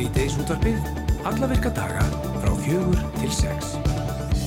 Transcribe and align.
Sýteis 0.00 0.32
útvarpið, 0.40 0.78
alla 1.28 1.48
virka 1.50 1.68
daga 1.76 2.06
frá 2.40 2.54
fjögur 2.62 3.02
til 3.18 3.34
sex. 3.36 3.74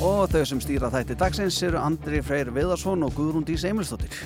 Og 0.01 0.23
þau 0.31 0.41
sem 0.49 0.61
stýra 0.63 0.89
þætti 0.89 1.19
dagsins 1.19 1.59
eru 1.67 1.77
Andri 1.77 2.23
Freyr 2.25 2.49
Viðarsson 2.55 3.05
og 3.05 3.13
Guðrún 3.13 3.45
Dís 3.45 3.67
Emilsdóttir. 3.69 4.17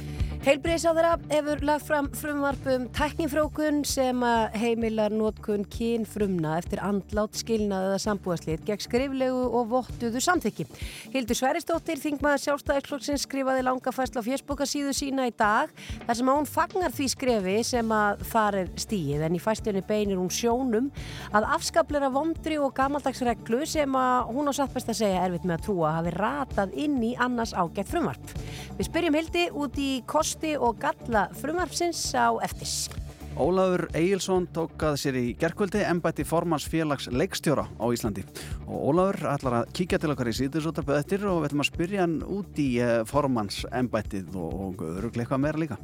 Heilbreyðsáðara 0.45 1.15
hefur 1.31 1.61
lagt 1.65 1.85
fram 1.88 2.07
frumvarpum 2.15 2.86
tæknifrókun 2.95 3.81
sem 3.87 4.21
að 4.23 4.57
heimilar 4.61 5.11
nótkun 5.11 5.63
kyn 5.73 6.05
frumna 6.07 6.54
eftir 6.59 6.79
andlát 6.86 7.36
skilnað 7.36 7.87
eða 7.89 7.97
sambúðaslið 8.04 8.63
gegn 8.68 8.83
skriflegu 8.86 9.41
og 9.57 9.71
vottuðu 9.71 10.21
samþykki. 10.23 10.68
Hildur 11.15 11.39
Sveristóttir, 11.39 12.00
þingmaður 12.04 12.43
sjálfstæðisflokksins, 12.43 13.25
skrifaði 13.25 13.65
langa 13.65 13.93
fæsla 13.95 14.21
á 14.21 14.28
fjersbókasíðu 14.28 14.93
sína 14.95 15.25
í 15.28 15.33
dag 15.36 15.73
þar 16.05 16.19
sem 16.19 16.31
að 16.31 16.39
hún 16.39 16.50
fagnar 16.51 16.95
því 16.95 17.09
skrefi 17.15 17.57
sem 17.71 17.95
að 17.97 18.23
er 18.61 18.71
stíið 18.79 19.25
en 19.28 19.36
í 19.36 19.42
fæstunni 19.42 19.83
beinir 19.89 20.21
hún 20.21 20.31
sjónum 20.31 20.92
að 21.36 21.50
afskaplera 21.57 22.11
vondri 22.14 22.59
og 22.61 22.75
gamaldagsreglu 22.78 23.65
sem 23.67 24.00
að 24.00 24.31
hún 24.37 24.47
á 24.47 24.54
satt 24.56 24.75
best 24.75 24.93
að 24.93 25.01
segja 25.01 25.25
erfitt 25.25 25.50
með 25.50 25.57
að 25.57 25.67
trúa 25.67 25.95
hafi 25.97 26.15
ratað 26.15 26.78
inn 26.78 27.01
í 27.04 27.14
annars 27.19 27.56
ágætt 27.57 27.92
frumvarp. 27.92 28.33
Við 28.78 28.87
spyrjum 28.92 29.17
Hildi 29.17 29.47
út 29.57 29.78
í 29.81 29.92
kosti 30.37 30.54
og 30.61 30.77
galla 30.77 31.27
frumvarpsins 31.33 32.14
á 32.14 32.30
eftis. 32.45 32.89
Ólafur 33.38 33.88
Egilson 33.94 34.47
tók 34.53 34.81
að 34.81 34.97
sér 35.02 35.17
í 35.17 35.25
gerkvöldi 35.38 35.81
ennbætti 35.86 36.25
formans 36.25 36.66
félags 36.69 37.08
leikstjóra 37.09 37.66
á 37.66 37.86
Íslandi 37.89 38.23
og 38.67 38.78
Ólafur 38.92 39.30
ætlar 39.33 39.58
að 39.61 39.73
kíkja 39.73 40.00
til 40.02 40.11
okkar 40.14 40.30
í 40.30 40.36
síðursótarpöð 40.38 41.00
eftir 41.00 41.25
og 41.25 41.42
við 41.42 41.50
ætlum 41.50 41.64
að 41.66 41.69
spyrja 41.72 42.05
hann 42.05 42.16
út 42.22 42.61
í 42.61 42.67
eh, 42.81 43.03
formans 43.05 43.64
ennbættið 43.72 44.38
og 44.38 44.81
öruglega 44.81 45.25
eitthvað 45.25 45.42
meira 45.42 45.62
líka. 45.62 45.78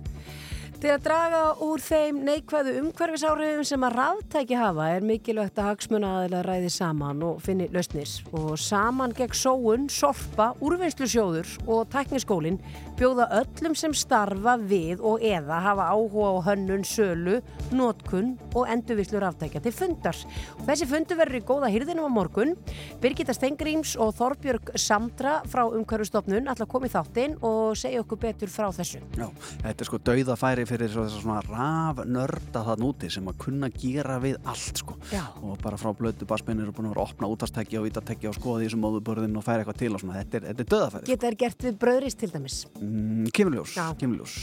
Til 0.84 0.92
að 0.92 1.04
draga 1.06 1.42
úr 1.64 1.80
þeim 1.80 2.18
neikvæðu 2.28 2.74
umhverfisáhrifum 2.82 3.64
sem 3.64 3.84
að 3.88 3.94
ráðtæki 4.02 4.58
hafa 4.60 4.90
er 4.92 5.06
mikilvægt 5.08 5.62
að 5.62 5.70
hagsmuna 5.70 6.10
aðeins 6.18 6.44
ræði 6.44 6.72
saman 6.76 7.22
og 7.24 7.38
finni 7.46 7.70
lausnis 7.72 8.18
og 8.36 8.58
saman 8.60 9.16
gegn 9.16 9.38
sóun, 9.40 9.86
sorpa, 9.88 10.50
úrvinnslusjóður 10.60 11.54
og 11.72 11.88
tækniskólin 11.94 12.60
bjóða 13.00 13.30
öllum 13.40 13.78
sem 13.80 13.96
starfa 13.96 14.58
við 14.60 15.00
og 15.08 15.24
eða 15.24 15.62
hafa 15.64 15.86
áhuga 15.96 16.34
á 16.36 16.36
hönnun, 16.50 16.84
sölu, 16.84 17.40
nótkunn 17.72 18.36
og 18.52 18.68
endurvislu 18.68 19.24
ráðtækja 19.24 19.64
til 19.64 19.74
fundar. 19.80 20.20
Þessi 20.68 20.90
fundu 20.92 21.16
verður 21.16 21.40
í 21.40 21.44
góða 21.48 21.72
hýrðinum 21.72 22.12
á 22.12 22.16
morgun. 22.20 22.54
Birgitta 23.00 23.32
Stengríms 23.32 23.96
og 23.96 24.14
Þorbjörg 24.20 24.76
Samdra 24.76 25.40
frá 25.48 25.64
umhverfustofnun 25.64 26.52
ætla 26.52 26.68
að 26.68 26.74
koma 26.76 26.92
í 26.92 26.94
þáttinn 26.94 27.40
og 27.40 27.80
segja 27.80 28.04
okkur 28.04 28.22
betur 28.28 28.52
frá 28.52 28.68
þessu. 28.76 29.00
Já, 29.16 29.30
þetta 29.64 29.80
er 29.80 29.90
sko 29.90 30.04
dauðafæri 30.12 30.70
fyrir 30.74 30.90
þess 30.90 31.02
að 31.04 31.18
svona 31.22 31.42
rafnörda 31.46 32.64
það 32.70 32.84
núti 32.84 33.10
sem 33.14 33.28
að 33.30 33.40
kunna 33.46 33.70
gera 33.74 34.18
við 34.24 34.40
allt 34.50 34.82
sko 34.82 34.98
Já. 35.12 35.24
og 35.42 35.60
bara 35.64 35.80
frá 35.80 35.92
blötu 35.98 36.28
basbeinir 36.30 36.72
og 36.72 36.78
búin 36.78 36.90
að 36.90 36.96
vera 36.96 37.06
að 37.06 37.14
opna 37.14 37.32
útastækja 37.34 37.82
og 37.82 37.88
vítatækja 37.88 38.32
og 38.32 38.40
skoða 38.40 38.64
því 38.64 38.72
sem 38.74 38.84
móðuborðin 38.84 39.38
og 39.38 39.46
færa 39.46 39.64
eitthvað 39.64 39.82
til 39.84 39.92
og 39.94 40.04
svona, 40.04 40.22
þetta 40.24 40.40
er, 40.40 40.48
þetta 40.50 40.66
er 40.66 40.72
döðafæri 40.76 41.12
Geta 41.12 41.30
þær 41.30 41.40
gert 41.46 41.68
við 41.68 41.78
bröðrist 41.86 42.24
til 42.24 42.34
dæmis? 42.34 42.64
mm, 42.80 43.30
Kemurljós, 43.36 43.78
kemurljós 44.02 44.40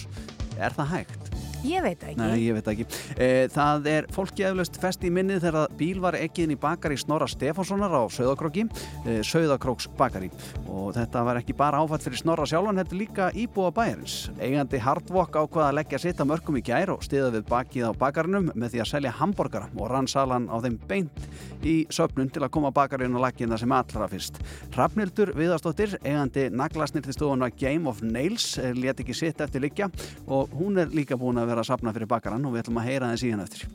Er 0.60 0.74
það 0.76 0.90
hægt? 0.92 1.30
Ég 1.60 1.82
veit 1.84 2.00
ekki. 2.00 2.16
Nei, 2.16 2.40
ég 2.40 2.56
veit 2.56 2.68
ekki. 2.72 2.84
E, 3.20 3.26
það 3.52 3.86
er 3.92 4.06
fólki 4.12 4.44
eflaust 4.48 4.78
fest 4.80 5.02
í 5.04 5.10
minnið 5.12 5.42
þegar 5.44 5.74
bíl 5.76 6.00
var 6.00 6.16
ekkiðin 6.16 6.54
í 6.54 6.58
bakari 6.60 6.96
Snorra 7.00 7.28
Stefánssonar 7.28 7.92
á 7.92 8.02
Söðakróki, 8.12 8.64
e, 9.04 9.18
Söðakróks 9.26 9.90
bakari. 9.98 10.30
Og 10.66 10.94
þetta 10.96 11.24
var 11.26 11.40
ekki 11.40 11.56
bara 11.56 11.82
áfætt 11.84 12.06
fyrir 12.06 12.22
Snorra 12.22 12.48
sjálfan, 12.48 12.80
þetta 12.80 12.96
er 12.96 13.00
líka 13.02 13.28
íbúa 13.36 13.72
bæjarins. 13.76 14.16
Eigandi 14.40 14.80
Hardwalk 14.80 15.36
ákvaða 15.36 15.68
að 15.68 15.78
leggja 15.82 16.00
sitt 16.11 16.20
að 16.22 16.30
mörgum 16.33 16.56
í 16.58 16.62
gær 16.66 16.91
og 16.91 17.05
stiða 17.06 17.28
við 17.34 17.44
bakið 17.47 17.84
á 17.87 17.93
bakarinum 17.98 18.48
með 18.59 18.72
því 18.72 18.81
að 18.82 18.88
selja 18.91 19.12
hambúrgara 19.21 19.69
og 19.76 19.91
rann 19.93 20.09
salan 20.10 20.48
á 20.50 20.59
þeim 20.65 20.78
beint 20.91 21.21
í 21.62 21.75
söpnun 21.93 22.31
til 22.34 22.43
að 22.43 22.50
koma 22.56 22.72
bakarinn 22.75 23.15
og 23.15 23.22
laggina 23.22 23.59
sem 23.60 23.71
allra 23.75 24.09
fyrst. 24.10 24.41
Hrafnildur 24.75 25.31
Viðarstóttir, 25.38 25.94
eigandi 26.03 26.49
naglasnirtistofuna 26.50 27.50
Game 27.60 27.87
of 27.91 28.03
Nails, 28.03 28.56
eh, 28.59 28.72
lét 28.75 29.04
ekki 29.04 29.15
sitt 29.15 29.41
eftir 29.41 29.62
liggja 29.62 29.91
og 30.26 30.50
hún 30.59 30.81
er 30.82 30.91
líka 30.91 31.19
búin 31.20 31.38
að 31.38 31.53
vera 31.53 31.62
að 31.62 31.70
sapna 31.70 31.94
fyrir 31.94 32.10
bakarann 32.10 32.47
og 32.47 32.56
við 32.56 32.65
ætlum 32.65 32.82
að 32.82 32.88
heyra 32.91 33.12
það 33.12 33.22
síðan 33.22 33.44
eftir. 33.47 33.69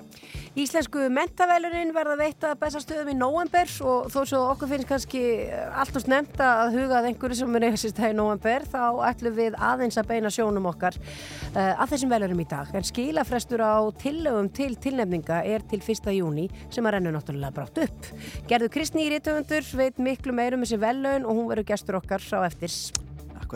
Íslensku 0.55 1.09
mentavelunin 1.11 1.89
verða 1.91 2.13
veitt 2.15 2.45
að 2.47 2.53
bestastöðum 2.61 3.09
í 3.11 3.15
november 3.19 3.67
og 3.83 4.05
þó 4.13 4.21
svo 4.21 4.39
okkur 4.53 4.69
finnst 4.71 4.87
kannski 4.87 5.23
allt 5.51 5.97
og 5.99 6.05
snemt 6.05 6.37
að 6.39 6.77
huga 6.77 7.01
að 7.01 7.09
einhverju 7.09 7.41
sem 7.41 7.57
er 7.59 7.65
eitthvað 7.67 8.13
í 8.13 8.15
november 8.15 8.67
þá 8.71 8.83
ætlum 9.09 9.35
við 9.35 9.57
aðeins 9.59 9.99
að 9.99 10.07
beina 10.13 10.31
sjónum 10.31 10.69
okkar 10.71 10.95
uh, 10.95 11.73
að 11.73 11.91
þessum 11.91 12.13
velurum 12.15 12.39
í 12.39 12.47
dag. 12.53 12.71
En 12.71 12.87
skilafrestur 12.87 13.65
á 13.67 13.83
tillögum 13.99 14.47
til 14.55 14.77
tilnefninga 14.79 15.41
er 15.43 15.65
til 15.67 15.81
1. 15.83 16.07
júni 16.15 16.47
sem 16.69 16.87
að 16.87 16.95
rennu 16.95 17.11
náttúrulega 17.17 17.57
brátt 17.57 17.81
upp. 17.89 18.13
Gerðu 18.47 18.71
Kristni 18.77 19.09
í 19.09 19.11
Rítöfundur 19.11 19.67
veit 19.75 19.99
miklu 19.99 20.37
meirum 20.39 20.63
þessi 20.63 20.79
velun 20.79 21.27
og 21.27 21.35
hún 21.35 21.51
verður 21.51 21.73
gestur 21.73 21.99
okkar 21.99 22.23
á 22.31 22.47
eftir. 22.47 22.71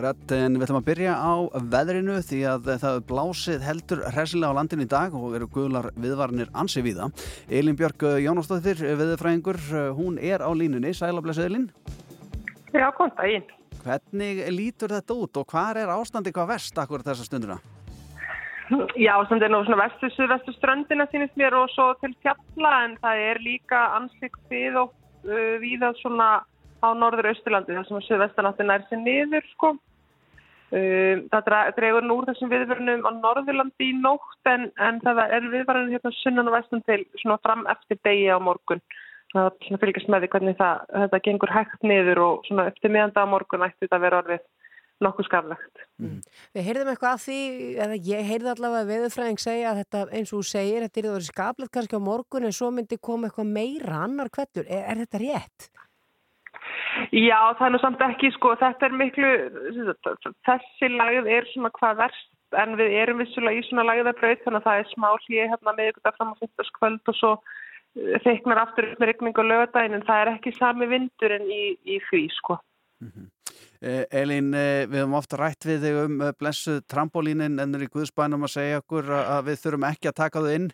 Akkurat, 0.00 0.32
en 0.32 0.54
við 0.56 0.62
ætlum 0.64 0.78
að 0.78 0.86
byrja 0.86 1.12
á 1.12 1.32
veðrinu 1.74 2.14
því 2.24 2.38
að 2.48 2.68
það 2.80 2.94
er 2.96 3.02
blásið 3.04 3.64
heldur 3.66 3.98
hressilega 4.14 4.48
á 4.48 4.56
landinu 4.56 4.84
í 4.86 4.88
dag 4.88 5.12
og 5.12 5.34
eru 5.36 5.48
guðlar 5.52 5.88
viðvarnir 5.92 6.48
ansi 6.56 6.80
víða. 6.80 7.10
Elin 7.52 7.76
Björk 7.76 8.06
Jónastóttir, 8.24 8.80
viðfræðingur, 8.80 9.58
hún 9.98 10.16
er 10.16 10.40
á 10.40 10.48
línunni. 10.56 10.94
Sæla 10.96 11.20
blessu 11.20 11.44
Elin. 11.44 11.66
Já, 12.72 12.86
það 12.96 13.28
ín. 13.28 13.44
Hvernig 13.82 14.40
lítur 14.56 14.94
þetta 14.96 15.18
út 15.20 15.42
og 15.42 15.52
hvað 15.52 15.82
er 15.82 15.92
ástandi 15.92 16.32
hvað 16.32 16.48
verst 16.54 16.80
akkurat 16.80 17.10
þessa 17.10 17.28
stunduna? 17.28 17.58
Já, 18.96 19.12
sem 19.28 19.44
er 19.44 19.52
nú 19.52 19.60
svona 19.68 19.82
vestu, 19.82 20.08
suðvestu 20.16 20.56
ströndina 20.56 21.10
sínist 21.12 21.36
mér 21.36 21.58
og 21.60 21.68
svo 21.74 21.90
til 22.00 22.14
fjalla 22.24 22.72
en 22.86 22.96
það 23.04 23.26
er 23.26 23.42
líka 23.44 23.84
anslikt 23.98 24.40
við 24.48 24.80
og 24.80 24.96
uh, 25.28 25.60
víða 25.60 25.92
svona 26.00 26.32
á 26.80 26.88
norður 26.96 27.34
austurlandi 27.34 27.76
þar 27.76 27.88
sem 27.90 28.00
að 28.00 28.08
suðvestanáttin 28.08 28.76
er 28.78 28.88
sér 28.88 29.04
niður 29.04 29.48
sko. 29.52 29.76
Uh, 30.70 31.26
það 31.32 31.48
dregur 31.76 32.04
nú 32.06 32.20
úr 32.20 32.28
þessum 32.30 32.52
viðverunum 32.52 33.02
á 33.02 33.10
norðurlandi 33.16 33.88
í 33.90 33.96
nótt 33.98 34.50
en, 34.50 34.68
en 34.78 35.00
það 35.02 35.22
er 35.26 35.48
viðverunum 35.50 35.94
hérna 35.96 36.12
sunnan 36.20 36.50
og 36.50 36.54
vestum 36.58 36.84
til 36.86 37.02
svona 37.22 37.40
fram 37.42 37.66
eftir 37.72 37.98
degi 38.06 38.28
á 38.30 38.38
morgun. 38.38 38.82
Það 39.34 39.48
er 39.48 39.66
svona 39.66 39.80
fylgjast 39.82 40.10
með 40.10 40.24
því 40.24 40.30
hvernig 40.34 40.56
það, 40.58 40.86
þetta 41.02 41.22
gengur 41.26 41.54
hægt 41.54 41.84
niður 41.86 42.22
og 42.24 42.46
svona 42.46 42.68
eftir 42.70 42.94
miðanda 42.94 43.26
á 43.26 43.32
morgun 43.32 43.66
ætti 43.66 43.86
þetta 43.86 43.98
að 43.98 44.06
vera 44.06 44.22
orðið 44.24 44.48
nokkuð 45.04 45.28
skaflegt. 45.28 45.84
Mm. 46.00 46.16
Við 46.56 46.66
heyrðum 46.66 46.90
eitthvað 46.92 47.14
af 47.14 47.22
því, 47.24 47.38
eða 47.84 47.98
ég 48.10 48.26
heyrði 48.30 48.50
allavega 48.52 48.88
veðurfræðing 48.90 49.40
segja 49.40 49.70
að 49.70 49.82
þetta 49.82 50.02
eins 50.18 50.32
og 50.32 50.42
þú 50.42 50.48
segir, 50.50 50.86
þetta 50.86 51.14
er 51.14 51.28
skaflegt 51.28 51.74
kannski 51.76 52.00
á 52.00 52.08
morgun 52.10 52.48
en 52.48 52.56
svo 52.56 52.70
myndi 52.74 53.00
koma 53.00 53.30
eitthvað 53.30 53.54
meira 53.54 54.02
annar 54.04 54.32
kvettur. 54.32 54.66
Er, 54.68 54.84
er 54.92 55.02
þetta 55.04 55.22
rétt? 55.24 55.70
Já, 57.14 57.38
það 57.58 57.64
er 57.66 57.72
nú 57.74 57.80
samt 57.82 58.04
ekki, 58.04 58.32
sko, 58.34 58.56
þetta 58.60 58.86
er 58.86 58.98
miklu, 58.98 59.30
þessi 60.48 60.90
lagð 60.94 61.30
er 61.30 61.48
svona 61.52 61.72
hvað 61.78 62.04
verst 62.04 62.28
en 62.58 62.76
við 62.78 62.96
erum 62.98 63.20
vissulega 63.22 63.60
í 63.60 63.66
svona 63.68 63.86
lagðarbröð 63.86 64.44
þannig 64.44 64.60
að 64.60 64.68
það 64.68 64.80
er 64.80 64.88
smá 64.90 65.08
hlýi 65.24 65.48
hérna 65.52 65.74
með 65.76 65.90
ykkur 65.92 66.16
fram 66.16 66.32
á 66.34 66.40
fyrstaskvöld 66.40 67.12
og 67.12 67.18
svo 67.18 67.32
þeiknar 68.24 68.62
aftur 68.64 68.88
upp 68.88 69.02
með 69.02 69.10
regning 69.12 69.38
og 69.38 69.48
lögadaginn 69.50 69.98
en 69.98 70.06
það 70.06 70.22
er 70.22 70.32
ekki 70.34 70.54
sami 70.58 70.88
vindur 70.90 71.36
en 71.36 71.46
í, 71.50 71.62
í 71.86 72.00
því, 72.08 72.24
sko. 72.38 72.58
Mm 73.00 73.12
-hmm. 73.12 73.28
Elín, 74.12 74.52
við 74.52 74.98
höfum 75.00 75.16
ofta 75.16 75.38
rætt 75.40 75.64
við 75.64 75.86
þig 75.86 75.98
um 76.04 76.18
blessuð 76.36 76.82
trampolínin 76.84 77.58
en 77.62 77.74
er 77.74 77.86
í 77.86 77.88
Guðsbænum 77.88 78.44
að 78.44 78.54
segja 78.58 78.82
okkur 78.82 79.08
að 79.08 79.46
við 79.46 79.62
þurfum 79.62 79.86
ekki 79.88 80.10
að 80.10 80.18
taka 80.20 80.42
þau 80.44 80.52
inn? 80.52 80.68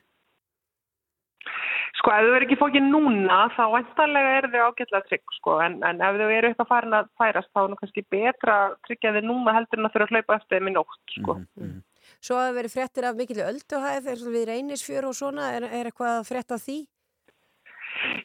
Sko, 1.97 2.13
ef 2.13 2.25
þau 2.25 2.33
verður 2.33 2.47
ekki 2.47 2.59
fókið 2.61 2.89
núna 2.91 3.39
þá 3.57 3.63
vantarlega 3.73 4.33
er 4.39 4.49
þau 4.53 4.63
ágætlega 4.71 5.09
trygg, 5.09 5.35
sko, 5.39 5.59
en, 5.65 5.77
en 5.87 6.03
ef 6.05 6.19
þau 6.21 6.31
eru 6.31 6.51
eitthvað 6.51 6.71
farin 6.73 6.99
að 6.99 7.13
færast 7.21 7.53
þá 7.53 7.63
er 7.63 7.71
nú 7.73 7.79
kannski 7.81 8.07
betra 8.15 8.57
að 8.65 8.75
tryggja 8.89 9.15
þau 9.17 9.23
núna 9.29 9.55
heldur 9.57 9.81
en 9.81 9.89
að 9.89 9.95
þurfa 9.95 10.09
að 10.09 10.17
hlaupa 10.17 10.39
eftir 10.41 10.59
þeim 10.59 10.71
í 10.71 10.75
nótt, 10.77 10.99
sko. 11.15 11.39
Mm 11.39 11.47
-hmm. 11.63 11.79
Svo 12.27 12.37
að 12.37 12.47
það 12.47 12.59
verður 12.59 12.75
fréttir 12.75 13.07
af 13.07 13.17
mikilvæg 13.17 13.51
ölduhæð 13.53 14.11
eins 14.11 14.27
og 14.27 14.35
við 14.35 14.49
reynisfjör 14.51 15.09
og 15.09 15.15
svona, 15.15 15.53
er, 15.57 15.65
er 15.71 15.91
eitthvað 15.91 16.29
frétt 16.29 16.53
af 16.53 16.63
því? 16.67 16.79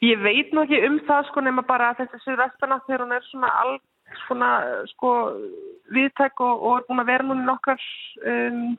Ég 0.02 0.20
veit 0.20 0.52
nú 0.52 0.62
ekki 0.62 0.84
um 0.86 0.98
það, 1.08 1.26
sko, 1.30 1.40
nema 1.40 1.62
bara 1.62 1.90
að 1.90 2.02
þessi 2.02 2.22
Suðvestanátt 2.24 2.86
þegar 2.86 3.04
hún 3.06 3.16
er 3.16 3.24
svona 3.30 3.50
alveg 3.62 3.88
svona 4.26 4.50
sko 4.92 5.12
viðtæk 5.92 6.40
og, 6.44 6.62
og 6.62 6.74
er 6.78 6.88
búin 6.88 7.02
að 7.02 7.10
vera 7.12 7.26
núna 7.26 7.46
nokkar 7.46 7.86
um, 8.32 8.76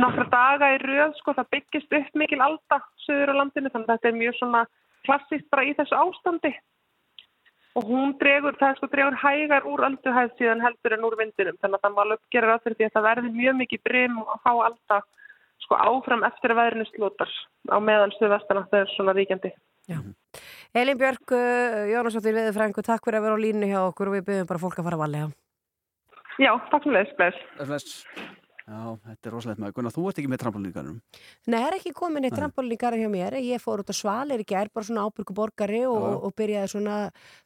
nokkra 0.00 0.26
daga 0.32 0.72
í 0.74 0.78
rauð 0.82 1.16
sko 1.18 1.34
það 1.36 1.50
byggist 1.56 1.96
upp 1.98 2.20
mikil 2.20 2.40
alda 2.40 2.78
söður 3.04 3.34
á 3.36 3.38
landinu 3.40 3.72
þannig 3.72 3.88
að 3.88 3.96
þetta 3.96 4.10
er 4.10 4.20
mjög 4.20 4.36
svona 4.38 4.62
klassíkt 5.06 5.48
bara 5.52 5.64
í 5.66 5.74
þessu 5.78 5.98
ástandi 5.98 6.52
og 7.76 7.88
hún 7.88 8.14
dregur, 8.20 8.56
það 8.60 8.78
sko 8.78 8.88
dregur 8.92 9.18
hægar 9.20 9.66
úr 9.68 9.84
alduhæð 9.88 10.36
síðan 10.38 10.64
heldur 10.64 10.96
en 10.96 11.04
úr 11.08 11.18
vindinum 11.20 11.58
þannig 11.60 11.78
að 11.80 11.84
það 11.84 11.96
má 11.96 12.00
alveg 12.04 12.24
gera 12.34 12.52
ráð 12.52 12.64
fyrir 12.64 12.78
því 12.78 12.88
að 12.88 12.94
það 12.96 13.08
verði 13.08 13.34
mjög 13.36 13.58
mikið 13.60 13.84
brim 13.88 14.16
og 14.22 14.32
há 14.44 14.52
alda 14.52 15.02
sko 15.62 15.78
áfram 15.78 16.24
eftir 16.28 16.52
að 16.52 16.60
veðrinu 16.62 16.88
slútar 16.90 17.36
á 17.68 17.76
meðan 17.80 18.16
söðvestana 18.18 18.66
það 18.70 18.84
er 18.84 18.96
svona 18.96 19.16
ríkjandi 19.16 19.52
Já. 19.90 19.98
Elin 20.74 20.98
Björk, 20.98 21.32
Jónasóttir 21.90 22.36
Viðfrængu, 22.36 22.84
takk 22.86 23.02
fyrir 23.04 23.18
að 23.18 23.26
vera 23.26 23.34
á 23.36 23.44
línu 23.44 23.70
hjá 23.70 23.80
okkur 23.88 24.12
og 24.12 24.14
við 24.16 24.28
byrjum 24.28 24.50
bara 24.52 24.62
fólk 24.62 24.78
að 24.78 24.86
fara 24.86 24.98
að 24.98 25.02
valega. 25.02 25.26
Já, 26.38 26.52
takk 26.70 26.86
fyrir 26.86 27.02
þess, 27.02 27.16
bless. 27.18 27.42
Bless. 27.58 28.38
Já, 28.62 28.80
þetta 29.08 29.28
er 29.28 29.34
rosalegt 29.34 29.60
maður. 29.62 29.74
Gunnar, 29.78 29.94
þú 29.96 30.04
ert 30.10 30.20
ekki 30.22 30.30
með 30.30 30.40
trampolínugarnum. 30.44 30.98
Nei, 31.50 31.56
það 31.58 31.66
er 31.68 31.76
ekki 31.80 31.92
komin 31.98 32.26
í 32.28 32.30
garðin 32.78 33.02
hjá 33.02 33.10
mér. 33.10 33.36
Ég 33.42 33.62
fór 33.62 33.82
út 33.82 33.90
á 33.90 33.96
svalir 33.96 34.42
í 34.44 34.46
gerð, 34.46 34.72
bara 34.72 34.86
svona 34.86 35.06
ábyrgu 35.08 35.34
borgari 35.34 35.82
og, 35.88 36.08
og 36.28 36.34
byrjaði 36.38 36.72
svona, 36.76 36.98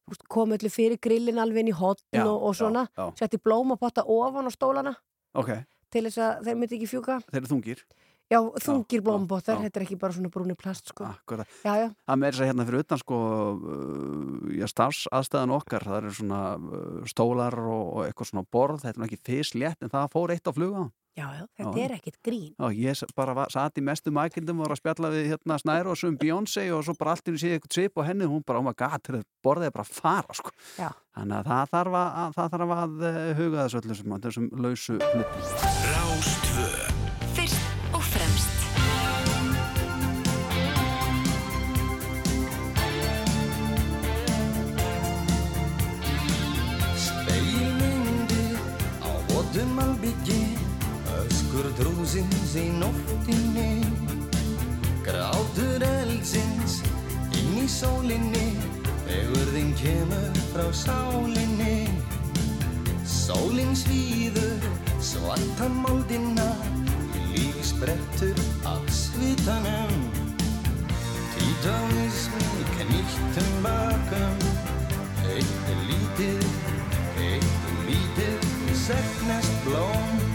þú 0.04 0.12
veist, 0.12 0.26
kom 0.36 0.52
öllu 0.56 0.72
fyrir 0.72 1.00
grillin 1.00 1.40
alveg 1.40 1.64
inn 1.64 1.72
í 1.72 1.76
hotn 1.76 2.20
og, 2.24 2.36
og 2.50 2.58
svona. 2.58 2.86
Setti 3.16 3.40
blómapotta 3.40 4.04
ofan 4.04 4.48
á 4.48 4.52
stólana 4.52 4.96
Ok, 5.36 5.52
til 5.92 6.04
þess 6.08 6.20
að 6.20 6.44
þeir 6.46 6.60
myndi 6.60 6.76
ekki 6.78 6.90
fjúka. 6.94 7.20
þeir 7.30 7.42
eru 7.42 7.50
þungir. 7.54 7.80
Já, 8.26 8.40
þungir 8.58 9.02
blómapottar, 9.06 9.60
þetta 9.62 9.78
er 9.78 9.84
ekki 9.84 9.96
bara 10.02 10.14
svona 10.16 10.30
brúni 10.34 10.56
plast, 10.58 10.88
sko. 10.90 11.04
Akkurat. 11.06 11.46
Já, 11.62 11.76
já, 11.78 11.88
Það 12.08 12.16
með 12.18 12.32
þess 12.32 12.42
að 12.42 12.48
hérna 12.50 12.64
fyrir 12.66 12.82
utan 12.82 12.98
sko, 12.98 13.18
uh, 13.54 14.54
já, 14.56 14.66
starfsaðstæðan 14.72 15.52
okkar, 15.54 15.84
það 15.86 15.98
eru 16.00 16.14
svona 16.16 16.40
uh, 16.58 17.04
stólar 17.06 17.54
og, 17.62 17.84
og 17.92 18.00
eitthvað 18.08 18.30
svona 18.32 18.46
borð, 18.56 18.80
þetta 18.82 18.98
er 19.02 19.06
ekki 19.06 19.20
fyslétt 19.28 19.86
en 19.86 19.92
það 19.92 20.08
fór 20.16 20.34
eitt 20.34 20.50
á 20.50 20.52
fluga. 20.56 20.82
Já, 21.16 21.46
þetta 21.56 21.82
er 21.84 21.94
ekkit 21.96 22.18
grín. 22.24 22.52
Já, 22.54 22.66
ég 22.76 23.14
bara 23.16 23.46
satt 23.52 23.80
í 23.80 23.84
mestu 23.84 24.12
mækildum 24.14 24.60
og 24.60 24.68
var 24.68 24.76
að 24.76 24.82
spjalla 24.82 25.12
við 25.14 25.30
hérna 25.32 25.58
Snæru 25.62 25.92
og 25.94 26.04
um 26.08 26.18
Beyoncé 26.20 26.66
og 26.76 26.84
svo 26.86 26.96
bara 26.98 27.16
allt 27.16 27.30
í 27.32 27.36
séð 27.40 27.56
eitthvað 27.56 27.78
svip 27.78 28.00
og 28.00 28.08
henni, 28.08 28.28
hún 28.30 28.44
bara, 28.46 28.60
oh 28.60 28.66
my 28.66 28.74
god, 28.76 29.12
borðið 29.44 29.70
er 29.70 29.76
bara 29.76 29.86
að 29.86 29.94
fara, 30.00 30.36
sko. 30.40 30.54
Já. 30.76 30.90
Þannig 31.16 31.38
að 31.38 31.52
það 31.52 31.72
þarf 31.76 32.00
að, 32.02 32.10
að, 32.22 32.36
það 32.36 32.52
þarf 32.56 32.76
að 32.76 33.06
eh, 33.12 33.22
huga 33.40 33.62
þessu 33.62 33.80
öllu 33.82 34.00
sem, 34.00 34.18
þessum 34.26 34.50
lausu 34.66 35.00
hlutum. 35.00 36.85
Öskur 51.56 51.72
drúsins 51.78 52.52
í 52.60 52.66
nóttinni 52.76 53.80
Grátur 55.06 55.84
eldsins 55.86 56.82
inn 57.32 57.54
í 57.62 57.64
sólinni 57.64 58.58
Egurðin 59.08 59.70
kemur 59.78 60.36
frá 60.50 60.66
sálinni. 60.76 61.88
Sólin 63.08 63.72
svíður 63.72 64.68
svartan 65.00 65.80
moldina 65.80 66.50
Líf 67.32 67.56
sprettur 67.64 68.36
af 68.68 68.84
svitanum. 68.92 69.96
Títóismi 71.38 72.68
knýttum 72.74 73.52
bakum 73.64 74.46
Eitt 75.32 75.74
lítið, 75.88 76.48
eitt 77.16 77.76
lítið 77.88 78.48
Segnast 78.76 79.62
blóm 79.64 80.25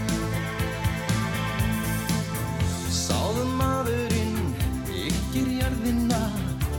Sáðum 2.92 3.54
maðurinn 3.56 4.50
Ykkir 4.92 5.48
jörðina 5.62 6.20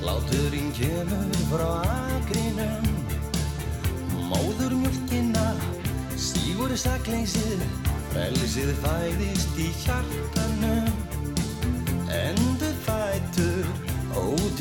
Láturinn 0.04 0.68
kemur 0.76 1.38
frá 1.48 1.68
akrinum. 1.88 2.84
Móður 4.28 4.74
mjölkina 4.82 5.46
Stígur 6.20 6.74
sakleysið 6.76 7.64
Frelsið 8.12 8.74
fæðist 8.82 9.56
í 9.56 9.70
hjartanum. 9.86 10.92
Endur 12.12 12.76
fætur 12.84 13.72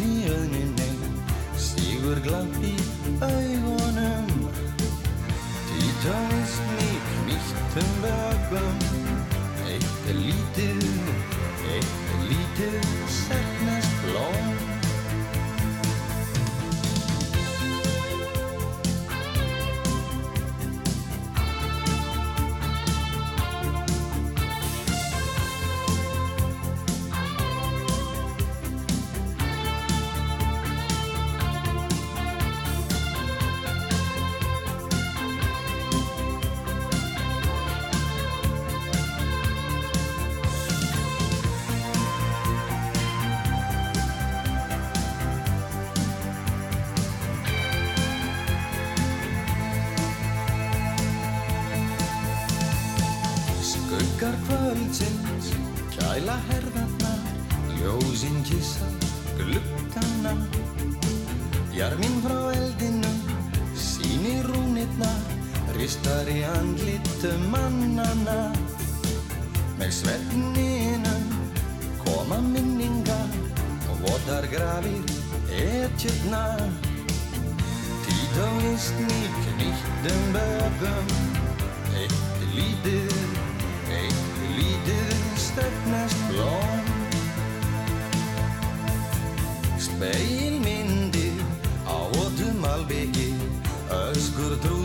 í 0.07 0.11
öðninni 0.31 0.89
Stígur 1.59 2.23
glamp 2.23 2.63
í 2.63 2.77
augunum. 3.19 4.31
Títóist 5.67 6.63
mig 6.77 7.11
knýttum 7.11 7.91
bögum 8.05 8.81
Eitt 9.71 10.07
er 10.09 10.17
lítið, 10.19 10.81
lítið 12.29 12.89
Sernest 13.07 14.01
blóm 14.05 14.50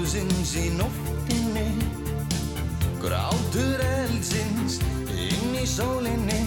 Drúsins 0.06 0.52
í 0.54 0.68
nóttinni. 0.78 1.64
Grátur 3.02 3.80
eldsins 3.82 4.76
inn 5.10 5.56
í 5.58 5.64
sólinni. 5.66 6.44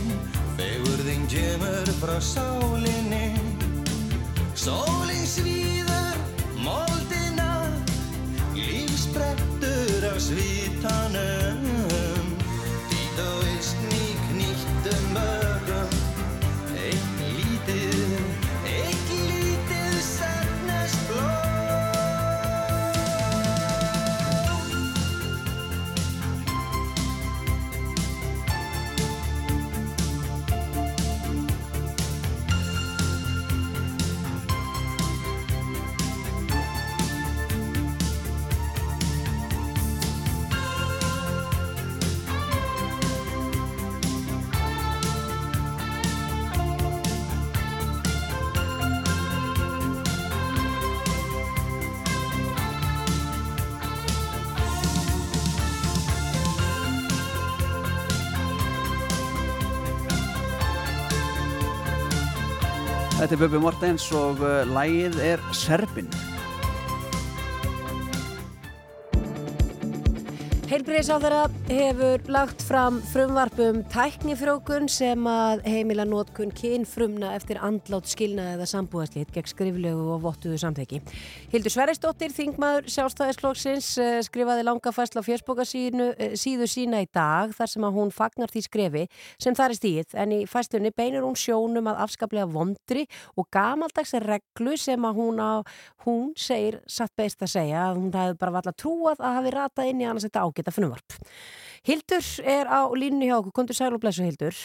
Fegurðin 0.55 1.27
kemur 1.27 1.91
frá 1.99 2.15
sálinni. 2.23 3.35
Sólin 4.55 5.27
svíður 5.27 6.23
moldina 6.63 7.67
Líf 8.55 8.95
sprettur 8.95 10.07
af 10.07 10.23
svitanum 10.23 10.68
er 63.39 63.47
Bubi 63.47 63.59
Mortens 63.61 64.03
og 64.11 64.41
uh, 64.43 64.67
lægið 64.67 65.13
er 65.23 65.41
Serbin. 65.55 66.07
Heilbreyðisáþara 70.67 71.45
hefur 71.69 72.23
lagt 72.33 72.63
fram 72.65 72.95
frumvarpum 73.11 73.83
tæknifrókun 73.93 74.87
sem 74.89 75.27
að 75.29 75.59
heimila 75.69 76.01
nótkun 76.07 76.49
kynfrumna 76.57 77.35
eftir 77.37 77.59
andlátt 77.61 78.09
skilna 78.09 78.55
eða 78.55 78.65
sambúðarslit 78.71 79.29
gegn 79.35 79.49
skriflegu 79.51 80.07
og 80.15 80.23
vottuðu 80.23 80.57
samteki. 80.57 80.97
Hildur 81.51 81.73
Sverrisdóttir, 81.75 82.33
þingmaður 82.33 82.89
sjálfstæðisflokksins, 82.95 83.89
eh, 84.01 84.17
skrifaði 84.25 84.65
langa 84.65 84.93
fæsla 84.95 85.21
á 85.21 85.27
fjörsboka 85.27 85.61
eh, 85.61 86.33
sína 86.33 87.03
í 87.05 87.09
dag 87.13 87.53
þar 87.53 87.69
sem 87.69 87.85
að 87.85 87.95
hún 87.99 88.11
fagnar 88.17 88.49
því 88.49 88.65
skrefi 88.65 89.07
sem 89.37 89.53
það 89.53 89.69
er 89.69 89.77
stíð 89.77 90.17
en 90.17 90.31
í 90.31 90.41
fæslunni 90.49 90.91
beinur 90.91 91.29
hún 91.29 91.37
sjónum 91.37 91.85
að 91.85 92.01
afskaplega 92.01 92.49
vondri 92.49 93.05
og 93.37 93.45
gamaldags 93.51 94.17
reglu 94.25 94.75
sem 94.75 95.05
að 95.05 95.21
hún, 95.21 95.37
á, 95.37 95.61
hún 96.05 96.33
segir 96.35 96.81
satt 96.87 97.13
beist 97.15 97.41
að 97.45 97.53
segja 97.53 97.91
að 97.91 98.01
hún 98.01 98.11
hefði 98.11 98.39
bara 98.39 98.57
valla 98.57 98.73
trúað 98.73 99.21
að 99.21 99.35
hafi 99.37 99.49
ratað 99.53 99.89
inn 99.93 100.01
í 100.01 100.09
annars 100.09 100.25
þetta 100.25 100.49
ágæta 100.49 100.73
frumvarp. 100.73 101.19
Hildur 101.87 102.25
er 102.43 102.69
á 102.69 102.81
línu 102.93 103.29
hjá 103.29 103.37
okkur, 103.39 103.55
kontur 103.55 103.77
sæl 103.77 103.95
og 103.95 104.03
blessu 104.03 104.25
Hildur. 104.25 104.55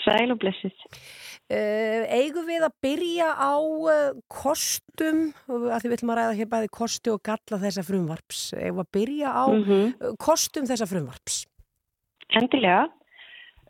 Sæl 0.00 0.32
og 0.32 0.38
blessuð. 0.40 0.76
Uh, 1.52 2.06
eigum 2.08 2.46
við 2.48 2.62
að 2.64 2.76
byrja 2.80 3.28
á 3.36 3.52
uh, 3.60 4.14
kostum, 4.32 5.26
að 5.44 5.82
því 5.82 5.90
við 5.90 5.96
ætlum 5.98 6.12
að 6.14 6.20
ræða 6.20 6.36
hér 6.38 6.50
bæði 6.54 6.70
kosti 6.72 7.12
og 7.12 7.20
galla 7.28 7.60
þessa 7.66 7.84
frumvarps. 7.84 8.44
Eigum 8.56 8.78
við 8.80 8.84
að 8.86 8.92
byrja 8.96 9.32
á 9.36 9.44
mm 9.52 9.64
-hmm. 9.68 10.16
kostum 10.24 10.68
þessa 10.70 10.88
frumvarps? 10.88 11.44
Hendilega. 12.32 12.88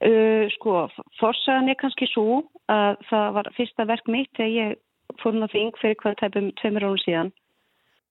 Uh, 0.04 0.46
sko, 0.54 0.86
forsaðan 1.18 1.72
er 1.72 1.80
kannski 1.80 2.06
svo 2.12 2.44
að 2.70 2.98
það 3.10 3.28
var 3.34 3.50
fyrsta 3.56 3.86
verk 3.88 4.06
mitt 4.06 4.30
þegar 4.36 4.54
ég 4.54 4.76
fór 5.20 5.34
hún 5.34 5.46
að 5.46 5.54
þing 5.54 5.78
fyrir 5.80 5.98
hvað 6.02 6.20
tæpum 6.20 6.50
tveimur 6.60 6.86
árum 6.86 7.02
síðan 7.02 7.30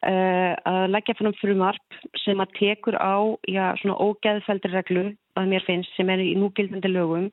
að 0.03 0.83
leggja 0.91 1.15
fram 1.19 1.35
frumarp 1.39 1.97
sem 2.23 2.41
að 2.43 2.53
tekur 2.57 2.97
á 2.99 3.15
já, 3.47 3.73
svona 3.79 3.97
ógeðfeldri 4.03 4.71
reglu 4.73 5.05
að 5.39 5.49
mér 5.51 5.65
finnst 5.67 5.93
sem 5.97 6.09
er 6.13 6.21
í 6.21 6.33
núgildandi 6.39 6.91
lögum 6.91 7.29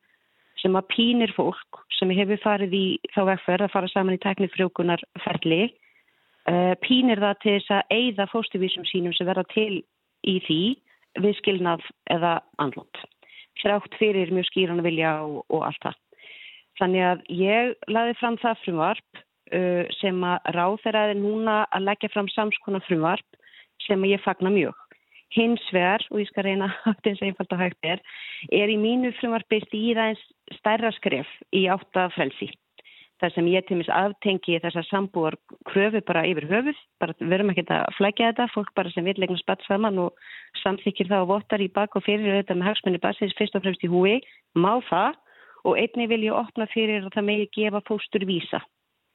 sem 0.60 0.76
að 0.76 0.88
pínir 0.92 1.32
fólk 1.36 1.80
sem 1.98 2.12
hefur 2.16 2.40
farið 2.42 2.76
í 2.76 2.84
þá 3.14 3.22
vegferð 3.32 3.66
að 3.66 3.74
fara 3.74 3.92
saman 3.92 4.16
í 4.16 4.22
teknifrjókunar 4.24 5.02
ferli 5.24 5.62
uh, 6.48 6.74
pínir 6.84 7.22
það 7.22 7.40
til 7.44 7.56
þess 7.56 7.74
að 7.76 7.96
eigða 7.96 8.28
fóstuvísum 8.32 8.86
sínum 8.88 9.16
sem 9.16 9.28
verða 9.28 9.46
til 9.54 9.82
í 10.28 10.36
því 10.46 10.62
viðskilnað 11.20 11.82
eða 12.12 12.38
andlót 12.62 13.02
þrátt 13.60 13.96
fyrir 14.00 14.32
mjög 14.32 14.48
skýran 14.48 14.84
vilja 14.84 15.18
og, 15.24 15.42
og 15.52 15.66
allt 15.68 15.82
það. 15.84 15.98
Þannig 16.80 17.04
að 17.04 17.24
ég 17.36 17.74
laði 17.92 18.14
fram 18.20 18.38
það 18.40 18.62
frumvarp 18.64 19.24
Uh, 19.50 19.82
sem 19.98 20.14
að 20.22 20.52
ráð 20.54 20.76
þeirra 20.84 21.00
er 21.10 21.18
núna 21.18 21.54
að 21.74 21.88
leggja 21.88 22.10
fram 22.12 22.28
samskonar 22.30 22.84
frumvarp 22.86 23.38
sem 23.82 24.04
ég 24.06 24.22
fagnar 24.22 24.54
mjög. 24.54 24.76
Hins 25.34 25.64
vegar, 25.74 26.04
og 26.12 26.20
ég 26.22 26.30
skal 26.30 26.46
reyna 26.46 26.68
að 26.90 27.10
eins 27.10 27.22
einfalt 27.26 27.56
og 27.56 27.58
hægt 27.58 27.88
er, 27.90 28.02
er 28.54 28.70
í 28.70 28.76
mínu 28.78 29.10
frumvarpi 29.18 29.58
stíðaðins 29.64 30.22
stærra 30.60 30.92
skref 30.94 31.26
í 31.50 31.64
áttafrelsi. 31.66 32.52
Það 33.18 33.34
sem 33.34 33.50
ég 33.50 33.66
til 33.66 33.80
mis 33.80 33.90
aftengi 33.90 34.62
þessar 34.62 34.86
sambúar 34.86 35.34
kröfu 35.66 35.98
bara 36.06 36.22
yfir 36.30 36.46
höfuð, 36.46 36.78
bara 37.02 37.18
verum 37.18 37.50
ekki 37.50 37.66
að 37.66 37.90
flækja 37.98 38.30
þetta, 38.30 38.50
fólk 38.54 38.70
bara 38.78 38.94
sem 38.94 39.04
vil 39.10 39.18
legna 39.18 39.42
spatt 39.42 39.66
saman 39.66 39.98
og 40.06 40.26
samþykir 40.62 41.10
það 41.10 41.26
og 41.26 41.32
votar 41.34 41.60
í 41.60 41.72
bak 41.74 41.98
og 41.98 42.06
fyrir 42.06 42.38
þetta 42.38 42.54
með 42.54 42.70
hagsmunni 42.70 43.02
basins 43.02 43.34
fyrst 43.34 43.58
og 43.58 43.66
fremst 43.66 43.82
í 43.82 43.90
húi, 43.90 44.20
má 44.54 44.76
það 44.88 45.18
og 45.66 45.74
einni 45.74 46.06
vil 46.06 46.28
ég 46.30 46.38
opna 46.38 46.70
fyrir 46.70 47.02
að 47.02 47.16
það 47.18 47.32
megi 47.34 47.54
gefa 47.58 47.82
fóstur 47.90 48.30
vísa 48.30 48.62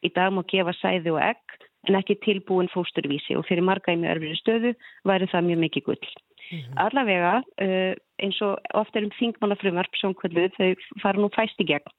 Í 0.06 0.12
dag 0.14 0.34
má 0.34 0.44
gefa 0.52 0.74
sæði 0.80 1.16
og 1.16 1.22
egg 1.24 1.58
en 1.90 1.98
ekki 2.00 2.18
tilbúin 2.26 2.70
fósturvísi 2.74 3.38
og 3.38 3.46
fyrir 3.50 3.66
marga 3.66 3.94
í 3.94 4.00
mjög 4.02 4.16
örfri 4.16 4.38
stöðu 4.40 4.72
væri 5.06 5.30
það 5.32 5.48
mjög 5.50 5.60
mikið 5.66 5.86
gull. 5.90 6.08
Mm 6.46 6.60
-hmm. 6.60 6.78
Allavega 6.86 7.34
uh, 7.66 7.94
eins 8.22 8.42
og 8.42 8.60
ofta 8.74 9.00
er 9.00 9.06
um 9.06 9.18
þingmannafrumvarp 9.20 9.96
sem 9.98 10.14
kvöldu 10.14 10.50
þau 10.58 10.76
fara 11.02 11.18
nú 11.20 11.30
fæst 11.34 11.60
í 11.60 11.66
gegn. 11.66 11.90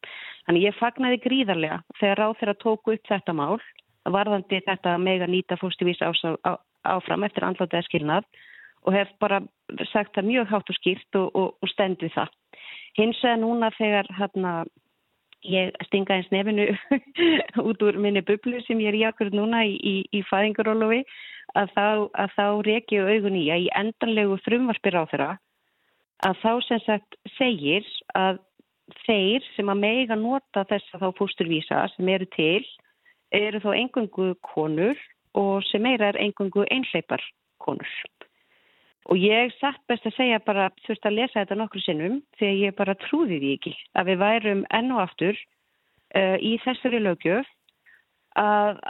Þannig 0.46 0.66
ég 0.68 0.78
fagnaði 0.78 1.18
gríðarlega 1.26 1.82
þegar 2.00 2.18
ráð 2.18 2.38
þeirra 2.38 2.54
tóku 2.62 2.94
upp 2.94 3.06
þetta 3.08 3.32
mál 3.32 3.60
varðandi 4.06 4.60
þetta 4.66 4.98
mega 4.98 5.26
nýta 5.26 5.58
fósturvísi 5.58 6.04
áfram 6.84 7.24
eftir 7.24 7.44
andlátaða 7.44 7.82
skilnað 7.82 8.24
og 8.86 8.94
hef 8.94 9.08
bara 9.18 9.42
sagt 9.92 10.14
það 10.14 10.30
mjög 10.30 10.46
hátt 10.46 10.70
og 10.70 10.76
skýrt 10.78 11.18
og, 11.18 11.28
og, 11.34 11.48
og 11.62 11.68
stend 11.68 11.98
við 12.02 12.12
það. 12.14 12.28
Hins 12.96 13.22
vegar 13.22 13.40
núna 13.42 13.70
þegar 13.76 14.06
hérna 14.18 14.52
ég 15.46 15.76
stinga 15.86 16.16
eins 16.16 16.28
nefnu 16.34 16.66
út 17.68 17.82
úr 17.86 17.98
minni 18.02 18.22
bublu 18.26 18.60
sem 18.66 18.80
ég 18.82 18.92
er 18.92 18.98
í 18.98 19.04
akkur 19.08 19.32
núna 19.34 19.62
í, 19.66 19.76
í, 19.76 19.94
í 20.12 20.22
fæðingarólofi 20.30 21.02
að 21.56 21.72
þá, 21.76 21.86
þá 22.36 22.46
reykju 22.66 23.06
augun 23.06 23.38
í 23.38 23.46
að 23.54 23.66
í 23.66 23.70
endanlegu 23.80 24.38
frumvarpir 24.44 24.98
á 24.98 25.02
þeirra 25.12 25.30
að 26.26 26.40
þá 26.42 26.52
sem 26.68 26.82
sagt 26.86 27.18
segir 27.36 27.86
að 28.16 28.40
þeir 29.06 29.46
sem 29.56 29.70
að 29.70 29.82
mega 29.82 30.18
nota 30.18 30.64
þess 30.70 30.94
að 30.94 31.04
þá 31.04 31.18
fósturvísa 31.20 31.82
sem 31.94 32.08
eru 32.12 32.28
til 32.36 32.64
eru 33.34 33.60
þá 33.62 33.70
engungu 33.74 34.32
konur 34.46 35.00
og 35.36 35.64
sem 35.70 35.82
meira 35.82 36.12
er 36.12 36.20
engungu 36.22 36.64
einhleipar 36.70 37.22
konur. 37.62 37.90
Og 39.06 39.20
ég 39.22 39.52
satt 39.60 39.82
best 39.90 40.06
að 40.08 40.16
segja 40.16 40.40
bara 40.42 40.70
þurft 40.86 41.06
að 41.06 41.18
lesa 41.20 41.42
þetta 41.42 41.58
nokkru 41.60 41.82
sinnum 41.84 42.16
þegar 42.40 42.56
ég 42.62 42.78
bara 42.78 42.96
trúði 43.06 43.38
því 43.42 43.52
ekki 43.58 43.74
að 43.94 44.08
við 44.10 44.18
værum 44.24 44.64
enn 44.74 44.94
og 44.96 45.02
aftur 45.04 45.36
uh, 45.36 46.36
í 46.42 46.56
þessari 46.64 47.02
lögjöf 47.04 47.52
að 48.36 48.80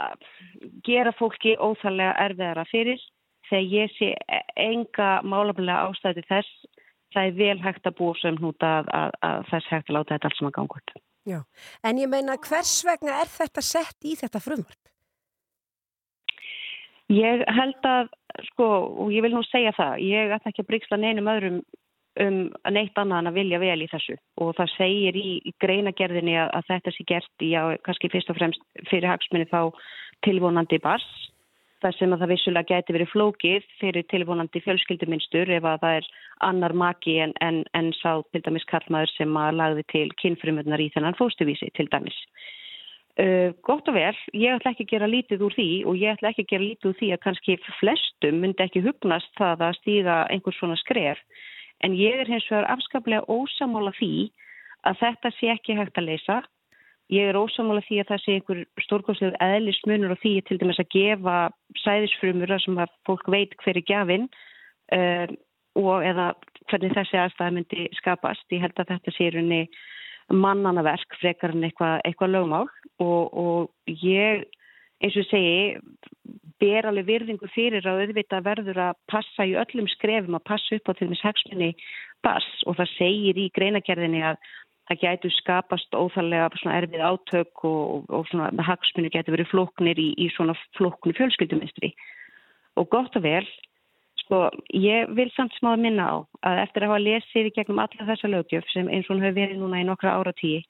gera 0.83 1.13
fólki 1.15 1.53
óþarlega 1.55 2.17
erfiðara 2.25 2.65
fyrir 2.67 2.99
þegar 3.47 3.69
ég 3.71 3.93
sé 3.95 4.09
enga 4.59 5.11
málaflega 5.23 5.85
ástæði 5.87 6.25
þess 6.27 6.65
það 7.15 7.29
er 7.29 7.37
vel 7.37 7.59
hægt 7.63 7.87
að 7.87 7.97
búa 7.99 8.17
sem 8.21 8.37
hnúta 8.41 8.71
að, 8.81 8.89
að, 8.99 9.13
að 9.29 9.45
þess 9.51 9.71
hægt 9.71 9.91
að 9.91 9.97
láta 9.97 10.15
þetta 10.15 10.29
allt 10.29 10.39
saman 10.41 10.57
ganga 10.57 10.81
út. 10.81 10.97
Já, 11.27 11.39
en 11.87 12.01
ég 12.01 12.11
meina 12.11 12.37
hvers 12.39 12.73
vegna 12.87 13.21
er 13.21 13.31
þetta 13.31 13.63
sett 13.63 14.07
í 14.07 14.15
þetta 14.19 14.43
frumvarp? 14.43 14.83
Ég 17.13 17.43
held 17.55 17.85
að, 17.87 18.09
sko, 18.49 18.65
og 19.03 19.11
ég 19.15 19.23
vil 19.23 19.31
nú 19.31 19.43
segja 19.47 19.71
það, 19.77 20.01
ég 20.03 20.33
ætla 20.35 20.51
ekki 20.51 20.65
að 20.65 20.71
brygsla 20.71 20.97
neinum 20.99 21.29
öðrum 21.31 21.61
um 22.17 22.37
neitt 22.73 22.97
annað 22.97 23.21
en 23.21 23.29
að 23.29 23.37
vilja 23.37 23.59
vel 23.61 23.79
í 23.85 23.87
þessu 23.91 24.15
og 24.41 24.55
það 24.57 24.73
segir 24.73 25.17
í, 25.19 25.37
í 25.45 25.53
greinagerðinni 25.61 26.35
að, 26.41 26.51
að 26.57 26.67
þetta 26.71 26.93
sé 26.95 27.05
gert 27.11 27.45
í, 27.45 27.51
já, 27.53 27.61
kannski 27.85 28.11
fyrst 28.13 28.31
og 28.33 28.39
fremst 28.39 28.63
fyrir 28.89 29.09
hagsmunni 29.11 29.49
þá 29.51 29.61
tilvonandi 30.25 30.79
bars, 30.81 31.05
þar 31.83 31.97
sem 31.97 32.13
að 32.13 32.23
það 32.23 32.31
vissulega 32.33 32.71
geti 32.73 32.95
verið 32.95 33.11
flókið 33.13 33.67
fyrir 33.81 34.07
tilvonandi 34.09 34.63
fjölskylduminstur 34.65 35.51
ef 35.59 35.67
að 35.69 35.83
það 35.83 35.99
er 35.99 36.11
annar 36.49 36.73
maki 36.73 37.19
en, 37.27 37.35
en, 37.45 37.63
en 37.77 37.91
sá 37.99 38.17
til 38.31 38.41
dæmis 38.45 38.65
kallmaður 38.71 39.13
sem 39.13 39.37
að 39.37 39.59
lagði 39.61 39.87
til 39.93 40.07
kynfrumurnar 40.23 40.81
í 40.81 40.89
þennan 40.95 41.17
fóstuvísi 41.19 41.69
til 41.77 41.87
dæmis. 41.93 42.17
Uh, 43.17 43.49
gott 43.65 43.87
og 43.89 43.95
vel, 43.97 44.13
ég 44.37 44.53
ætla 44.53 44.75
ekki 44.75 44.85
að 44.85 44.91
gera 44.91 45.07
lítið 45.09 45.43
úr 45.47 45.53
því 45.57 45.69
og 45.89 45.95
ég 45.97 46.13
ætla 46.13 46.29
ekki 46.29 46.43
að 46.45 46.51
gera 46.51 46.65
lítið 46.67 46.89
úr 46.91 46.97
því 46.99 47.07
að 47.15 47.23
kannski 47.23 47.55
flestum 47.79 48.41
myndi 48.43 48.61
ekki 48.61 48.83
hugnast 48.85 49.31
það 49.39 49.63
að 49.65 49.77
stíga 49.79 50.17
einhvers 50.29 50.59
svona 50.61 50.77
skref 50.83 51.23
en 51.85 51.95
ég 51.97 52.21
er 52.21 52.29
hins 52.29 52.45
vegar 52.51 52.69
afskaplega 52.73 53.25
ósamála 53.25 53.93
því 53.97 54.29
að 54.87 55.01
þetta 55.01 55.33
sé 55.37 55.49
ekki 55.53 55.77
hægt 55.77 55.97
að 55.99 56.09
leysa. 56.11 56.37
Ég 57.13 57.29
er 57.31 57.39
ósamála 57.39 57.81
því 57.87 58.01
að 58.01 58.09
það 58.11 58.23
sé 58.23 58.37
einhver 58.37 58.63
stórkonslegur 58.83 59.37
eðlismunur 59.43 60.13
og 60.15 60.21
því 60.21 60.33
til 60.47 60.59
dæmis 60.61 60.81
að 60.83 60.91
gefa 60.95 61.35
sæðisfrumur 61.83 62.55
sem 62.63 62.81
að 62.83 62.95
fólk 63.07 63.29
veit 63.31 63.55
hver 63.63 63.79
er 63.79 63.87
gafinn 63.87 64.27
uh, 64.93 65.27
og 65.77 66.03
eða 66.05 66.33
hvernig 66.67 66.95
þessi 66.97 67.21
aðstæða 67.21 67.53
myndi 67.55 67.87
skapast. 67.97 68.43
Ég 68.51 68.65
held 68.65 68.81
að 68.81 68.91
þetta 68.95 69.15
sé 69.15 69.29
runni 69.33 69.61
mannanaverk 70.33 71.17
frekar 71.21 71.53
en 71.55 71.65
eitthvað 71.67 72.01
eitthva 72.07 72.29
lögmál. 72.31 72.67
Og, 72.97 73.33
og 73.37 73.95
ég 74.03 74.45
eins 75.03 75.17
og 75.19 75.27
segi 75.29 75.77
ber 76.61 76.87
alveg 76.89 77.05
virðingu 77.05 77.49
fyrir 77.53 77.85
að 77.85 78.07
auðvita 78.07 78.39
verður 78.45 78.79
að 78.87 79.01
passa 79.11 79.45
í 79.45 79.53
öllum 79.59 79.89
skrefum 79.93 80.37
að 80.39 80.47
passa 80.49 80.77
upp 80.77 80.89
á 80.89 80.93
til 80.97 81.09
þess 81.11 81.27
hagsmunni 81.27 81.73
bass 82.25 82.47
og 82.65 82.79
það 82.79 82.93
segir 82.95 83.37
í 83.37 83.51
greinakerðinni 83.53 84.23
að 84.25 84.39
það 84.87 85.01
getur 85.03 85.35
skapast 85.35 85.93
óþarlega 85.93 86.49
erfið 86.73 87.03
átök 87.03 87.63
og, 87.67 88.07
og 88.09 88.27
svona 88.31 88.49
hagsmunni 88.65 89.11
getur 89.13 89.35
verið 89.35 89.51
flóknir 89.51 90.01
í, 90.01 90.09
í 90.17 90.29
svona 90.33 90.55
flóknu 90.79 91.13
fjölskyldumistri 91.17 91.93
og 92.79 92.89
gott 92.89 93.15
og 93.19 93.25
vel 93.25 93.45
Sko, 94.27 94.49
ég 94.75 95.07
vil 95.15 95.29
samt 95.37 95.53
smáða 95.55 95.79
minna 95.79 96.03
á 96.03 96.15
að 96.49 96.57
eftir 96.65 96.83
að 96.83 96.89
hafa 96.91 97.03
lesið 97.05 97.45
í 97.47 97.51
gegnum 97.55 97.79
alla 97.79 98.07
þessa 98.09 98.27
lögjöf 98.27 98.65
sem 98.73 98.89
eins 98.91 99.07
og 99.07 99.15
hún 99.15 99.23
hefur 99.23 99.37
verið 99.37 99.61
núna 99.61 99.79
í 99.79 99.85
nokkra 99.87 100.17
ára 100.19 100.33
tíi 100.35 100.65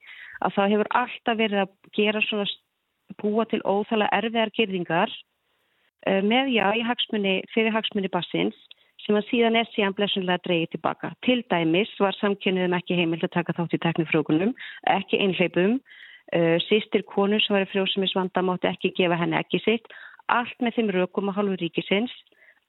að 0.46 0.54
það 0.54 0.72
hefur 0.74 0.90
alltaf 1.00 1.38
verið 1.40 1.62
að 1.64 1.72
gera 1.98 2.22
svona 2.28 2.46
búa 3.18 3.48
til 3.50 3.58
óþálega 3.66 4.20
erfiðar 4.20 4.54
gerðingar 4.54 5.10
uh, 5.10 6.22
með 6.22 6.52
já 6.54 6.66
í 6.70 6.84
hagsmunni, 6.86 7.34
fyrir 7.50 7.74
hagsmunni 7.74 8.12
bassins 8.14 8.54
sem 9.02 9.18
að 9.18 9.26
síðan 9.32 9.58
er 9.58 9.66
síðan 9.72 9.98
blessunlega 9.98 10.44
dreyið 10.46 10.70
tilbaka. 10.76 11.10
Til 11.26 11.40
dæmis 11.50 11.90
var 11.98 12.14
samkynniðum 12.20 12.78
ekki 12.78 12.94
heimilt 12.94 13.26
að 13.26 13.34
taka 13.40 13.58
þátt 13.58 13.74
í 13.74 13.82
teknifrókunum, 13.82 14.54
ekki 14.94 15.18
einhleipum, 15.24 15.80
uh, 16.30 16.56
sýstir 16.68 17.02
konur 17.10 17.42
sem 17.42 17.58
var 17.58 17.66
í 17.66 17.72
frjósumisvanda 17.74 18.46
mátti 18.46 18.70
ekki 18.70 18.94
gefa 19.02 19.18
henni 19.18 19.42
ekki 19.42 19.64
sitt, 19.66 19.90
allt 20.30 20.62
með 20.62 20.78
þeim 20.78 20.94
rökum 21.00 21.34
á 21.34 21.36
hálfu 21.40 21.58
ríkisins 21.58 22.14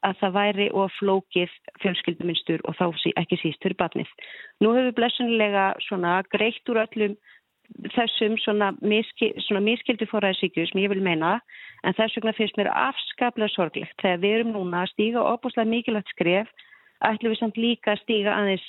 að 0.08 0.20
það 0.22 0.36
væri 0.38 0.68
og 0.72 0.94
flókið 0.98 1.56
fjölskylduminstur 1.84 2.64
og 2.68 2.78
þá 2.80 2.86
ekki 3.20 3.40
síst 3.42 3.64
fyrir 3.64 3.78
batnið. 3.80 4.12
Nú 4.64 4.72
hefur 4.78 4.96
blessunlega 5.00 5.74
svona 5.88 6.20
greitt 6.32 6.72
úr 6.72 6.84
öllum 6.86 7.18
þessum 7.94 8.38
svona, 8.42 8.72
miski, 8.82 9.32
svona 9.46 9.62
miskildi 9.64 10.08
fóræðisíkju 10.10 10.66
sem 10.70 10.82
ég 10.82 10.92
vil 10.94 11.04
meina 11.06 11.38
en 11.86 11.96
þess 11.98 12.18
vegna 12.18 12.34
finnst 12.38 12.58
mér 12.58 12.72
afskaplega 12.74 13.54
sorglegt 13.54 13.98
þegar 14.02 14.24
við 14.24 14.38
erum 14.38 14.54
núna 14.56 14.84
að 14.84 14.94
stíga 14.96 15.26
óbúslega 15.26 15.70
mikilvægt 15.70 16.14
skref 16.16 16.50
ætlum 17.06 17.34
við 17.34 17.42
samt 17.42 17.60
líka 17.62 17.94
að 17.94 18.02
stíga 18.04 18.36
aðeins 18.36 18.66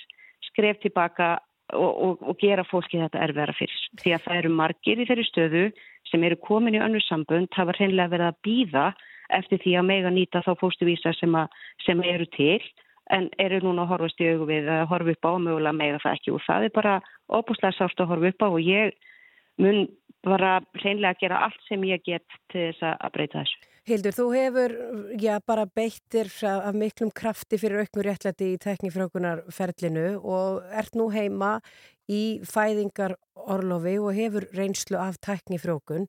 skref 0.50 0.82
tilbaka 0.84 1.30
og, 1.72 1.90
og, 1.90 2.22
og 2.28 2.38
gera 2.42 2.66
fólki 2.68 3.00
þetta 3.00 3.24
erfiðara 3.24 3.56
fyrir 3.56 3.80
því 4.02 4.14
að 4.14 4.24
það 4.26 4.40
eru 4.42 4.52
margir 4.60 5.00
í 5.00 5.08
þeirri 5.08 5.26
stöðu 5.28 5.64
sem 6.10 6.26
eru 6.26 6.40
komin 6.44 6.76
í 6.76 6.82
önnu 6.84 7.00
sambund 7.06 7.50
það 7.56 7.70
var 7.70 7.80
hreinlega 7.80 8.14
verið 8.14 8.30
að 8.30 8.40
býða 8.46 8.86
eftir 9.38 9.62
því 9.62 9.76
að 9.78 9.88
mega 9.90 10.12
nýta 10.14 10.42
þá 10.46 10.52
fóstuvísa 10.60 11.12
sem, 11.18 11.36
sem 11.86 12.02
eru 12.02 12.26
til 12.36 12.60
en 13.10 13.30
eru 13.42 13.60
núna 13.64 13.84
að 13.84 13.94
horfast 13.94 14.20
í 14.22 14.28
augu 14.32 14.46
við 14.50 14.68
að 14.70 14.84
horfa 14.90 15.14
upp 15.14 15.26
á 15.26 15.30
og 15.30 15.40
mögulega 15.46 15.78
mega 15.78 16.02
það 16.02 16.18
ekki 16.18 16.34
og 16.34 16.44
það 16.46 16.66
er 16.66 16.76
bara 16.76 16.98
óbúslega 17.30 17.76
sátt 17.78 18.02
að 18.02 18.12
horfa 18.12 18.30
upp 18.32 18.44
á 18.46 18.48
og 18.50 18.60
ég 18.62 18.94
mun 19.60 19.88
bara 20.26 20.60
hreinlega 20.78 21.16
að 21.16 21.24
gera 21.24 21.42
allt 21.46 21.66
sem 21.68 21.84
ég 21.88 22.04
get 22.06 22.38
til 22.52 22.70
þess 22.70 22.86
að 22.92 23.12
breyta 23.16 23.42
þessu. 23.42 23.66
Hildur, 23.88 24.12
þú 24.12 24.26
hefur 24.34 24.74
já, 25.18 25.38
bara 25.48 25.64
beittir 25.66 26.28
af 26.44 26.76
miklum 26.76 27.10
krafti 27.16 27.58
fyrir 27.58 27.80
auknur 27.80 28.06
réttlæti 28.10 28.52
í 28.52 28.58
teknifrökunarferlinu 28.60 30.20
og 30.20 30.60
ert 30.76 30.98
nú 31.00 31.08
heima 31.10 31.56
í 32.10 32.42
fæðingarorlofi 32.46 33.96
og 34.02 34.12
hefur 34.14 34.46
reynslu 34.54 35.00
af 35.00 35.16
teknifrökun. 35.24 36.06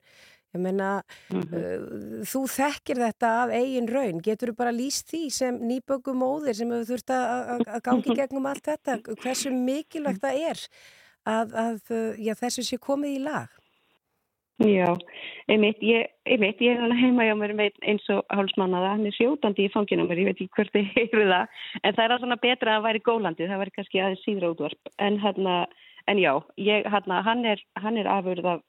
Ég 0.51 0.59
menna, 0.59 1.01
mm 1.31 1.41
-hmm. 1.41 1.53
uh, 1.57 2.23
þú 2.27 2.41
þekkir 2.57 2.97
þetta 3.05 3.27
af 3.43 3.53
eigin 3.55 3.87
raun. 3.87 4.19
Getur 4.19 4.51
þú 4.51 4.55
bara 4.55 4.71
líst 4.71 5.07
því 5.13 5.29
sem 5.31 5.59
nýbögum 5.69 6.19
móðir 6.19 6.55
sem 6.55 6.71
hefur 6.71 6.89
þurft 6.91 7.09
að 7.15 7.81
gangi 7.83 8.15
gegnum 8.15 8.45
allt 8.45 8.65
þetta? 8.67 8.99
Hversu 9.23 9.51
mikilvægt 9.51 10.21
það 10.21 10.35
er 10.49 10.59
að, 11.25 11.47
að 11.55 11.79
já, 12.17 12.33
þessu 12.35 12.63
sé 12.63 12.77
komið 12.77 13.15
í 13.15 13.23
lag? 13.23 13.49
Já, 14.61 14.93
einmitt, 15.49 15.79
ég, 15.81 16.09
einmitt, 16.29 16.59
ég 16.61 16.77
er 16.77 16.93
heima 16.93 17.25
hjá 17.25 17.33
mér 17.37 17.53
með 17.57 17.77
eins 17.87 18.03
og 18.13 18.21
hálsmannaða, 18.29 18.91
hann 18.93 19.07
er 19.09 19.15
sjótandi 19.15 19.65
í 19.65 19.71
fanginu 19.73 20.05
mér, 20.05 20.21
ég 20.21 20.29
veit 20.29 20.41
ekki 20.43 20.57
hvert 20.57 20.75
þið 20.75 20.91
heyru 20.97 21.23
það, 21.31 21.55
en 21.81 21.95
það 21.97 22.03
er 22.03 22.13
alveg 22.17 22.43
betra 22.43 22.75
að 22.75 22.85
væri 22.85 23.01
gólandi, 23.07 23.47
það 23.49 23.61
væri 23.63 23.73
kannski 23.77 24.03
aðeins 24.03 24.25
síðra 24.27 24.51
útvarp, 24.53 24.91
en, 25.01 25.17
hana, 25.23 25.55
en 26.11 26.21
já, 26.21 26.33
ég, 26.61 26.85
hana, 26.93 27.21
hann 27.25 27.45
er, 27.47 27.63
er 27.81 28.11
afurð 28.19 28.51
af 28.53 28.61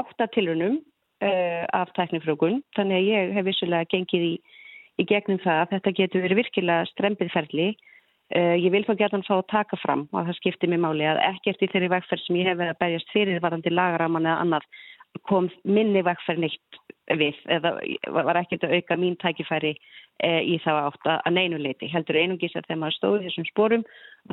áttatilunum 0.00 0.82
uh, 1.24 1.64
af 1.80 1.92
tæknifrökun, 1.96 2.62
þannig 2.76 2.98
að 2.98 3.08
ég 3.08 3.36
hef 3.36 3.48
vissulega 3.48 3.90
gengið 3.92 4.26
í, 4.28 4.32
í 4.98 5.06
gegnum 5.08 5.40
það. 5.44 5.60
Að 5.62 5.72
þetta 5.76 5.94
getur 6.00 6.26
verið 6.26 6.42
virkilega 6.42 6.90
strempið 6.92 7.32
ferli, 7.34 7.70
uh, 8.36 8.54
ég 8.58 8.70
vil 8.74 8.84
þá 8.86 8.94
geta 8.94 9.16
hann 9.16 9.26
fá 9.28 9.34
að 9.38 9.48
taka 9.54 9.80
fram 9.82 10.06
og 10.12 10.28
það 10.28 10.38
skiptir 10.40 10.72
mér 10.72 10.84
máli 10.84 11.08
að 11.08 11.22
ekkert 11.30 11.64
í 11.64 11.72
þeirri 11.72 11.94
vegferð 11.96 12.26
sem 12.26 12.40
ég 12.40 12.50
hef 12.50 12.60
verið 12.60 12.76
að 12.76 12.82
berjast 12.84 13.16
fyrir 13.16 13.42
varandi 13.44 13.74
lagaraman 13.74 14.30
eða 14.30 14.44
annað 14.44 14.70
kom 15.26 15.48
minni 15.64 16.02
vegferð 16.04 16.42
neitt 16.44 16.78
við 17.18 17.38
eða 17.48 17.72
var 18.12 18.38
ekkert 18.42 18.66
að 18.66 18.74
auka 18.78 18.96
mín 19.00 19.16
tækifæri 19.20 19.72
e, 19.74 20.30
í 20.44 20.58
þá 20.60 20.72
átt 20.90 21.08
að 21.14 21.34
neynuleiti. 21.38 21.88
Heldur 21.88 22.18
einungis 22.20 22.56
að 22.56 22.68
þegar 22.68 22.80
maður 22.82 22.96
stóði 22.98 23.22
þessum 23.26 23.48
sporum 23.48 23.84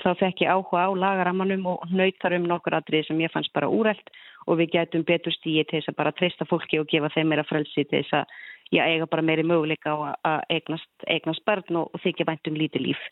þá 0.04 0.10
fekk 0.20 0.44
ég 0.44 0.52
áhuga 0.52 0.84
á 0.84 0.90
lagaramanum 1.06 1.68
og 1.72 1.86
nöytar 1.96 2.36
um 2.36 2.48
nokkur 2.50 2.76
aðrið 2.76 3.08
sem 3.08 3.22
ég 3.24 3.32
fannst 3.34 3.54
bara 3.56 3.72
úreld 3.72 4.12
og 4.46 4.60
við 4.60 4.76
getum 4.78 5.06
betur 5.08 5.34
stíði 5.34 5.66
til 5.66 5.80
þess 5.80 5.92
að 5.92 6.00
bara 6.00 6.16
treysta 6.18 6.48
fólki 6.50 6.80
og 6.82 6.90
gefa 6.92 7.12
þeim 7.16 7.32
meira 7.32 7.46
frelsi 7.48 7.86
til 7.86 8.02
þess 8.02 8.20
að 8.22 8.36
ég 8.76 8.96
eiga 8.96 9.08
bara 9.10 9.26
meiri 9.26 9.46
möguleika 9.46 9.94
á 9.94 9.98
að 10.26 10.42
eignast, 10.58 10.92
eignast 11.08 11.46
barn 11.46 11.82
og, 11.82 11.94
og 11.94 12.04
þykja 12.04 12.28
vænt 12.30 12.50
um 12.50 12.58
lítið 12.60 12.88
líf. 12.90 13.06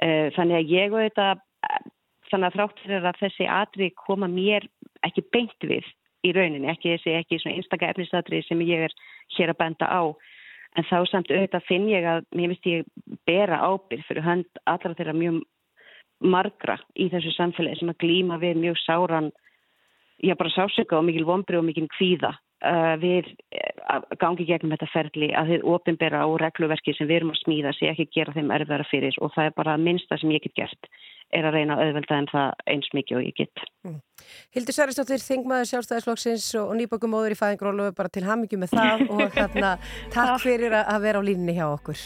E, 0.00 0.30
þannig 0.36 0.58
að 0.58 0.72
ég 0.72 0.96
þetta, 0.96 1.26
þannig 2.30 2.48
að 2.48 2.58
þrátt 2.58 2.84
fyrir 2.84 3.08
að 3.08 3.20
þessi 3.22 3.48
aðrið 3.48 3.94
koma 4.04 4.28
mér 4.28 4.68
ekki 5.06 5.24
beint 5.32 5.68
við 5.68 5.88
í 6.22 6.32
rauninni, 6.36 6.68
ekki 6.70 6.94
þessi 6.94 7.16
ekki 7.18 7.40
svona 7.42 7.58
einstaka 7.58 7.90
efnisatrið 7.90 8.46
sem 8.46 8.60
ég 8.68 8.86
er 8.88 8.94
hér 9.36 9.52
að 9.52 9.60
benda 9.64 9.88
á 9.90 10.02
en 10.78 10.86
þá 10.88 10.98
samt 11.10 11.32
auðvitað 11.32 11.66
finn 11.68 11.88
ég 11.90 12.06
að 12.08 12.24
mér 12.36 12.52
finnst 12.52 12.68
ég 12.70 12.86
bera 13.28 13.60
ábyrg 13.60 14.04
fyrir 14.08 14.24
hönd 14.24 14.62
allra 14.70 14.94
þeirra 14.96 15.16
mjög 15.16 15.40
margra 16.22 16.78
í 16.94 17.08
þessu 17.12 17.32
samfélagi 17.36 17.80
sem 17.80 17.90
að 17.92 18.00
glýma 18.04 18.38
við 18.42 18.60
mjög 18.62 18.78
sáran 18.84 19.32
já 20.22 20.34
bara 20.38 20.54
sásöka 20.54 20.98
og 20.98 21.06
mikil 21.08 21.26
vombri 21.28 21.58
og 21.58 21.64
mikil 21.66 21.88
kvíða 21.92 22.32
uh, 22.32 22.94
við 23.02 23.30
uh, 23.58 24.02
gangi 24.20 24.46
gegnum 24.48 24.74
þetta 24.74 24.90
ferli 24.92 25.32
að 25.34 25.54
þið 25.54 25.66
ofinbera 25.74 26.26
og 26.26 26.38
regluverki 26.42 26.94
sem 26.96 27.10
við 27.10 27.22
erum 27.22 27.34
að 27.34 27.42
smíða 27.42 27.74
sé 27.78 27.90
ekki 27.90 28.10
gera 28.14 28.34
þeim 28.36 28.52
erfara 28.54 28.86
fyrir 28.90 29.18
og 29.20 29.34
það 29.34 29.50
er 29.50 29.58
bara 29.58 29.80
minnsta 29.80 30.18
sem 30.20 30.34
ég 30.34 30.44
get 30.46 30.56
gert 30.62 30.92
er 31.32 31.48
að 31.48 31.56
reyna 31.56 31.76
að 31.76 31.86
auðvelda 31.86 32.18
en 32.20 32.28
það 32.28 32.66
eins 32.74 32.88
mikið 32.92 33.18
og 33.18 33.22
ég 33.24 33.36
get. 33.40 33.62
Mm. 33.88 34.00
Hildur 34.52 34.76
Særistóttir, 34.76 35.22
Þingmaður 35.24 35.70
sjálfstæðisflokksins 35.70 36.48
og 36.60 36.74
nýbökumóður 36.76 37.34
í 37.34 37.38
fæðingrólu 37.40 37.88
bara 37.96 38.12
til 38.12 38.26
hamingi 38.26 38.60
með 38.60 38.76
það 38.76 39.06
og 39.16 39.24
þarna 39.38 39.72
takk 40.12 40.36
fyrir 40.44 40.76
að 40.82 41.00
vera 41.06 41.24
á 41.24 41.28
línni 41.28 41.56
hjá 41.56 41.64
okkur. 41.70 42.04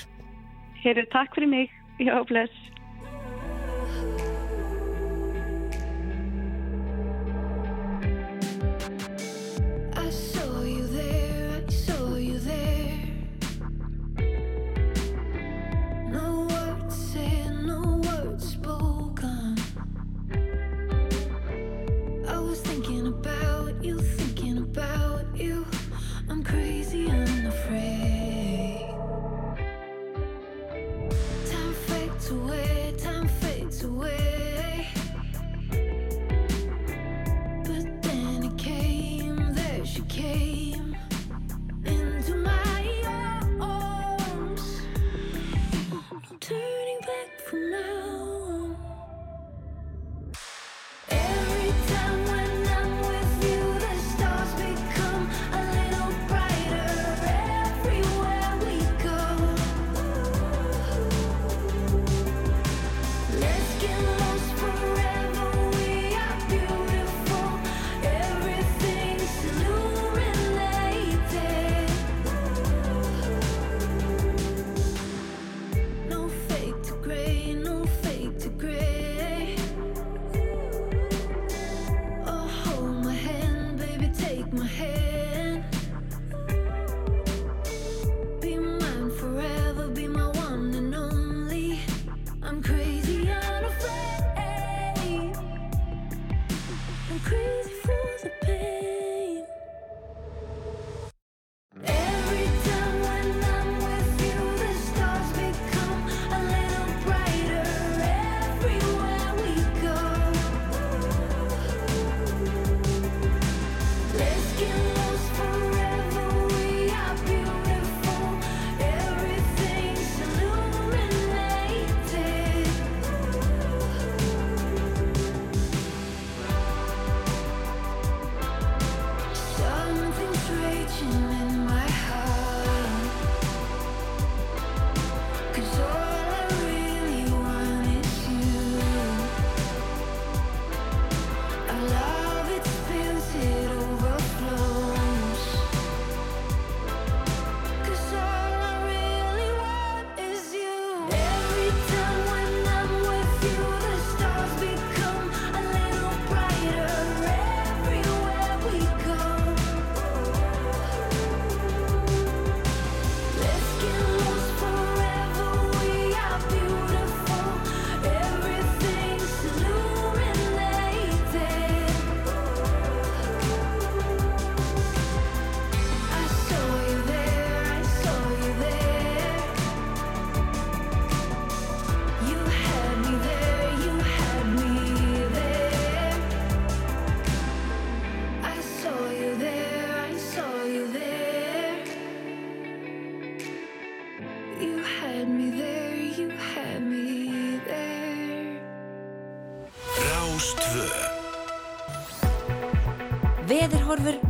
Herru, 0.84 1.06
takk 1.10 1.34
fyrir 1.34 1.50
mig. 1.50 1.74
Já, 1.98 2.14
bless. 2.28 2.75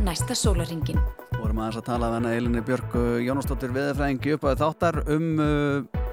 Næsta 0.07 0.35
sólaringin. 0.39 0.99
vorum 1.35 1.57
aðeins 1.59 1.81
að 1.81 1.87
tala 1.89 2.07
af 2.07 2.13
hennar 2.15 2.35
Elinni 2.37 2.61
Björk 2.63 2.93
uh, 2.95 3.17
Jónasdóttir 3.19 3.73
veðurfræðingi 3.75 4.35
upp 4.37 4.45
að 4.47 4.61
þáttar 4.61 4.97
um 5.11 5.25
uh, 5.43 6.05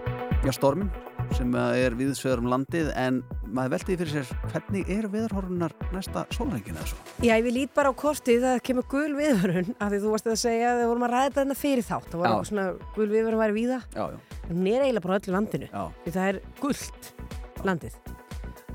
já, 0.43 0.51
stormin 0.57 0.89
sem 1.37 1.53
uh, 1.55 1.71
er 1.79 1.95
viðsveður 1.95 2.43
um 2.43 2.49
landið 2.51 2.91
en 2.99 3.21
maður 3.55 3.77
veltiði 3.77 3.99
fyrir 4.01 4.13
sér 4.17 4.51
hvernig 4.51 4.91
eru 4.97 5.11
veðurhorfunar 5.13 5.77
næsta 5.95 6.25
sólrengina 6.35 6.83
þessu? 6.83 6.99
Já, 7.23 7.37
ég 7.37 7.47
vil 7.47 7.55
lít 7.61 7.75
bara 7.77 7.95
á 7.95 8.01
kortið 8.03 8.43
það 8.49 8.59
kemur 8.67 8.89
gul 8.91 9.15
viðvörun 9.21 9.71
af 9.79 9.93
því 9.95 10.03
þú 10.03 10.17
varst 10.17 10.31
að 10.33 10.41
segja 10.43 10.73
að 10.73 10.83
við 10.83 10.91
vorum 10.91 11.07
að 11.07 11.15
ræða 11.15 11.31
þetta 11.39 11.59
fyrir 11.63 11.89
þátt 11.93 12.11
það 12.11 12.25
var 12.25 12.51
svona 12.51 12.67
gul 12.99 13.11
viðvörun 13.15 13.45
væri 13.45 13.59
víða 13.61 13.81
Já, 13.95 14.05
já, 14.11 14.19
en 14.49 14.59
hún 14.59 14.73
er 14.75 14.89
eiginlega 14.89 15.07
bara 15.07 15.15
á 15.15 15.19
öllu 15.23 15.39
landinu 15.39 15.71
já. 15.71 15.85
því 16.03 16.17
það 16.19 16.33
er 16.33 16.43
gullt 16.65 17.13
landið 17.63 18.03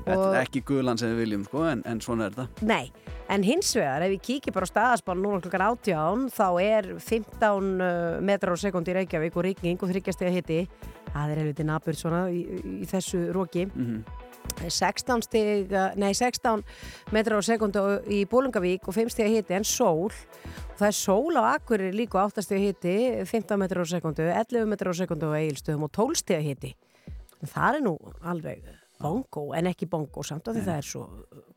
Þetta 0.04 0.30
er 0.30 0.40
ekki 0.42 0.62
guðlan 0.66 1.00
sem 1.00 1.12
við 1.12 1.24
viljum 1.24 1.44
sko 1.48 1.64
en, 1.70 1.82
en 1.88 2.00
svona 2.04 2.28
er 2.28 2.36
þetta. 2.36 2.66
Nei, 2.66 2.92
en 3.30 3.44
hins 3.46 3.74
vegar 3.76 4.06
ef 4.06 4.14
við 4.14 4.24
kíkjum 4.28 4.56
bara 4.56 4.70
á 4.70 5.42
klukkar 5.42 5.66
átján 5.68 6.26
þá 6.32 6.48
er 6.62 6.90
15 6.98 7.84
uh, 7.84 8.16
metrar 8.24 8.56
á 8.56 8.58
sekundi 8.60 8.94
í 8.94 8.98
Reykjavík 9.00 9.36
og 9.36 9.46
rigning 9.46 9.80
og 9.80 9.92
þryggjastega 9.92 10.34
hitti 10.34 10.64
það 11.10 11.30
er 11.34 11.42
helviti 11.42 11.66
nabur 11.66 11.98
svona 11.98 12.26
í, 12.30 12.42
í 12.80 12.88
þessu 12.90 13.28
róki 13.34 13.68
Mm 13.70 14.02
16 14.68 15.22
stig, 15.22 15.70
nei 15.96 16.10
16 16.14 16.64
metrar 17.14 17.40
á 17.40 17.42
sekundu 17.44 17.84
í 18.10 18.24
Bólungavík 18.28 18.88
og 18.88 18.96
5 18.96 19.12
stiga 19.14 19.30
hiti 19.30 19.56
en 19.56 19.66
sól. 19.66 20.10
Og 20.10 20.76
það 20.80 20.88
er 20.88 20.96
sól 20.96 21.38
á 21.38 21.42
Akkurir 21.54 21.94
líka 21.96 22.20
á 22.20 22.26
8 22.28 22.44
stiga 22.44 22.60
hiti 22.60 22.96
15 23.24 23.60
metrar 23.60 23.86
á 23.86 23.88
sekundu, 23.88 24.26
11 24.26 24.66
metrar 24.70 24.92
á 24.92 25.00
sekundu 25.00 25.30
á 25.32 25.38
Egilstöðum 25.38 25.86
og 25.86 25.92
12 25.94 26.22
stiga 26.24 26.42
hiti. 26.44 26.74
En 27.40 27.48
það 27.48 27.80
er 27.80 27.84
nú 27.86 27.96
alveg 28.20 28.79
bongo 29.00 29.50
en 29.56 29.70
ekki 29.70 29.88
bongo 29.90 30.24
samt 30.26 30.48
af 30.50 30.56
því 30.56 30.64
það 30.68 30.80
er 30.80 30.88
svo 30.90 31.04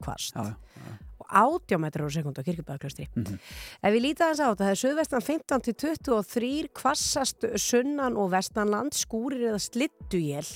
kvast 0.04 0.38
Já, 0.38 0.54
já. 0.54 0.94
og 1.24 1.28
80 1.70 1.82
metrar 1.84 2.08
á 2.08 2.16
sekundu 2.16 2.44
á 2.44 2.48
kirkjubæðaklöstri 2.48 3.08
ef 3.10 3.96
við 3.96 4.06
aðeins 4.14 4.44
á 4.44 4.48
þetta, 4.50 4.64
það 4.64 4.74
er 4.74 4.82
söðvestan 4.84 5.26
15 5.28 5.66
til 5.68 5.78
23 5.86 6.52
kvassast 6.82 7.50
sunnan 7.60 8.20
og 8.20 8.32
vestanland 8.34 8.96
skúrir 8.98 9.50
eða 9.52 9.62
slittuél 9.62 10.48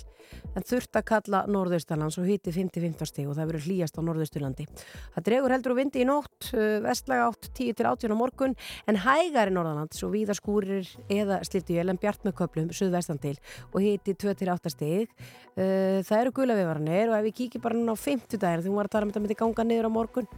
en 0.58 0.66
þurft 0.66 0.98
að 0.98 1.06
kalla 1.12 1.44
norðaustalands 1.52 2.18
og 2.22 2.28
hiti 2.30 2.54
5-15 2.56 3.10
stig 3.12 3.30
og 3.30 3.38
það 3.38 3.52
verður 3.52 3.68
hlýjast 3.68 4.00
á 4.00 4.02
norðausturlandi. 4.08 4.68
Það 5.16 5.28
dregur 5.30 5.56
heldur 5.56 5.76
og 5.76 5.80
vindi 5.82 6.04
í 6.04 6.08
nótt, 6.10 6.50
uh, 6.54 6.78
vestlaga 6.86 7.30
átt 7.30 7.50
10-18 7.54 8.14
á 8.14 8.18
morgun 8.18 8.58
en 8.90 9.02
hægari 9.06 9.54
norðalands 9.54 10.04
og 10.08 10.14
víða 10.16 10.38
skúrir 10.38 10.90
eða 11.14 11.42
slittuél 11.48 11.88
en 11.92 12.02
bjart 12.02 12.26
með 12.28 12.38
köplum 12.42 12.72
söðvestan 12.76 13.22
til 13.22 13.36
og 13.72 13.82
hiti 13.86 14.18
2-8 14.18 14.74
stig. 14.74 15.14
Uh, 15.58 16.02
það 16.08 16.22
eru 16.22 16.36
gula 16.42 16.58
viðvaranir 16.58 17.12
og 17.12 17.20
ef 17.20 17.28
við 17.30 17.38
kíkjum 17.44 17.66
bara 17.68 17.78
núna 17.78 17.98
á 17.98 17.98
50 18.02 18.42
dagir 18.42 18.66
því 18.66 18.74
hún 18.74 18.82
var 18.82 18.90
að 18.90 18.98
tala 18.98 19.08
um 19.08 19.14
þetta 19.14 19.26
myndi 19.26 19.42
ganga 19.44 19.68
niður 19.68 19.90
á 19.90 19.92
morgun 19.94 20.32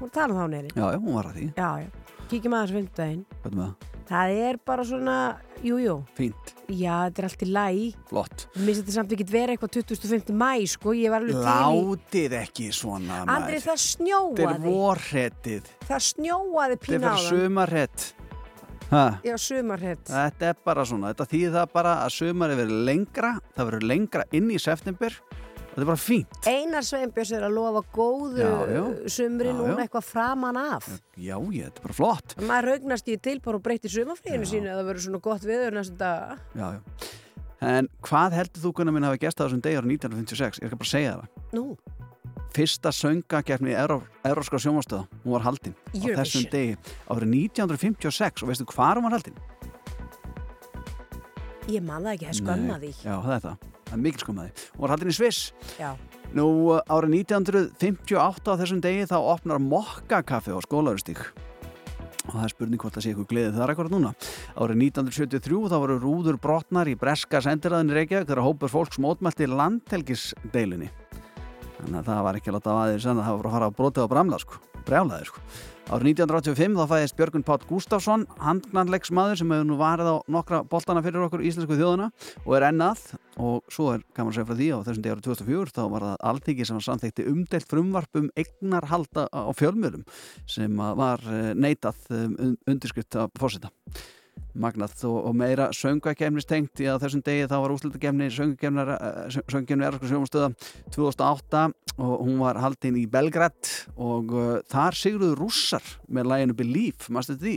hún 0.00 0.14
tala 0.14 0.34
um 0.34 0.40
þá 0.40 0.46
neyri. 0.52 0.70
Já, 0.74 0.86
já, 0.92 1.00
hún 1.00 1.18
var 1.18 1.30
að 1.30 1.40
því. 1.40 1.50
Já, 1.56 1.70
já. 1.84 2.22
Kíkjum 2.30 2.56
aðeins 2.58 2.78
50 2.78 3.02
daginn. 3.02 3.93
Það? 4.04 4.32
Er 4.48 4.56
bara 4.68 4.84
svona, 4.84 5.14
jú, 5.64 5.78
jú, 5.80 5.94
Fínt, 6.16 6.50
já, 6.68 7.06
þetta 7.08 7.22
er 7.22 7.26
allt 7.30 7.44
í 7.44 7.48
læg. 7.48 7.94
flott. 8.10 8.42
Mér 8.56 8.66
finnst 8.66 8.82
þetta 8.82 8.96
samt 8.98 9.14
ekki 9.16 9.26
vera 9.32 9.54
eitthvað 9.54 9.72
25. 9.78 10.34
mæ, 10.36 10.50
sko, 10.68 10.92
ég 10.92 11.08
var 11.14 11.22
alveg 11.24 11.38
til 11.38 11.44
í... 11.44 11.78
Látið 11.88 12.36
ekki 12.42 12.66
svona 12.76 13.22
Andri, 13.24 13.56
það 13.64 13.64
Þetta 13.64 13.72
er 13.72 13.84
snjóaði. 13.86 14.58
vorretið. 14.66 15.72
Það 15.88 16.04
snjóaði 16.10 16.76
Þetta 16.76 16.84
er 16.84 16.84
pína 16.84 17.08
á 17.08 17.16
fyrir 17.16 17.24
það. 17.24 17.30
sumarrett. 17.32 18.06
Ha, 18.90 19.04
Já, 19.24 19.34
sumarhett. 19.40 20.04
þetta 20.12 20.50
er 20.52 20.58
bara 20.68 20.84
svona. 20.84 21.14
Þetta 21.14 21.26
þýðir 21.32 21.54
það 21.56 21.70
bara 21.72 21.94
að 22.04 22.12
sumarið 22.18 22.60
verður 22.60 22.84
lengra. 22.90 23.30
Það 23.56 23.70
verður 23.70 23.86
lengra 23.88 24.24
inn 24.36 24.50
í 24.52 24.58
september. 24.60 25.16
Þetta 25.74 25.82
er 25.82 25.88
bara 25.88 25.98
fínt. 25.98 26.36
Einar 26.46 26.84
Sveinbjörns 26.86 27.30
er 27.34 27.44
að 27.48 27.56
lofa 27.56 27.80
góðu 27.96 28.38
Já, 28.38 28.50
já. 28.70 28.82
sumri 29.10 29.48
Já, 29.50 29.54
núna 29.58 29.82
eitthvað 29.82 30.04
framan 30.06 30.58
af. 30.60 30.86
Já, 31.18 31.34
ég, 31.34 31.64
þetta 31.66 31.82
er 31.82 31.86
bara 31.88 31.96
flott. 31.98 32.34
Maður 32.46 32.68
raugnast 32.70 33.10
í 33.10 33.16
tilbár 33.18 33.58
og 33.58 33.64
breytti 33.64 33.90
sumarfríinu 33.90 34.46
sínu 34.46 34.70
að 34.70 34.78
það 34.78 34.90
verður 34.92 35.06
svona 35.08 35.20
gott 35.24 35.46
viður 35.48 35.74
næstu 35.74 35.98
dag. 35.98 36.44
Já, 36.54 36.68
já. 36.76 37.10
En 37.64 37.90
hvað 38.06 38.38
heldur 38.38 38.62
þú 38.68 38.72
kunna 38.78 38.94
minn 38.94 39.08
hafa 39.08 39.18
gæst 39.18 39.42
á 39.42 39.48
þessum 39.48 39.64
degi 39.66 39.80
árið 39.80 39.96
1956? 39.96 40.62
Ég 40.62 40.68
ekki 40.68 40.78
bara 40.78 40.86
að 40.86 40.94
segja 40.94 41.18
það. 41.18 41.42
Nú, 41.58 41.66
Fyrsta 42.54 42.92
söngakefni 42.94 43.72
í 43.72 43.74
Euró, 43.74 43.96
Euróska 44.22 44.60
sjónvastöða, 44.62 45.08
hún 45.24 45.34
var 45.34 45.42
haldin 45.42 45.74
á 45.74 46.22
þessum 46.22 46.44
degi 46.52 46.76
árið 47.10 47.34
1956 47.50 48.44
og 48.44 48.52
veistu 48.52 48.68
hvað 48.70 49.00
hún 49.00 49.08
var 49.08 49.16
haldin? 49.18 49.40
ég 51.70 51.84
man 51.84 52.04
það 52.04 52.12
ekki, 52.14 52.28
það 52.28 52.38
skömma 52.40 52.76
því. 52.82 52.90
Já, 53.00 53.14
það 53.24 53.34
er 53.36 53.44
það. 53.48 53.73
Það 53.84 53.96
er 53.96 54.02
mikil 54.04 54.24
skömmaði. 54.24 54.52
Hún 54.74 54.84
var 54.84 54.94
haldin 54.94 55.12
í 55.12 55.16
Sviss. 55.16 55.52
Já. 55.78 55.90
Nú, 56.34 56.46
árið 56.90 57.16
1958 57.20 58.50
á 58.50 58.58
þessum 58.58 58.80
degi 58.82 59.08
þá 59.10 59.18
opnar 59.20 59.60
Mokka 59.62 60.22
kaffi 60.26 60.54
á 60.54 60.58
skólaurustík. 60.64 61.20
Og 62.24 62.32
það 62.32 62.46
er 62.46 62.52
spurning 62.54 62.80
hvort 62.80 62.96
það 62.96 63.04
sé 63.04 63.12
ykkur 63.12 63.28
gleðið 63.28 63.58
þar 63.60 63.72
ekkert 63.74 63.92
núna. 63.92 64.14
Árið 64.56 64.80
1973 64.88 65.60
þá 65.68 65.76
voru 65.82 65.98
rúður 66.00 66.38
brotnar 66.40 66.88
í 66.88 66.96
breska 66.98 67.42
sendiræðinni 67.44 67.98
Reykjavík 67.98 68.30
þegar 68.30 68.46
hópur 68.46 68.72
fólks 68.72 69.00
mótmælti 69.04 69.50
landhelgisdeilunni. 69.52 70.88
Þannig 71.82 72.00
að 72.00 72.08
það 72.08 72.24
var 72.24 72.40
ekki 72.40 72.50
að 72.50 72.56
láta 72.56 72.78
aðeins 72.80 73.06
en 73.10 73.20
það 73.20 73.36
var 73.36 73.48
að 73.50 73.56
fara 73.58 73.68
að 73.68 73.78
brotið 73.82 74.08
á 74.08 74.12
bramla 74.14 74.40
sko. 74.40 74.60
Brjálaði 74.88 75.28
sko. 75.28 75.44
Árið 75.84 76.14
1985 76.14 76.78
þá 76.78 76.86
fæðist 76.88 77.16
Björgun 77.18 77.42
Pátt 77.44 77.64
Gústafsson, 77.68 78.22
handknarleiksmaður 78.40 79.36
sem 79.36 79.50
hefur 79.52 79.66
nú 79.68 79.76
varið 79.76 80.08
á 80.08 80.16
nokkra 80.32 80.62
boltana 80.64 81.02
fyrir 81.04 81.26
okkur 81.26 81.44
íslensku 81.44 81.76
þjóðuna 81.76 82.06
og 82.40 82.54
er 82.56 82.66
ennað 82.70 83.02
og 83.36 83.68
svo 83.68 83.90
er, 83.92 84.06
kannan 84.16 84.32
segja 84.32 84.48
frá 84.48 84.56
því 84.56 84.70
á 84.72 84.78
þessum 84.86 85.04
degi 85.04 85.12
árið 85.12 85.28
2004 85.28 85.76
þá 85.76 85.82
var 85.92 86.06
það 86.08 86.16
alltingi 86.30 86.66
sem 86.70 86.80
var 86.80 86.86
samþekti 86.88 87.28
umdelt 87.34 87.68
frumvarp 87.68 88.20
um 88.22 88.32
eignarhalda 88.32 89.28
á 89.28 89.52
fjölmjölum 89.60 90.08
sem 90.56 90.84
að 90.88 90.98
var 91.04 91.28
eh, 91.28 91.52
neitað 91.52 92.00
um, 92.16 92.56
undirskrift 92.64 93.20
af 93.20 93.36
fórseta. 93.36 93.68
Magnað 94.54 95.04
og, 95.08 95.16
og 95.28 95.34
meira 95.38 95.68
söngvakefnis 95.74 96.46
tengt 96.46 96.82
í 96.82 96.86
að 96.90 97.02
þessum 97.04 97.24
degi 97.26 97.48
þá 97.50 97.56
var 97.64 97.74
úslutakefni 97.74 98.30
söngvakefni 98.34 99.86
Erasku 99.88 100.10
sjómastöða 100.10 100.52
2008 100.94 101.64
og 101.98 102.14
hún 102.22 102.38
var 102.42 102.60
haldin 102.62 102.98
í 103.00 103.04
Belgrad 103.10 103.70
og 103.94 104.34
uh, 104.34 104.56
þar 104.70 104.98
sigruðu 104.98 105.38
rússar 105.38 105.94
með 106.06 106.30
læginu 106.32 106.58
Believe, 106.58 107.10
maður 107.10 107.34
þetta 107.34 107.46
því? 107.46 107.56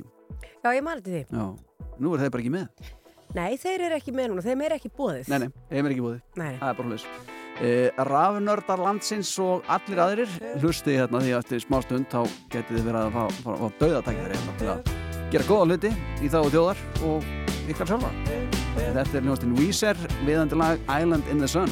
Já, 0.64 0.70
ég 0.74 0.86
man 0.86 1.02
þetta 1.02 1.14
því. 1.14 1.24
Já, 1.38 1.90
nú 2.02 2.14
er 2.14 2.26
þeir 2.26 2.36
bara 2.36 2.46
ekki 2.46 2.54
með. 2.58 2.94
Nei, 3.38 3.50
þeir 3.60 3.88
eru 3.88 3.98
ekki 3.98 4.14
með 4.16 4.30
núna, 4.32 4.46
þeim 4.46 4.62
er 4.66 4.78
ekki 4.78 4.94
bóðið. 4.98 5.32
Nei, 5.34 5.40
nei, 5.44 5.50
þeim 5.72 5.82
er 5.82 5.96
ekki 5.96 6.06
búið. 6.06 6.22
Nei, 6.38 6.46
nei. 6.48 6.62
Það 6.62 6.70
er 6.70 6.80
bara 6.80 6.92
hlutis. 6.92 7.10
Uh, 7.58 8.04
Rafnördar 8.06 8.84
landsins 8.86 9.32
og 9.42 9.66
allir 9.74 10.04
aðrir 10.04 10.38
hlusti 10.62 11.00
hérna 11.00 11.24
því 11.24 11.34
að 11.34 11.42
eftir 11.42 11.66
smá 11.66 11.80
stund 11.86 12.12
þá 12.14 12.22
getið 12.54 12.78
þið 12.78 12.88
verið 12.92 13.02
að 13.02 13.18
fá, 13.18 13.42
fá, 13.42 13.52
fá 13.58 13.68
döðatækjaður 13.82 14.38
hérna 14.38 14.78
að 14.78 14.97
gera 15.32 15.48
góða 15.48 15.68
hluti 15.72 15.92
í 16.24 16.30
þá 16.32 16.40
þjóðar 16.54 16.84
og 17.08 17.32
ykkar 17.68 17.92
sjálfa. 17.92 18.12
Þetta 18.78 19.04
er 19.04 19.26
hljóðastinn 19.26 19.58
Weezer, 19.58 20.04
viðandi 20.24 20.60
lag 20.60 20.84
Island 20.88 21.28
in 21.32 21.44
the 21.44 21.50
Sun. 21.52 21.72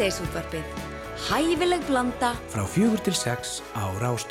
Síðdeisútvarpið. 0.00 0.64
Hæfileg 1.28 1.82
blanda 1.84 2.32
Frá 2.48 2.64
fjögur 2.64 3.04
til 3.04 3.12
sex 3.12 3.60
á 3.76 3.84
Rás 4.00 4.24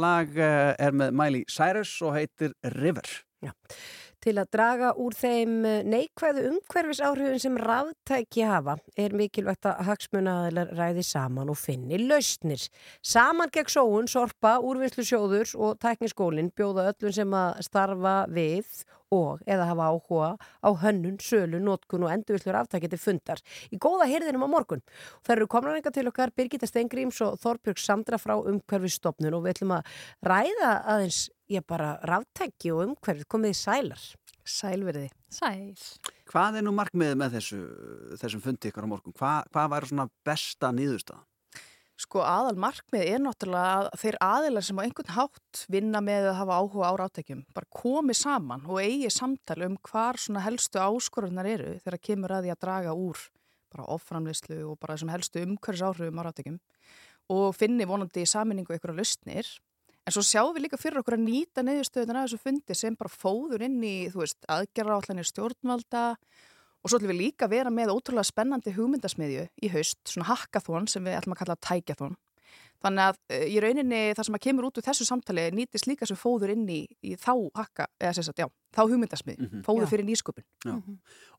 lag 0.00 0.38
eh, 0.38 0.72
er 0.78 0.96
með 0.96 1.12
Miley 1.20 1.44
Cyrus 1.50 1.96
og 2.04 2.16
heitir 2.18 2.56
River. 2.78 3.08
Til 4.24 4.38
að 4.40 4.48
draga 4.56 4.90
úr 4.96 5.12
þeim 5.12 5.66
eh, 5.68 5.82
neikvæðu 5.84 6.46
umhverfis 6.48 7.02
áhrifin 7.04 7.42
sem 7.42 7.58
ráðtæki 7.60 8.46
hafa 8.48 8.78
er 8.96 9.12
mikilvægt 9.12 9.68
að 9.68 9.82
hagsmunaðilar 9.90 10.72
ræði 10.78 11.04
saman 11.04 11.52
og 11.52 11.58
finni 11.60 11.98
lausnir. 12.00 12.62
Saman 13.04 13.52
gegn 13.52 13.74
sóun, 13.74 14.08
sorpa, 14.08 14.56
úrvinnslu 14.64 15.04
sjóðurs 15.04 15.52
og 15.58 15.76
tækniskólinn 15.84 16.54
bjóða 16.56 16.88
öllum 16.94 17.12
sem 17.18 17.36
að 17.36 17.60
starfa 17.68 18.16
við 18.32 18.72
og 19.12 19.42
eða 19.46 19.68
hafa 19.70 19.90
áhuga 19.92 20.30
á 20.38 20.68
hönnun, 20.82 21.18
sölu, 21.20 21.60
nótkun 21.62 22.06
og 22.06 22.12
endurvillur 22.14 22.60
aftæki 22.60 22.90
til 22.92 23.00
fundar 23.00 23.42
í 23.70 23.78
góða 23.80 24.08
hyrðinum 24.10 24.46
á 24.46 24.54
morgun. 24.54 24.84
Það 25.26 25.36
eru 25.36 25.50
komnar 25.50 25.78
enga 25.78 25.92
til 25.94 26.08
okkar 26.10 26.32
Birgitta 26.36 26.68
Steingríms 26.70 27.20
og 27.24 27.38
Þorbjörg 27.42 27.80
Sandra 27.82 28.20
frá 28.20 28.36
umhverfisstofnun 28.38 29.36
og 29.36 29.44
við 29.44 29.56
ætlum 29.56 29.76
að 29.78 29.94
ræða 30.24 30.72
aðeins 30.94 31.28
ég 31.52 31.66
bara 31.68 31.98
ráttæki 32.08 32.72
og 32.72 32.86
umhverfið 32.88 33.28
komið 33.28 33.54
í 33.54 33.60
sælar. 33.60 34.08
Sælverði. 34.44 35.08
Sæl. 35.32 35.72
Hvað 36.28 36.58
er 36.60 36.64
nú 36.66 36.72
markmiðið 36.76 37.20
með 37.20 37.38
þessu, 37.38 37.60
þessum 38.20 38.42
fundi 38.44 38.70
ykkur 38.70 38.86
á 38.86 38.92
morgun? 38.92 39.16
Hva, 39.16 39.36
hvað 39.52 39.70
væri 39.72 39.90
svona 39.90 40.08
besta 40.26 40.70
nýðustaf? 40.76 41.22
Sko 41.94 42.24
aðal 42.26 42.56
markmið 42.58 43.04
er 43.06 43.20
náttúrulega 43.22 43.74
að 43.86 44.00
þeir 44.02 44.16
aðilar 44.26 44.64
sem 44.66 44.78
á 44.78 44.84
einhvern 44.84 45.12
hátt 45.14 45.60
vinna 45.70 46.00
með 46.02 46.24
að 46.32 46.38
hafa 46.40 46.56
áhuga 46.58 46.88
á 46.90 46.94
ráttækjum 46.98 47.44
bara 47.54 47.70
komi 47.70 48.16
saman 48.18 48.64
og 48.66 48.80
eigi 48.82 49.10
samtali 49.14 49.68
um 49.68 49.76
hvar 49.78 50.18
svona 50.18 50.42
helstu 50.42 50.82
áskorunar 50.82 51.46
eru 51.46 51.76
þegar 51.84 52.00
kemur 52.02 52.34
að 52.34 52.48
því 52.48 52.54
að 52.54 52.60
draga 52.66 52.96
úr 52.98 53.20
bara 53.70 53.86
offramlislu 53.94 54.58
og 54.72 54.80
bara 54.82 54.96
þessum 54.96 55.12
helstu 55.14 55.44
umhverfis 55.46 55.84
áhrifum 55.86 56.18
á 56.18 56.26
ráttækjum 56.26 56.58
og 57.34 57.54
finni 57.54 57.86
vonandi 57.86 58.26
í 58.26 58.30
saminningu 58.32 58.74
ykkur 58.74 58.92
að 58.92 59.00
lausnir. 59.00 59.46
En 60.04 60.12
svo 60.12 60.24
sjáum 60.26 60.50
við 60.56 60.66
líka 60.66 60.80
fyrir 60.80 61.00
okkur 61.00 61.16
að 61.16 61.28
nýta 61.28 61.62
neðustöðunar 61.64 62.24
af 62.24 62.26
þessu 62.26 62.42
fundi 62.42 62.74
sem 62.76 62.98
bara 62.98 63.14
fóður 63.14 63.62
inn 63.64 63.78
í, 63.86 64.10
aðgerra 64.12 64.98
allanir 64.98 65.30
stjórnvalda 65.30 66.02
og 66.10 66.44
svo 66.90 66.98
ætlum 67.00 67.12
við 67.14 67.20
líka 67.22 67.46
að 67.46 67.54
vera 67.56 67.70
með 67.70 67.92
ótrúlega 67.94 68.24
spennandi 68.28 68.74
hugmyndasmiðju 68.76 69.48
í 69.62 69.70
haust, 69.72 69.98
svona 70.08 70.28
hackathon 70.32 70.86
sem 70.90 71.04
við 71.04 71.16
ætlum 71.20 71.34
að 71.36 71.42
kalla 71.44 71.56
tækjathon. 71.56 72.16
Þannig 72.84 73.00
að 73.08 73.16
uh, 73.32 73.44
í 73.48 73.60
rauninni 73.64 74.00
það 74.12 74.26
sem 74.28 74.34
að 74.36 74.42
kemur 74.44 74.66
út 74.68 74.76
úr 74.78 74.84
þessu 74.84 75.06
samtali 75.08 75.44
nýtist 75.56 75.86
líka 75.88 76.04
sem 76.06 76.18
fóður 76.20 76.52
inn 76.52 76.66
í, 76.68 76.82
í 77.00 77.14
þá 77.16 77.32
hakka, 77.56 77.86
eða 78.02 78.12
sem 78.18 78.26
sagt, 78.26 78.42
já, 78.44 78.48
þá 78.76 78.80
hugmyndasmiðju, 78.90 79.46
Mhm. 79.48 79.62
fóður 79.64 79.86
Já. 79.86 79.90
fyrir 79.94 80.04
nýsköpun. 80.10 80.44
Já. 80.66 80.74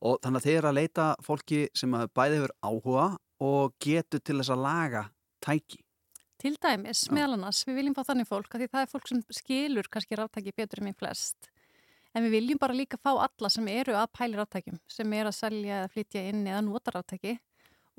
Og 0.02 0.18
þannig 0.24 0.40
að 0.42 0.46
þeir 0.48 0.58
eru 0.58 0.68
að 0.72 0.78
leita 0.80 1.06
fólki 1.22 1.60
sem 1.74 1.94
að 1.94 2.08
bæði 2.18 2.40
hefur 2.40 2.54
áhuga 2.66 3.06
og 3.46 3.74
getur 3.78 4.18
til 4.24 4.40
þess 4.40 4.50
að 4.56 4.62
laga 4.66 5.04
tæki. 5.44 5.78
Til 6.36 6.56
dæmis, 6.60 7.06
meðal 7.14 7.32
annars, 7.38 7.62
við 7.64 7.78
viljum 7.78 7.94
fá 7.96 8.02
þannig 8.10 8.26
fólk 8.28 8.50
að 8.52 8.60
því 8.60 8.68
það 8.74 8.82
er 8.82 8.90
fólk 8.90 9.06
sem 9.08 9.22
skilur 9.30 9.86
kannski 9.88 10.16
ráttæki 10.18 10.52
betur 10.56 10.82
en 10.82 10.88
mér 10.90 10.98
flest. 10.98 11.48
En 12.16 12.24
við 12.24 12.32
viljum 12.38 12.60
bara 12.60 12.76
líka 12.76 12.96
fá 12.96 13.10
alla 13.12 13.50
sem 13.52 13.66
eru 13.68 13.92
að 13.98 14.08
pæli 14.16 14.38
ráttækjum, 14.38 14.78
sem 14.88 15.12
er 15.12 15.28
að 15.28 15.36
selja 15.36 15.82
eða 15.82 15.92
flytja 15.92 16.22
inn 16.30 16.46
eða 16.46 16.62
nota 16.64 16.94
ráttæki. 16.94 17.34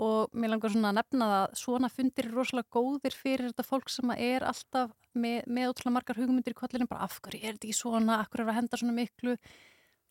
Og 0.01 0.33
mér 0.33 0.53
langar 0.53 0.73
svona 0.73 0.89
að 0.91 0.97
nefna 0.99 1.27
það 1.29 1.41
að 1.43 1.55
svona 1.61 1.89
fundir 1.93 2.27
er 2.27 2.35
rosalega 2.37 2.73
góðir 2.73 3.17
fyrir 3.17 3.49
þetta 3.49 3.65
fólk 3.65 3.89
sem 3.93 4.13
er 4.15 4.45
alltaf 4.45 4.93
með, 5.13 5.39
með 5.45 5.71
ótrúlega 5.71 5.95
margar 5.95 6.21
hugmyndir 6.21 6.53
í 6.53 6.57
kollinu, 6.57 6.89
bara 6.89 7.05
af 7.05 7.17
hverju 7.21 7.41
er 7.43 7.57
þetta 7.57 7.69
ekki 7.69 7.77
svona, 7.77 8.19
af 8.21 8.29
hverju 8.29 8.45
er 8.45 8.53
að 8.53 8.59
henda 8.59 8.79
svona 8.81 8.97
miklu. 8.97 9.35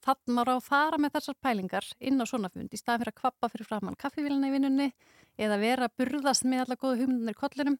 Þannig 0.06 0.50
að 0.52 0.62
fara 0.66 0.98
með 1.02 1.14
þessar 1.16 1.38
pælingar 1.42 1.86
inn 1.98 2.22
á 2.22 2.24
svona 2.30 2.50
fund 2.54 2.74
í 2.74 2.78
staðan 2.78 3.02
fyrir 3.02 3.14
að 3.14 3.20
kvappa 3.22 3.50
fyrir 3.50 3.66
framann 3.66 3.98
kaffivílina 3.98 4.50
í 4.50 4.54
vinnunni 4.54 4.88
eða 5.38 5.56
vera 5.58 5.88
að 5.88 5.96
burðast 5.98 6.46
með 6.46 6.62
alla 6.62 6.78
góðu 6.78 7.00
hugmyndir 7.00 7.34
í 7.34 7.40
kollinum 7.40 7.78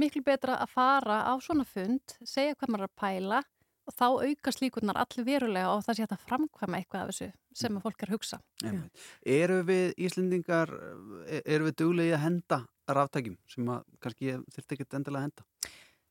miklu 0.00 0.22
betra 0.26 0.58
að 0.60 0.74
fara 0.74 1.22
á 1.28 1.32
svona 1.40 1.64
fund, 1.68 2.16
segja 2.24 2.56
hvað 2.58 2.72
maður 2.74 2.84
er 2.84 2.90
að 2.90 3.00
pæla 3.00 3.40
og 3.90 3.96
þá 3.98 4.06
aukast 4.30 4.62
líkurnar 4.62 4.98
allir 5.02 5.26
verulega 5.26 5.74
og 5.74 5.84
það 5.86 5.98
sé 5.98 6.06
að 6.06 6.24
framkvæma 6.28 6.80
eitthvað 6.80 7.02
af 7.02 7.12
þessu 7.12 7.30
sem 7.60 7.76
að 7.76 7.86
fólk 7.86 8.02
er 8.04 8.10
að 8.10 8.16
hugsa. 8.16 8.38
Eru 9.26 9.60
við 9.66 9.86
Íslendingar, 10.06 10.72
e- 11.26 11.42
eru 11.44 11.66
við 11.68 11.78
duglegi 11.82 12.14
að 12.14 12.24
henda 12.28 12.60
ráftækjum 12.90 13.38
sem 13.50 13.70
að 13.74 13.86
kannski 14.02 14.36
þurfti 14.54 14.76
ekki 14.76 14.88
endilega 14.98 15.24
að 15.24 15.26
henda? 15.28 15.48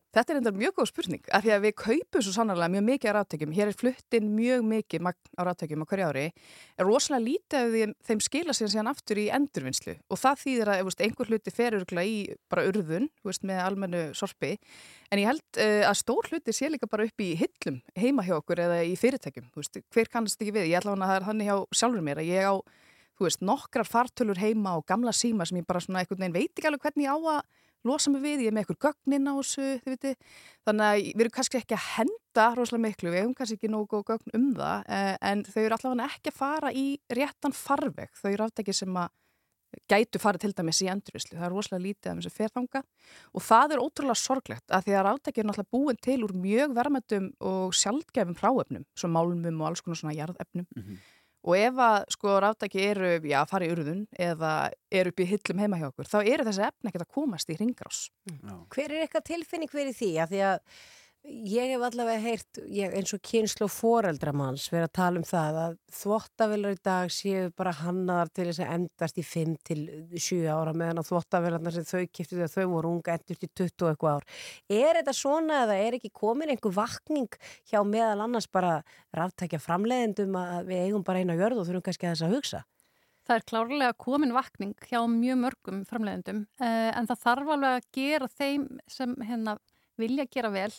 Þetta 0.10 0.34
er 0.34 0.38
enda 0.40 0.52
mjög 0.58 0.80
góð 0.80 0.88
spurning, 0.90 1.22
af 1.38 1.44
því 1.46 1.52
að 1.54 1.66
við 1.68 1.74
kaupum 1.78 2.24
svo 2.26 2.32
sannarlega 2.34 2.74
mjög 2.74 2.86
mikið 2.88 3.10
af 3.12 3.16
ráttökjum. 3.20 3.52
Hér 3.54 3.70
er 3.70 3.76
fluttin 3.78 4.32
mjög 4.34 4.64
mikið 4.66 5.06
á 5.06 5.42
ráttökjum 5.46 5.84
á 5.86 5.90
hverju 5.92 6.08
ári. 6.10 6.24
Er 6.82 6.90
rosalega 6.90 7.26
lítið 7.28 7.60
af 7.60 7.76
þeim, 7.76 7.94
þeim 8.08 8.24
skila 8.26 8.56
sér 8.58 8.72
síðan 8.74 8.90
aftur 8.90 9.22
í 9.22 9.28
endurvinnslu 9.38 9.96
og 10.10 10.22
það 10.24 10.42
þýðir 10.44 10.72
að 10.74 10.82
veist, 10.88 11.04
einhver 11.06 11.30
hluti 11.30 11.54
fer 11.54 11.78
örgulega 11.78 12.10
í 12.10 12.18
bara 12.50 12.66
urðun 12.72 13.06
veist, 13.22 13.46
með 13.46 13.62
almennu 13.68 14.02
sorpi. 14.18 14.56
En 15.14 15.22
ég 15.22 15.30
held 15.30 15.62
uh, 15.62 15.86
að 15.92 16.02
stór 16.02 16.32
hluti 16.34 16.58
sé 16.58 16.74
líka 16.74 16.90
bara 16.90 17.06
upp 17.06 17.22
í 17.22 17.30
hillum 17.38 17.80
heima 17.94 18.26
hjá 18.26 18.40
okkur 18.40 18.66
eða 18.66 18.82
í 18.90 18.98
fyrirtækjum. 18.98 19.54
Veist, 19.62 19.78
hver 19.94 20.10
kannast 20.10 20.42
ekki 20.42 20.58
við? 20.58 20.72
Ég 20.74 20.82
ætla 20.82 20.98
að 20.98 21.06
það 21.06 21.18
er 21.20 21.30
þannig 21.30 21.54
hjá 21.54 21.58
sjálfur 21.84 22.10
mér 22.10 22.24
að 22.24 22.34
ég 22.34 22.50
á 22.50 22.56
nokkrar 23.46 23.86
fartölur 23.86 24.40
heima 24.40 24.78
og 24.80 24.86
gamla 24.88 25.12
síma 25.14 25.46
sem 25.46 25.60
ég 25.60 25.68
bara 25.68 25.82
svona 25.84 26.02
einhvern 26.02 26.24
veginn 26.24 26.38
veit 26.40 26.54
ekki 26.56 26.70
alveg 26.70 26.86
hvernig 26.88 27.06
ég 27.06 27.14
á 27.14 27.20
að 27.36 27.42
losa 27.88 28.12
mig 28.12 28.24
við, 28.24 28.46
ég 28.46 28.52
er 28.52 28.56
með 28.56 28.66
eitthvað 28.66 28.90
gögnin 28.90 29.30
á 29.30 29.34
þessu, 29.40 29.68
þannig 30.68 30.86
að 30.88 30.98
við 31.06 31.24
erum 31.24 31.36
kannski 31.38 31.62
ekki 31.62 31.78
að 31.78 31.86
henda 31.94 32.48
rosalega 32.58 32.86
miklu, 32.88 33.14
við 33.14 33.24
hefum 33.24 33.38
kannski 33.38 33.60
ekki 33.60 33.72
nógu 33.72 34.04
gögn 34.08 34.36
um 34.36 34.50
það, 34.58 34.84
eh, 34.98 35.16
en 35.32 35.46
þau 35.48 35.62
eru 35.64 35.78
allavega 35.78 36.10
ekki 36.10 36.34
að 36.34 36.40
fara 36.42 36.74
í 36.74 36.88
réttan 37.20 37.56
farveg, 37.56 38.12
þau 38.20 38.30
eru 38.34 38.48
aftur 38.48 38.66
ekki 38.66 38.78
sem 38.82 39.00
að 39.00 39.16
gætu 39.90 40.20
farið 40.22 40.46
til 40.46 40.56
dæmis 40.58 40.80
í 40.82 40.88
endurvislu, 40.90 41.38
það 41.38 41.46
er 41.46 41.54
rosalega 41.54 41.84
lítið 41.84 42.10
af 42.10 42.20
þessu 42.20 42.32
ferðanga 42.34 42.82
og 43.38 43.44
það 43.46 43.76
er 43.76 43.84
ótrúlega 43.84 44.18
sorglegt 44.18 44.74
að 44.74 44.88
því 44.88 44.96
að 44.98 45.06
ráttæki 45.06 45.44
er 45.44 45.48
náttúrulega 45.50 45.76
búin 45.76 46.00
til 46.08 46.18
úr 46.26 46.34
mjög 46.46 46.74
verðmættum 46.78 47.28
og 47.52 47.78
sjálfgefum 47.78 48.40
hráefnum, 48.40 48.88
svo 48.98 49.12
málmum 49.14 49.62
og 49.62 49.70
alls 49.70 49.86
konar 49.86 50.02
svona 50.02 50.18
jarðefnum 50.18 50.66
og 51.48 51.56
ef 51.56 51.82
að 51.86 51.98
sko 52.16 52.36
ráttæki 52.44 52.84
eru, 52.90 53.12
já, 53.24 53.40
að 53.42 53.52
fara 53.54 53.68
í 53.68 53.74
urðun 53.74 54.06
eða 54.20 54.54
eru 54.92 55.14
upp 55.14 55.24
í 55.24 55.28
hillum 55.30 55.62
heima 55.64 55.80
hjá 55.80 55.90
okkur, 55.90 56.10
þá 56.12 56.20
eru 56.22 56.48
þessi 56.50 56.66
efni 56.68 56.92
ekkert 56.92 57.06
að 57.08 57.14
komast 57.20 57.52
í 57.54 57.58
ringrás. 57.60 58.06
Hver 58.76 58.92
er 58.92 59.06
eitthvað 59.06 59.28
tilfinning 59.32 59.72
fyrir 59.72 59.96
því? 59.96 60.12
Að 60.24 60.34
því 60.34 60.42
að 60.50 60.60
ég 61.28 61.74
hef 61.74 61.84
allavega 61.84 62.22
heyrt, 62.24 62.60
ég, 62.72 62.94
eins 62.96 63.12
og 63.16 63.22
kynslu 63.26 63.68
foreldramanns 63.72 64.70
verið 64.72 64.88
að 64.88 64.94
tala 64.96 65.20
um 65.20 65.26
það 65.28 65.58
að 65.64 65.76
þvottavelar 66.00 66.76
í 66.76 66.80
dag 66.88 67.12
séu 67.14 67.50
bara 67.60 67.74
hannaðar 67.82 68.32
til 68.32 68.46
þess 68.48 68.64
að 68.64 68.72
endast 68.78 69.20
í 69.20 69.26
5 69.28 69.56
til 69.68 69.80
7 70.16 70.40
ára 70.54 70.74
meðan 70.74 71.02
að 71.02 71.10
þvottavelarnar 71.12 71.76
sem 71.76 71.88
þau 71.90 72.06
kiptu 72.08 72.38
þegar 72.38 72.54
þau 72.54 72.68
voru 72.74 72.94
unga 72.96 73.18
endust 73.18 73.46
í 73.46 73.52
20 73.52 73.86
og 73.86 73.92
eitthvað 73.92 74.18
ár. 74.18 74.28
Er 74.80 75.00
þetta 75.00 75.16
svona 75.20 75.62
eða 75.66 75.78
er 75.86 76.00
ekki 76.00 76.14
komin 76.22 76.54
einhver 76.54 76.76
vakning 76.76 77.40
hjá 77.70 77.80
meðal 77.84 78.26
annars 78.26 78.48
bara 78.48 78.80
ráttækja 79.16 79.62
framleiðendum 79.64 80.38
að 80.40 80.72
við 80.72 80.86
eigum 80.88 81.08
bara 81.08 81.24
eina 81.24 81.38
jörð 81.40 81.64
og 81.64 81.70
þurfum 81.70 81.88
kannski 81.90 82.08
að 82.08 82.16
þess 82.16 82.28
að 82.30 82.38
hugsa? 82.38 82.64
Það 83.30 83.36
er 83.36 83.44
klárlega 83.52 83.96
komin 84.02 84.32
vakning 84.34 84.72
hjá 84.90 85.04
mjög 85.06 85.44
mörgum 85.44 85.84
framleiðendum 85.86 86.46
uh, 86.64 86.90
en 86.98 87.10
það 87.12 87.20
þarf 87.28 87.52
alveg 87.54 87.76
að 87.76 87.90
gera 87.94 88.30
þeim 88.40 88.64
sem 88.90 89.14
hérna, 89.22 89.60
vilja 90.02 90.26
gera 90.34 90.50
vel, 90.50 90.72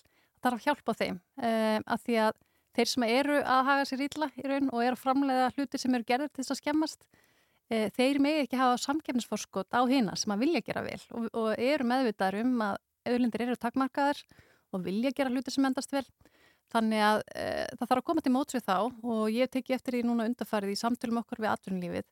þarf 0.44 0.66
hjálpa 0.66 0.94
þeim 0.98 1.18
uh, 1.18 1.78
að 1.84 2.04
því 2.06 2.20
að 2.26 2.38
þeir 2.76 2.90
sem 2.92 3.06
eru 3.08 3.40
að 3.40 3.64
haga 3.66 3.88
sér 3.88 4.04
illa 4.06 4.30
í 4.38 4.44
raun 4.46 4.70
og 4.70 4.84
eru 4.84 4.94
að 4.96 5.02
framleiða 5.02 5.48
hluti 5.56 5.80
sem 5.82 5.96
eru 5.96 6.06
gerðir 6.06 6.30
til 6.30 6.42
þess 6.42 6.54
að 6.54 6.60
skemmast 6.62 7.06
uh, 7.06 7.88
þeir 7.96 8.20
megi 8.22 8.44
ekki 8.44 8.60
hafa 8.60 8.78
samkefnisforskot 8.84 9.74
á 9.74 9.80
hina 9.90 10.16
sem 10.18 10.34
að 10.34 10.46
vilja 10.46 10.64
gera 10.66 10.84
vel 10.86 11.00
og, 11.10 11.28
og 11.34 11.50
eru 11.56 11.88
meðvitaður 11.90 12.44
um 12.44 12.64
að 12.68 12.78
auðlindir 13.08 13.46
eru 13.46 13.58
takmarkaðar 13.60 14.22
og 14.70 14.84
vilja 14.84 15.12
gera 15.16 15.32
hluti 15.32 15.52
sem 15.52 15.66
endast 15.66 15.92
vel. 15.92 16.04
Þannig 16.70 17.02
að 17.02 17.20
e, 17.34 17.44
það 17.74 17.88
þarf 17.88 17.96
að 17.96 18.06
koma 18.06 18.22
til 18.22 18.32
móts 18.34 18.54
við 18.54 18.66
þá 18.68 18.76
og 18.86 19.22
ég 19.34 19.50
teki 19.50 19.74
eftir 19.74 19.96
því 19.96 20.02
núna 20.06 20.26
undarfærið 20.28 20.74
í 20.74 20.78
samtölum 20.78 21.18
okkur 21.24 21.40
við 21.42 21.50
atvinnulífið 21.50 22.06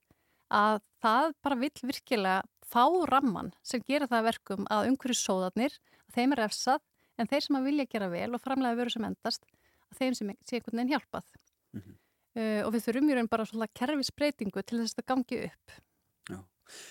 að 0.49 0.81
það 1.05 1.35
bara 1.45 1.59
vill 1.61 1.85
virkilega 1.91 2.43
fá 2.69 2.85
ramman 3.11 3.53
sem 3.63 3.85
gera 3.87 4.09
það 4.09 4.19
að 4.19 4.29
verkum 4.29 4.67
að 4.73 4.91
umhverju 4.91 5.19
sóðarnir, 5.21 5.77
að 6.09 6.17
þeim 6.17 6.35
er 6.35 6.43
refsað 6.43 6.83
en 7.19 7.31
þeir 7.31 7.47
sem 7.47 7.59
að 7.59 7.69
vilja 7.71 7.89
gera 7.91 8.11
vel 8.13 8.31
og 8.35 8.45
framlega 8.45 8.79
veru 8.79 8.95
sem 8.95 9.09
endast, 9.09 9.45
að 9.89 10.03
þeim 10.03 10.17
sem 10.19 10.33
sé 10.45 10.59
einhvern 10.59 10.83
veginn 10.83 10.95
hjálpað. 10.95 11.35
Mhm. 11.77 11.99
Uh, 12.39 12.63
og 12.63 12.73
við 12.75 12.85
þurfum 12.85 13.11
í 13.11 13.15
raun 13.17 13.31
bara 13.31 13.47
svona 13.49 13.67
kerfisbreytingu 13.75 14.63
til 14.63 14.79
þess 14.79 14.93
að 14.93 14.99
þetta 15.01 15.11
gangi 15.11 15.39
upp. 15.49 15.79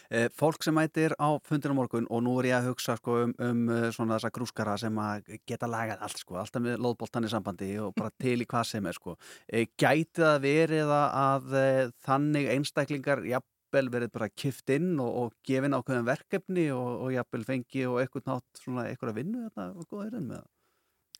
Eh, 0.09 0.28
fólk 0.34 0.63
sem 0.65 0.75
mætir 0.75 1.13
á 1.21 1.38
fundinu 1.45 1.75
morgun 1.78 2.07
og 2.09 2.23
nú 2.25 2.38
er 2.41 2.49
ég 2.49 2.55
að 2.57 2.69
hugsa 2.71 2.95
sko, 2.97 3.17
um, 3.25 3.34
um 3.43 3.59
eh, 3.73 3.89
svona 3.93 4.17
þessa 4.17 4.32
grúskara 4.34 4.78
sem 4.80 5.01
að 5.01 5.28
geta 5.49 5.69
lagað 5.69 6.03
allt 6.05 6.21
sko, 6.21 6.38
alltaf 6.41 6.63
með 6.63 6.80
loðboltan 6.86 7.28
í 7.28 7.32
sambandi 7.32 7.69
og 7.84 7.93
bara 7.97 8.13
til 8.23 8.39
í 8.41 8.47
hvað 8.49 8.69
sem 8.71 8.88
er 8.89 8.97
sko. 8.97 9.17
Gæti 9.51 10.23
það 10.23 10.39
verið 10.47 10.93
að, 10.97 11.53
að 11.57 11.93
þannig 12.07 12.49
einstaklingar 12.55 13.23
jafnvel 13.68 13.89
verið 13.91 14.11
bara 14.13 14.30
kift 14.32 14.70
inn 14.72 14.97
og, 14.99 15.09
og 15.22 15.34
gefin 15.45 15.76
ákveðin 15.76 16.07
verkefni 16.07 16.68
og, 16.72 17.03
og 17.03 17.13
jafnvel 17.13 17.43
fengi 17.45 17.86
og 17.88 17.99
eitthvað 18.01 18.30
nátt 18.32 18.61
svona 18.61 18.88
eitthvað 18.88 19.11
að 19.11 19.20
vinna 19.20 19.47
þetta 19.47 19.68
og 19.74 19.88
góða 19.91 20.05
eirinn 20.07 20.28
með 20.28 20.38
það? 20.38 20.53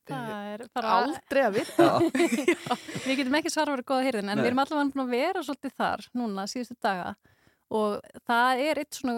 Það 0.08 0.30
er 0.48 0.62
bara... 0.72 0.91
Aldrei 1.02 1.41
að 1.43 1.58
vita. 1.58 1.88
við 3.08 3.18
getum 3.20 3.39
ekki 3.41 3.52
svara 3.52 3.74
að 3.74 3.76
vera 3.76 3.88
góða 3.91 4.06
hýrðin 4.08 4.30
en 4.32 4.38
Nei. 4.38 4.43
við 4.43 4.52
erum 4.52 4.62
allavega 4.64 4.93
búin 4.93 5.04
að 5.04 5.16
vera 5.18 5.43
svolítið 5.43 5.74
þar 5.82 6.06
núna 6.16 6.45
síðustu 6.48 6.78
daga 6.80 7.10
og 7.76 7.98
það 8.30 8.64
er 8.64 8.82
eitt 8.84 9.00
svona 9.02 9.18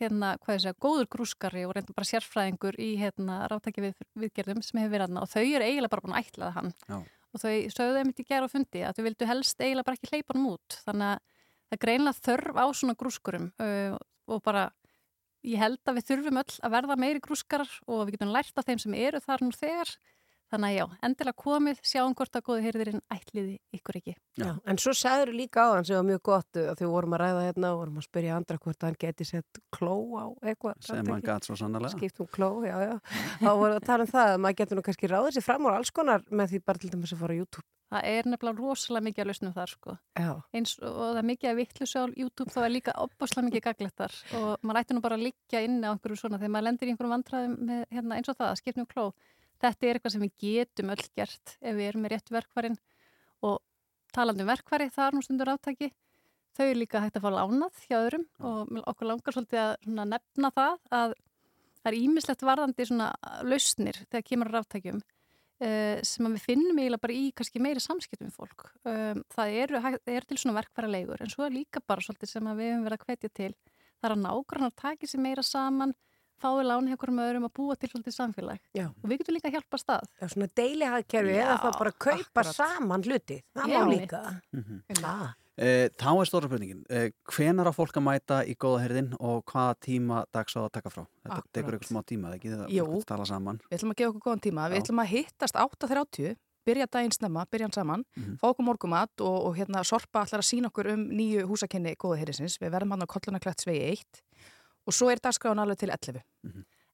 hérna, 0.00 0.34
hvað 0.40 0.56
ég 0.56 0.62
segja, 0.64 0.78
góður 0.80 1.08
grúskari 1.12 1.66
og 1.68 1.74
reynda 1.76 1.92
bara 1.92 2.08
sérfræðingur 2.08 2.78
í 2.80 2.94
hérna 2.96 3.42
ráttæki 3.52 3.84
við, 3.84 3.98
viðgerðum 4.16 4.62
sem 4.64 4.80
hefur 4.80 4.94
verið 4.94 5.10
aðna 5.10 5.24
og 5.26 5.28
þau 5.28 5.42
eru 5.42 5.66
eiginlega 5.66 5.92
bara 5.92 6.04
búin 6.06 6.14
að 6.16 6.22
ætlaða 6.22 6.54
hann 6.54 6.70
Já. 6.88 6.96
og 6.96 7.42
þau 7.42 7.50
sögðu 7.74 7.98
þeim 7.98 8.12
í 8.14 8.24
gera 8.30 8.48
á 8.48 8.54
fundi 8.54 8.84
að 8.86 8.96
þau 8.96 9.04
vildu 9.10 9.28
helst 9.28 9.60
eiginlega 9.60 9.88
bara 9.90 10.00
ekki 10.00 10.12
hleypa 10.14 10.36
hann 10.38 10.48
út 10.54 10.78
þannig 10.86 11.10
að 11.10 11.29
það 11.70 11.78
er 11.78 11.84
greinlega 11.86 12.24
þörf 12.26 12.58
á 12.58 12.66
svona 12.74 12.98
grúskurum 12.98 13.50
uh, 13.62 13.96
og 14.30 14.42
bara 14.42 14.68
ég 15.46 15.60
held 15.62 15.80
að 15.86 16.00
við 16.00 16.08
þurfum 16.10 16.40
öll 16.42 16.56
að 16.60 16.74
verða 16.74 16.98
meiri 17.00 17.22
grúskarar 17.24 17.70
og 17.86 18.02
við 18.04 18.16
getum 18.16 18.34
lært 18.34 18.58
af 18.58 18.66
þeim 18.66 18.82
sem 18.82 18.96
eru 18.98 19.22
þar 19.24 19.44
nú 19.46 19.54
þegar 19.56 19.94
þannig 20.50 20.70
að 20.70 20.76
já, 20.76 20.84
endilega 21.08 21.42
komið, 21.44 21.80
sjáum 21.86 22.16
hvort 22.18 22.36
að 22.36 22.46
góði 22.48 22.66
heyrðirinn 22.66 23.02
ætliði 23.14 23.56
ykkur 23.78 24.00
ekki 24.00 24.16
Já. 24.40 24.54
En 24.64 24.78
svo 24.80 24.92
sagður 24.96 25.32
líka 25.36 25.64
á 25.66 25.68
hann 25.74 25.86
sem 25.86 25.98
var 25.98 26.06
mjög 26.06 26.22
gott 26.30 26.60
að 26.60 26.70
því 26.78 26.86
við 26.86 26.92
vorum 26.94 27.16
að 27.16 27.22
ræða 27.24 27.42
hérna 27.48 27.72
og 27.74 27.80
vorum 27.80 27.98
að 28.00 28.06
spyrja 28.06 28.36
andra 28.38 28.60
hvort 28.62 28.86
hann 28.86 28.96
geti 29.00 29.26
sett 29.28 29.60
kló 29.74 29.96
á 30.16 30.24
eitthvað. 30.46 30.78
sem 30.86 31.10
hann 31.10 31.26
gæt 31.26 31.48
svo 31.48 31.56
sannlega. 31.58 31.90
Skipt 31.92 32.22
um 32.22 32.30
kló, 32.30 32.50
já, 32.64 32.76
já. 32.86 32.94
Þá 33.42 33.50
vorum 33.50 33.74
við 33.74 33.80
að 33.80 33.90
tala 33.90 34.06
um 34.06 34.12
það 34.14 34.30
að 34.30 34.40
maður 34.44 34.60
getur 34.62 34.80
nú 34.80 34.86
kannski 34.86 35.10
ráðið 35.10 35.36
sér 35.36 35.46
fram 35.46 35.66
úr 35.66 35.76
alls 35.76 35.92
konar 35.92 36.24
með 36.30 36.54
því 36.54 36.62
bara 36.70 36.82
til 36.82 36.92
dæmis 36.94 37.14
að 37.14 37.22
fara 37.24 37.36
á 37.36 37.40
YouTube. 37.40 37.66
Það 37.90 38.06
er 38.06 38.28
nefnilega 38.30 38.62
rosalega 38.62 39.04
mikið 39.08 39.22
að 39.24 39.28
lausnum 39.32 39.54
þar 39.56 39.70
sko. 39.72 39.94
Já. 40.14 40.30
Eins 40.54 40.76
og 40.78 40.98
það 41.00 41.16
er 41.18 41.26
mikið 41.26 41.50
að 41.50 41.56
vittlu 41.58 41.88
á 41.90 42.02
YouTube 42.22 42.52
þá 42.54 42.60
er 42.62 42.70
líka 42.70 42.94
opaslega 43.02 43.46
mikið 43.48 43.64
gaglettar 43.64 44.14
og 44.38 44.62
maður 44.62 44.80
ætti 44.84 44.94
nú 44.94 45.02
bara 45.02 45.18
að 45.18 45.24
liggja 45.26 45.62
inn 45.66 45.80
á 45.82 45.90
einhverju 45.90 46.20
svona 46.20 46.38
þegar 46.38 46.54
maður 46.54 46.66
lendir 46.68 46.86
í 46.86 46.94
einhverjum 46.94 47.14
vandræðum 47.16 47.56
með, 47.66 47.82
hérna, 47.90 48.20
eins 48.20 48.30
og 48.30 48.38
það, 48.38 48.52
að 48.52 48.60
skipnum 48.62 48.86
kló. 48.86 49.08
Þetta 49.60 49.86
er 49.86 49.98
eitthvað 49.98 50.14
sem 50.14 50.24
við 50.24 50.34
getum 50.44 50.92
öll 50.94 51.06
gert 51.16 51.56
ef 51.60 51.74
við 51.76 51.88
erum 51.90 52.04
með 52.06 52.14
rétt 52.14 52.32
verkvarin 52.32 52.78
og 53.44 53.58
talandi 54.14 54.44
um 54.44 54.50
verkvari, 54.50 54.88
það 54.90 55.06
er 55.06 55.16
nú 55.16 55.24
stundur 55.26 55.52
átaki. 55.52 55.90
Þau 56.56 56.64
er 56.66 56.78
líka 56.80 57.00
hægt 57.04 57.18
að 57.20 57.26
fá 57.26 57.30
lánað 57.36 57.82
hjá 57.86 57.96
öðrum 58.00 58.24
og 58.42 58.72
mig- 58.72 58.86
okkur 58.90 59.06
langar 59.06 59.36
svolítið 59.36 59.60
að 59.62 60.00
nefna 60.10 60.50
það 60.56 60.78
að 60.90 61.14
það 61.80 61.90
er 61.92 61.98
ímislegt 62.00 62.42
varðandi 62.44 62.86
svona 62.88 63.06
lausnir 63.46 64.00
þegar 64.10 64.26
kemur 64.26 64.50
á 64.50 64.54
ráttækjum 64.58 64.98
uh, 65.00 66.00
sem 66.04 66.26
við 66.34 66.42
finnum 66.44 66.80
eiginlega 66.82 67.04
bara 67.06 67.16
í 67.16 67.30
kannski 67.36 67.62
meiri 67.62 67.80
samskiptum 67.84 68.32
fólk. 68.34 68.66
Um, 68.84 69.22
það 69.32 69.54
eru, 69.62 69.80
er 70.04 70.26
til 70.28 70.40
svona 70.42 70.58
verkfæra 70.58 70.90
leigur 70.90 71.22
en 71.22 71.32
svo 71.32 71.46
er 71.46 71.54
líka 71.54 71.80
bara 71.86 72.04
svolítið 72.04 72.34
sem 72.34 72.50
við 72.50 72.72
hefum 72.72 72.84
verið 72.88 72.98
að 72.98 73.06
hvetja 73.06 73.32
til. 73.40 73.52
Það 74.00 74.10
er 74.10 74.16
að 74.16 74.22
nágrannar 74.26 74.76
taki 74.82 75.08
sér 75.08 75.22
meira 75.24 75.44
saman, 75.46 75.94
fái 76.40 76.64
láni 76.66 76.90
hjá 76.92 76.96
hverjum 77.00 77.20
öðrum 77.24 77.46
að 77.48 77.52
búa 77.58 77.76
til 77.78 77.88
svolítið 77.92 78.16
samfélag. 78.16 78.58
Já. 78.74 78.86
Og 78.88 79.06
við 79.10 79.18
getum 79.20 79.36
líka 79.36 79.48
að 79.50 79.58
hjálpa 79.58 79.78
stað. 79.82 80.08
Já, 80.20 80.26
svona 80.32 80.48
deilihagkerfi 80.56 81.36
eða 81.36 81.58
þá 81.60 81.68
bara 81.78 81.92
kaupa 81.92 82.24
akkurat. 82.24 82.54
saman 82.56 83.02
hluti. 83.04 83.42
Það 83.54 83.68
má 83.74 83.82
líka. 83.92 84.22
Mhm. 84.52 84.82
Það. 85.00 85.28
Eh, 85.60 85.88
Þá 85.92 86.08
er 86.20 86.24
stóra 86.24 86.48
spurningin, 86.48 86.84
eh, 86.88 87.10
hvenar 87.28 87.68
á 87.68 87.72
fólk 87.76 87.92
að 87.92 88.02
mæta 88.06 88.36
í 88.48 88.54
góða 88.56 88.80
herðin 88.80 89.10
og 89.20 89.44
hvaða 89.44 89.74
tíma 89.84 90.24
dags 90.32 90.54
á 90.56 90.64
að 90.64 90.72
taka 90.72 90.88
frá? 90.88 91.04
Þetta 91.20 91.36
Akkurat. 91.36 91.52
tekur 91.52 91.74
ykkur 91.76 91.90
smá 91.90 92.00
tíma, 92.02 92.32
ekki 92.34 92.48
það 92.48 92.70
Jú. 92.70 92.86
fólk 92.86 93.04
að 93.04 93.06
tala 93.06 93.24
saman. 93.26 93.60
Við 93.70 93.76
ætlum 93.78 93.90
að 93.92 93.96
gefa 93.96 94.08
okkur 94.14 94.24
góðan 94.24 94.40
tíma. 94.40 94.70
Við 94.70 94.76
Já. 94.76 94.80
ætlum 94.80 95.02
að 95.04 95.08
hittast 95.12 95.54
8.30, 95.60 96.36
byrja 96.66 96.86
daginn 96.86 97.12
snemma, 97.12 97.44
byrja 97.50 97.66
hann 97.68 97.72
saman, 97.72 98.04
Mhm. 98.16 98.38
fá 98.40 98.54
okkur 98.54 98.64
morgumat 98.64 99.10
og, 99.20 99.46
og 99.46 99.56
hérna 99.56 99.84
Sorpa 99.84 100.24
ætlar 100.24 100.40
að 100.40 100.48
sína 100.48 100.70
okkur 100.72 100.92
um 100.94 101.10
nýju 101.10 101.44
húsakenni 101.44 101.94
góða 101.96 102.16
heyrisins. 102.24 102.56
Við 102.58 102.70
verðum 102.70 102.90
hann 102.92 103.02
á 103.02 103.06
Kollunarklætt 103.06 103.60
svegi 103.60 103.92
1 103.92 104.22
og 104.90 104.96
svo 104.96 105.10
er 105.14 105.22
dagskráin 105.22 105.62
alveg 105.62 105.78
til 105.84 105.94
11. 105.94 106.24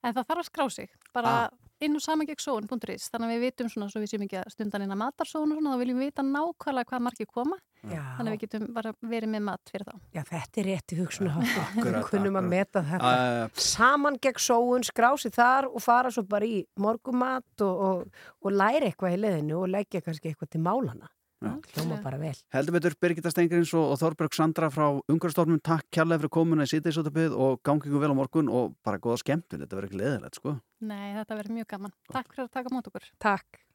En 0.07 0.13
það 0.15 0.27
þarf 0.29 0.43
að 0.43 0.51
skrá 0.53 0.67
sig, 0.71 0.91
bara 1.17 1.31
Ah. 1.47 1.49
inn 1.83 1.97
á 1.97 2.01
samagegsóun.is, 2.01 3.09
þannig 3.11 3.27
að 3.27 3.33
við 3.35 3.41
vitum 3.43 3.69
svona, 3.73 3.89
svo 3.91 4.01
við 4.01 4.11
séum 4.13 4.23
ekki 4.27 4.37
að 4.39 4.53
stundan 4.55 4.85
inn 4.85 4.93
að 4.95 5.01
matarsóun 5.01 5.51
og 5.51 5.59
svona, 5.59 5.73
þá 5.75 5.81
viljum 5.83 5.99
við 5.99 6.07
vita 6.13 6.23
nákvæmlega 6.25 6.89
hvað 6.93 7.03
margir 7.07 7.27
koma, 7.33 7.57
Já. 7.83 8.03
þannig 8.17 8.31
að 8.31 8.37
við 8.37 8.43
getum 8.45 8.69
bara 8.77 8.93
verið 9.03 9.33
með 9.35 9.43
mat 9.49 9.73
fyrir 9.73 9.87
þá. 9.89 9.97
Já, 10.15 10.23
þetta 10.31 10.63
er 10.63 10.69
rétti 10.71 10.99
hugsunaháttur. 11.01 11.65
Akkurat, 11.67 11.99
Við 11.99 12.09
kunnum 12.13 12.39
að 12.41 12.49
meta 12.53 12.83
þetta. 12.93 13.11
Uh, 13.17 13.49
Saman 13.67 14.19
gegn 14.23 14.41
sóun, 14.47 14.87
skrási 14.89 15.33
þar 15.35 15.69
og 15.73 15.83
fara 15.83 16.11
svo 16.15 16.23
bara 16.29 16.47
í 16.47 16.63
morgumat 16.79 17.67
og, 17.67 17.85
og, 17.91 18.23
og 18.47 18.53
læra 18.53 18.87
eitthvað 18.93 19.17
í 19.19 19.21
leðinu 19.27 19.59
og 19.65 19.69
leggja 19.75 20.01
kannski 20.07 20.31
eitthvað 20.33 20.55
til 20.55 20.63
málana 20.65 21.11
hljóma 21.45 21.99
bara 22.05 22.19
vel. 22.21 22.35
Heldur 22.55 22.77
betur 22.79 22.97
Birgitta 23.01 23.33
Stengurins 23.33 23.73
og, 23.77 23.93
og 23.93 24.01
Þorberg 24.01 24.37
Sandra 24.37 24.71
frá 24.73 24.87
Ungarstofnum 25.13 25.61
takk 25.65 25.89
kjærlega 25.93 26.23
fyrir 26.23 26.35
komuna 26.39 26.67
í 26.67 26.73
sýteisötabið 26.73 27.37
og 27.37 27.61
gangingum 27.67 28.03
vel 28.03 28.15
á 28.15 28.17
morgun 28.17 28.49
og 28.49 28.75
bara 28.87 29.03
goða 29.03 29.21
skemmtun 29.23 29.63
þetta 29.65 29.79
verður 29.79 29.91
ekki 29.91 30.01
leðilegt 30.01 30.41
sko. 30.41 30.57
Nei, 30.87 31.13
þetta 31.19 31.41
verður 31.41 31.59
mjög 31.61 31.71
gaman. 31.75 31.97
Góð. 32.07 32.19
Takk 32.19 32.33
fyrir 32.33 32.47
að 32.47 32.53
taka 32.59 32.75
mót 32.75 32.91
okkur. 32.93 33.09
Takk. 33.23 33.66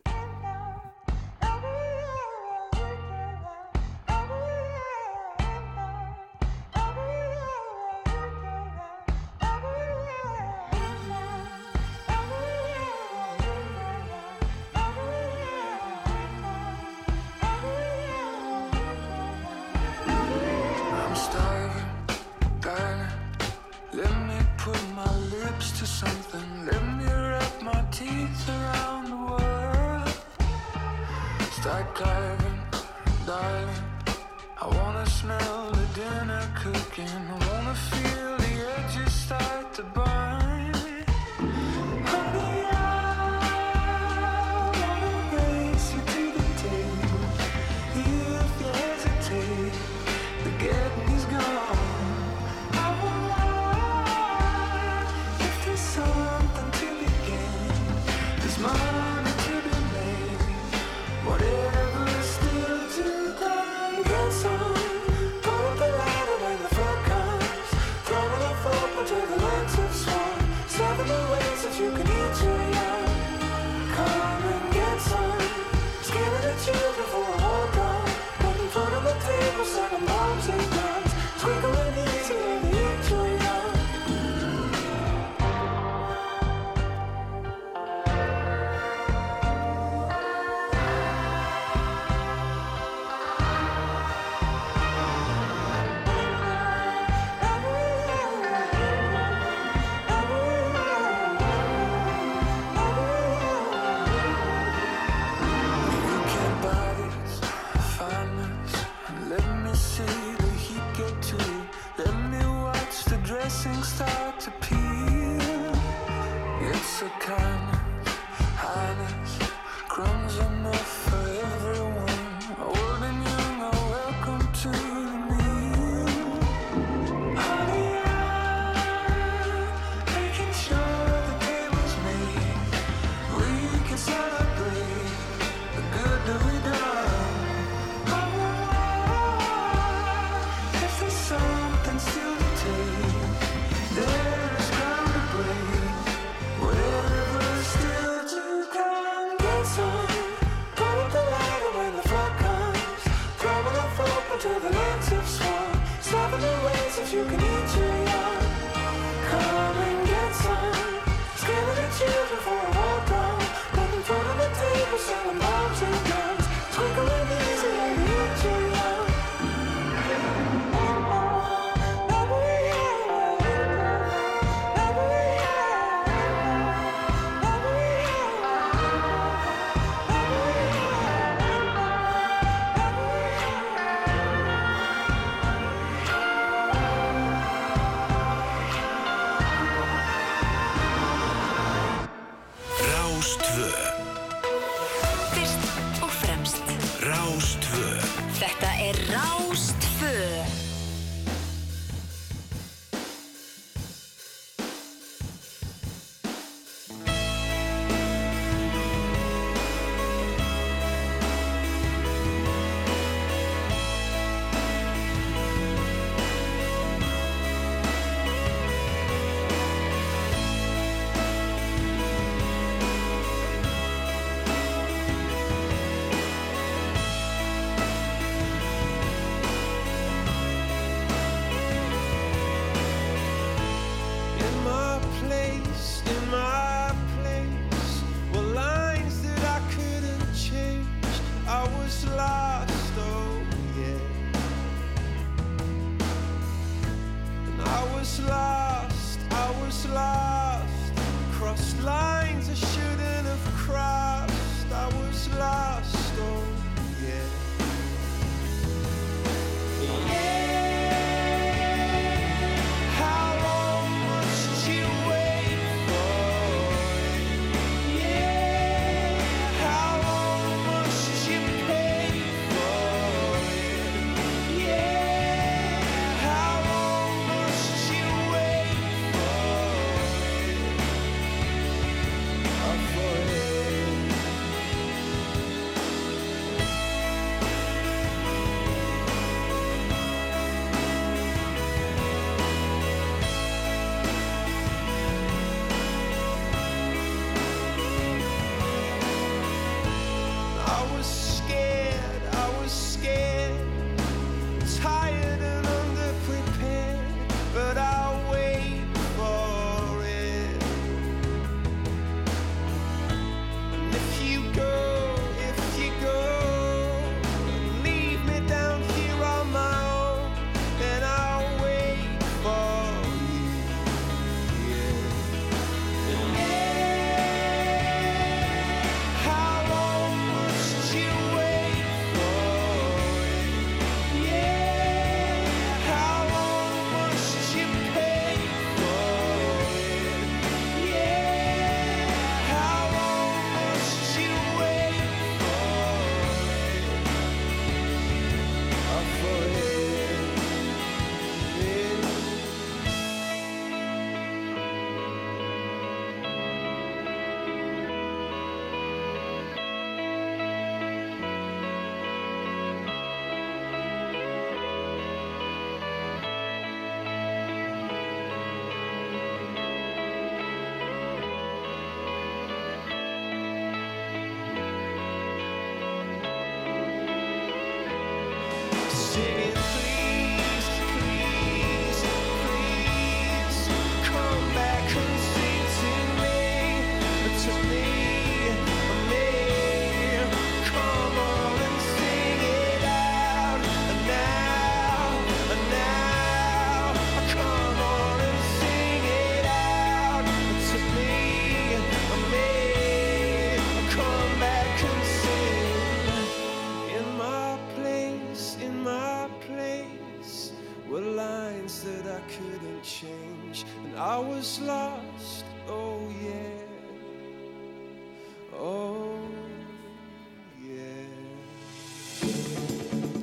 to 25.81 25.87
something. 25.87 26.65
Let 26.67 26.83
me 26.97 27.05
wrap 27.05 27.63
my 27.63 27.83
teeth 27.89 28.49
around 28.49 29.05
the 29.09 29.15
world. 29.15 30.09
Start 31.59 31.87
diving, 31.97 32.61
diving. 33.25 33.85
I 34.61 34.67
wanna 34.77 35.05
smell 35.07 35.71
the 35.71 35.87
dinner 35.99 36.43
cooking. 36.61 37.21
I 37.33 37.37
wanna 37.47 37.73
feel. 37.73 38.20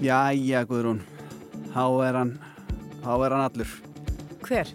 Jæja, 0.08 0.62
Guðrún. 0.64 1.02
Há 1.74 1.84
er 2.06 2.16
hann, 2.16 2.30
há 3.04 3.12
er 3.26 3.34
hann 3.34 3.44
allur. 3.44 3.72
Hver? 4.46 4.70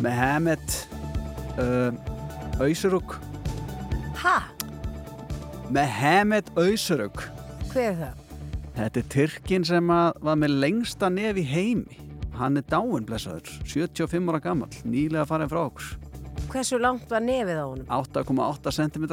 Mehmet 0.00 0.76
uh, 1.60 1.92
Ausuruk. 2.64 3.18
Ha? 4.22 4.38
Mehmet 5.68 6.48
Ausuruk. 6.56 7.26
Hver 7.74 7.90
er 7.90 7.98
það? 8.00 8.22
Þetta 8.78 9.02
er 9.02 9.10
Tyrkin 9.12 9.68
sem 9.68 9.92
var 9.92 10.40
með 10.40 10.56
lengsta 10.62 11.12
nef 11.12 11.36
í 11.36 11.44
heimi. 11.44 12.00
Hann 12.40 12.56
er 12.56 12.64
dáin, 12.64 13.04
blessaður, 13.04 13.52
75 13.68 14.32
ára 14.32 14.40
gammal, 14.40 14.72
nýlega 14.88 15.28
farin 15.28 15.52
frá 15.52 15.66
okkur. 15.66 15.92
Hversu 16.48 16.80
langt 16.80 17.12
var 17.12 17.20
nefið 17.20 17.60
á 17.60 17.66
honum? 17.68 17.92
8,8 17.92 18.72
cm. 18.72 19.04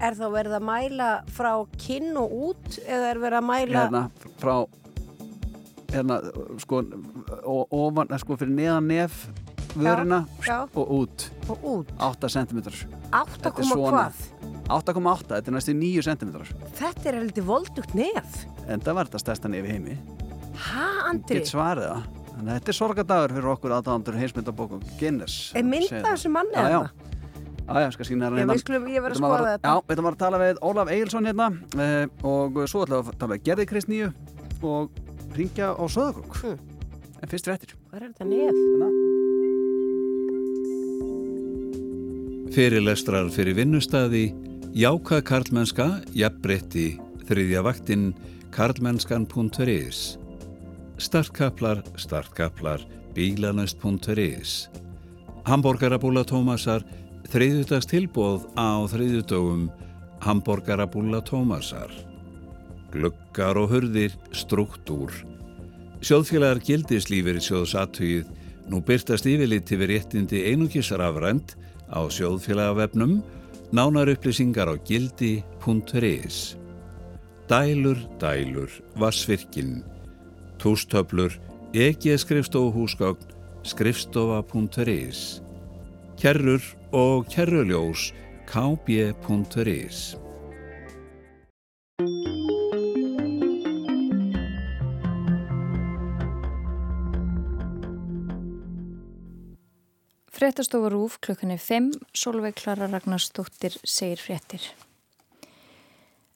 Er 0.00 0.16
þá 0.16 0.26
verið 0.32 0.56
að 0.56 0.64
mæla 0.64 1.08
frá 1.28 1.52
kinn 1.80 2.14
og 2.16 2.32
út 2.32 2.78
eða 2.86 3.10
er 3.10 3.20
verið 3.20 3.40
að 3.40 3.48
mæla... 3.50 3.82
Hérna, 3.84 4.02
frá, 4.40 4.54
hérna, 5.92 6.18
sko, 6.62 6.80
ofan, 7.44 8.14
sko, 8.22 8.38
fyrir 8.40 8.54
neðan 8.56 8.88
nef, 8.88 9.26
vörina 9.74 10.22
já. 10.46 10.62
og 10.72 10.94
út. 11.02 11.26
Og 11.52 11.66
út? 11.74 11.92
8 12.00 12.30
cm. 12.32 12.62
8, 13.12 13.52
hvað? 13.52 14.22
8,8, 14.70 15.26
þetta 15.34 15.50
er 15.50 15.56
næstu 15.58 15.74
9 15.76 16.06
cm. 16.06 16.32
Þetta 16.78 17.10
er 17.10 17.20
heldur 17.20 17.46
voldugt 17.50 17.92
nef. 17.98 18.40
En 18.70 18.80
það 18.80 18.96
var 19.00 19.10
þetta 19.10 19.22
stærsta 19.24 19.52
nef 19.52 19.68
í 19.68 19.74
heimi. 19.74 19.98
Ha, 20.70 20.88
Andri? 21.10 21.40
Get 21.40 21.50
svarið 21.50 21.90
það. 21.90 22.08
Þannig 22.30 22.54
að 22.54 22.58
þetta 22.60 22.72
er 22.72 22.76
sorgadagur 22.78 23.32
fyrir 23.36 23.48
okkur 23.52 23.72
aðdándur 23.76 24.16
heimsmyndabókum 24.16 24.84
Guinness. 25.00 25.50
Mynd 25.60 25.88
Segir 25.88 25.98
af 25.98 26.06
það. 26.06 26.14
þessu 26.14 26.30
manni 26.32 26.56
Já, 26.56 26.78
já. 27.74 27.80
já, 27.86 27.90
skal 27.94 28.04
sína 28.08 28.24
Já, 28.30 28.36
hérna. 28.40 28.54
við 28.54 28.62
skulum- 28.64 28.88
ég 28.90 29.02
verð 29.04 29.14
að 29.14 29.20
skoða 29.20 29.38
fara- 29.38 29.52
þetta. 29.58 29.68
Já, 29.68 29.74
við 29.86 29.96
ætlum 29.96 30.10
að 30.10 30.18
tala 30.18 30.38
við 30.38 30.54
Ólaf 30.70 30.88
Egilson 30.90 31.26
hérna 31.30 31.46
eh, 31.78 32.06
og 32.24 32.52
svo 32.68 32.84
ætlum 32.84 32.98
við 33.04 33.12
að 33.12 33.18
tala 33.18 33.34
við 33.36 33.42
Gerði 33.48 33.66
Kristníu 33.70 34.12
og 34.62 34.90
ringja 35.36 35.66
á 35.78 35.84
Söðakrúk. 35.86 36.58
En 37.22 37.28
fyrst 37.28 37.46
réttir. 37.48 37.74
Hvað 37.90 38.02
er 38.02 38.08
þetta 38.10 38.24
nef? 38.26 38.54
Fyrirlestrar 42.50 43.28
fyrir 43.30 43.54
vinnustæði, 43.54 44.24
jákað 44.74 45.22
karlmennska, 45.28 45.86
jafnbreytti, 46.18 46.98
þriðja 47.28 47.62
vaktinn, 47.62 48.08
karlmennskan.is. 48.50 50.00
Startkaplar, 51.00 51.84
startkaplar, 51.96 52.82
bílanest.is. 53.14 54.68
Hamborgarabúla 55.46 56.24
Tómasar, 56.26 56.82
þriðjudags 57.30 57.86
tilbóð 57.86 58.46
á 58.58 58.82
þriðjudögum, 58.90 59.68
Hamborgarabúla 60.20 61.20
Tómasar. 61.22 61.92
Gluggar 62.90 63.58
og 63.60 63.70
hurðir, 63.70 64.16
struktúr. 64.34 65.14
Sjóðfélagar 66.02 66.58
gildislífir 66.64 67.38
í 67.38 67.42
sjóðsatugið 67.44 68.30
nú 68.70 68.80
byrtast 68.86 69.28
yfirlit 69.30 69.70
yfir 69.70 69.92
réttindi 69.92 70.42
einungisar 70.50 71.02
afrænt 71.04 71.54
á 71.86 72.02
sjóðfélagavefnum 72.10 73.20
nánar 73.70 74.10
upplýsingar 74.10 74.70
á 74.70 74.74
gildi.is 74.82 76.56
Dælur, 77.50 77.98
dælur, 78.18 78.70
vassvirkinn 78.98 79.84
Tústöflur, 80.58 81.38
EG 81.74 82.18
skrifstofuhúsgögn 82.18 83.38
skrifstofa.is 83.62 85.40
Kerrur 86.20 86.60
og 86.92 87.30
kerruljós 87.32 88.10
kb.is 88.44 90.00
Fréttastofa 100.28 100.92
Rúf 100.92 101.16
klukkan 101.24 101.56
er 101.56 101.56
5, 101.56 101.88
Solveig 102.12 102.60
Klara 102.60 102.90
Ragnarsdóttir 102.92 103.80
segir 103.80 104.20
fréttir. 104.20 104.89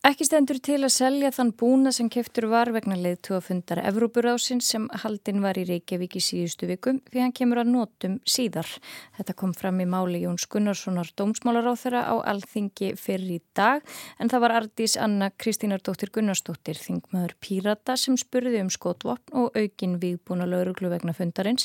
Ekki 0.05 0.27
stendur 0.29 0.59
til 0.61 0.83
að 0.85 0.91
selja 0.93 1.31
þann 1.33 1.55
búna 1.57 1.89
sem 1.97 2.11
keftur 2.13 2.45
var 2.53 2.69
vegna 2.75 2.99
leiðtúafundar 3.01 3.79
Evrópurásins 3.89 4.67
sem 4.69 4.85
haldinn 5.01 5.41
var 5.41 5.57
í 5.57 5.63
Reykjavík 5.65 6.19
í 6.19 6.21
síðustu 6.21 6.69
vikum 6.69 6.99
því 7.09 7.23
hann 7.23 7.33
kemur 7.33 7.63
að 7.63 7.71
nótum 7.73 8.19
síðar. 8.29 8.69
Þetta 9.17 9.35
kom 9.41 9.55
fram 9.57 9.81
í 9.81 9.87
máli 9.89 10.21
Jóns 10.27 10.45
Gunnarssonar 10.53 11.09
dómsmálaráþara 11.17 12.03
á 12.05 12.21
alþingi 12.21 12.91
fyrir 13.01 13.39
í 13.39 13.41
dag 13.57 13.81
en 14.21 14.29
það 14.29 14.45
var 14.45 14.57
Ardís 14.59 14.99
Anna 15.01 15.31
Kristínardóttir 15.33 16.13
Gunnarsdóttir 16.13 16.77
þingmaður 16.85 17.33
Pírata 17.41 17.97
sem 17.97 18.21
spurði 18.21 18.61
um 18.61 18.69
skotvopn 18.77 19.41
og 19.41 19.57
aukin 19.57 19.97
viðbúna 20.05 20.45
lauruglu 20.45 20.93
vegna 20.93 21.17
fundarins 21.17 21.65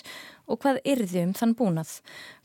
og 0.49 0.61
hvað 0.63 0.81
yrði 0.93 1.25
um 1.27 1.33
þann 1.37 1.55
búnað. 1.59 1.91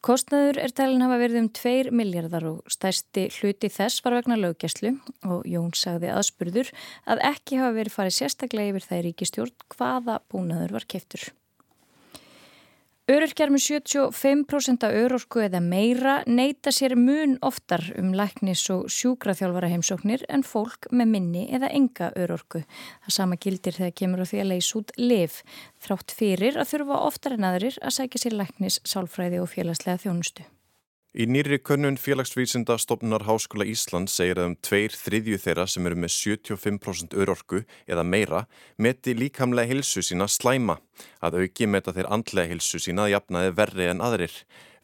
Kostnaður 0.04 0.60
er 0.62 0.74
talin 0.76 1.04
hafa 1.04 1.20
verið 1.22 1.40
um 1.42 1.50
2 1.58 1.92
miljardar 1.96 2.48
og 2.50 2.72
stærsti 2.72 3.28
hluti 3.38 3.70
þess 3.72 4.04
var 4.04 4.18
vegna 4.20 4.40
löggjæslu 4.40 4.96
og 5.30 5.46
Jón 5.48 5.72
sagði 5.78 6.12
aðspurður 6.14 6.74
að 7.08 7.24
ekki 7.32 7.62
hafa 7.62 7.78
verið 7.78 7.96
farið 7.98 8.18
sérstaklega 8.18 8.74
yfir 8.76 9.00
í 9.00 9.06
ríkistjórn 9.08 9.56
hvaða 9.76 10.20
búnaður 10.28 10.78
var 10.78 10.86
keftur. 10.88 11.32
Öryrkjar 13.04 13.50
með 13.52 13.60
75% 13.66 14.84
af 14.86 14.94
örorku 14.96 15.42
eða 15.44 15.58
meira 15.60 16.14
neyta 16.24 16.72
sér 16.72 16.94
mun 16.96 17.34
oftar 17.44 17.84
um 18.00 18.14
læknis 18.16 18.62
og 18.72 18.86
sjúkraþjálfara 18.88 19.68
heimsóknir 19.74 20.24
en 20.32 20.40
fólk 20.40 20.88
með 20.88 21.12
minni 21.12 21.44
eða 21.52 21.68
enga 21.76 22.08
örorku. 22.16 22.62
Það 23.04 23.16
sama 23.18 23.36
gildir 23.36 23.76
þegar 23.76 23.94
kemur 24.00 24.24
á 24.24 24.30
því 24.32 24.40
að 24.40 24.50
leysa 24.54 24.80
út 24.80 24.96
liv, 24.96 25.36
þrátt 25.84 26.16
fyrir 26.16 26.56
að 26.56 26.70
þurfa 26.72 27.04
oftar 27.12 27.36
en 27.36 27.48
aðrir 27.52 27.76
að 27.84 27.96
sækja 27.98 28.24
sér 28.24 28.40
læknis, 28.40 28.80
sálfræði 28.88 29.44
og 29.44 29.52
félagslega 29.52 30.00
þjónustu. 30.06 30.48
Í 31.14 31.28
nýri 31.30 31.60
könnun 31.62 31.94
félagsvísinda 31.94 32.74
stopnunar 32.82 33.22
Háskóla 33.22 33.62
Íslands 33.70 34.16
segir 34.18 34.40
að 34.40 34.48
um 34.48 34.54
tveir 34.66 34.96
þriðju 34.98 35.36
þeirra 35.44 35.66
sem 35.70 35.86
eru 35.86 35.98
með 36.02 36.10
75% 36.10 37.14
örorku 37.22 37.60
eða 37.86 38.02
meira 38.02 38.40
meti 38.82 39.14
líkamlega 39.14 39.70
hilsu 39.70 40.02
sína 40.02 40.26
slæma. 40.26 40.80
Að 41.22 41.44
auki 41.44 41.68
meta 41.70 41.94
þeir 41.94 42.10
andlega 42.16 42.50
hilsu 42.50 42.82
sína 42.82 43.06
að 43.06 43.12
jafnaði 43.14 43.54
verri 43.60 43.86
en 43.92 44.02
aðrir. 44.02 44.34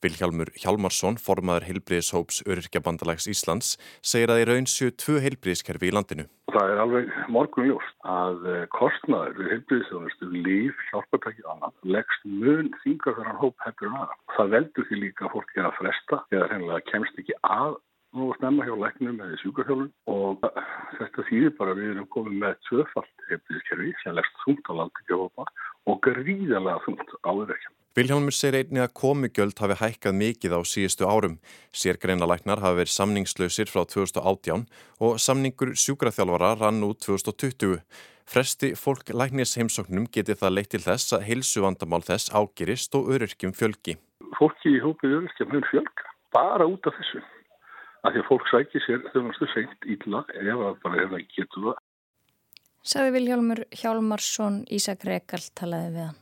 Vilhjálmur 0.00 0.48
Hjálmarsson, 0.56 1.18
formaður 1.20 1.66
heilbriðishóps 1.68 2.40
Öryrkjabandalags 2.48 3.26
Íslands, 3.28 3.74
segir 4.00 4.32
að 4.32 4.42
í 4.42 4.46
raun 4.48 4.68
séu 4.70 4.94
tvö 4.96 5.18
heilbriðiskerfi 5.20 5.90
í 5.90 5.92
landinu. 5.92 6.24
Það 6.54 6.72
er 6.72 6.80
alveg 6.84 7.10
morgunljóst 7.34 8.08
að 8.08 8.46
eh, 8.48 8.62
kostnaður 8.72 9.36
við 9.38 9.52
heilbriðisþjónustu, 9.54 10.30
líf, 10.46 10.80
hjálpatæki 10.88 11.44
og 11.44 11.52
annað 11.52 11.92
leggst 11.96 12.24
mun 12.24 12.72
þingar 12.84 13.18
þar 13.18 13.28
hann 13.28 13.42
hóp 13.42 13.66
hefur 13.66 13.90
en 13.90 14.00
aðra. 14.00 14.18
Það 14.38 14.56
veldur 14.56 14.88
því 14.88 15.00
líka 15.04 15.30
fólk 15.34 15.54
er 15.56 15.68
að 15.68 15.78
fresta 15.82 16.20
eða 16.32 16.50
hreinlega 16.50 16.86
kemst 16.88 17.20
ekki 17.20 17.36
að 17.44 17.76
að 18.10 18.32
snemma 18.40 18.64
hjá 18.66 18.72
læknum 18.74 19.20
eða 19.22 19.36
sjúkarhjálun 19.38 19.90
og 20.10 20.46
eh, 20.48 20.70
þetta 20.96 21.26
þýðir 21.28 21.52
bara 21.60 21.76
við 21.78 21.92
erum 21.92 22.08
komið 22.16 22.40
með 22.40 22.56
tvöfalt 22.66 23.28
heilbriðiskerfi 23.28 23.92
sem 24.00 24.16
leggst 24.16 24.40
þungt 24.46 24.72
á 24.72 24.72
landingjópa 24.80 25.46
og 25.92 26.00
gríðarlega 26.08 26.82
þungt 26.88 27.14
á 27.22 27.30
þeirra 27.30 27.60
Vilhjálmur 27.98 28.30
segir 28.30 28.60
einnig 28.60 28.84
að 28.84 28.92
komugjöld 29.00 29.58
hafi 29.58 29.74
hækkað 29.80 30.14
mikið 30.14 30.52
á 30.54 30.60
síðustu 30.62 31.08
árum. 31.10 31.40
Sérgreinalæknar 31.74 32.60
hafi 32.62 32.78
verið 32.78 32.92
samningslausir 32.94 33.66
frá 33.66 33.82
2018 33.82 34.62
og 35.02 35.18
samningur 35.18 35.72
sjúkraþjálfara 35.74 36.52
rann 36.60 36.84
út 36.86 37.02
2020. 37.02 37.80
Fresti 38.30 38.70
fólk 38.78 39.10
læknis 39.10 39.56
heimsóknum 39.58 40.06
geti 40.14 40.38
það 40.38 40.54
leitt 40.54 40.70
til 40.70 40.82
þess 40.84 41.16
að 41.18 41.26
heilsu 41.32 41.64
vandamál 41.66 42.04
þess 42.06 42.30
ágerist 42.30 42.94
og 42.94 43.10
öryrkjum 43.10 43.56
fjölgi. 43.58 43.96
Fólki 44.38 44.76
í 44.76 44.84
hópið 44.86 45.18
öryrkja 45.18 45.50
mun 45.50 45.66
fjölga 45.72 46.14
bara 46.30 46.70
út 46.70 46.86
af 46.86 46.94
þessu. 46.94 47.26
Af 48.06 48.14
því 48.14 48.22
að 48.22 48.28
fólk 48.30 48.48
sækir 48.54 48.86
sér 48.86 49.02
þjónustu 49.10 49.50
seint 49.50 49.90
illa 49.90 50.22
ef 50.38 50.66
að 50.70 50.82
bara 50.86 51.02
ef 51.02 51.14
það 51.16 51.28
getur 51.34 51.68
það. 51.72 51.84
Saði 52.86 53.18
Vilhjálmur 53.18 53.66
Hjálmarsson 53.82 54.62
Ísak 54.70 55.02
Rekal 55.10 55.42
talaði 55.58 55.96
við 55.98 56.04
hann. 56.12 56.20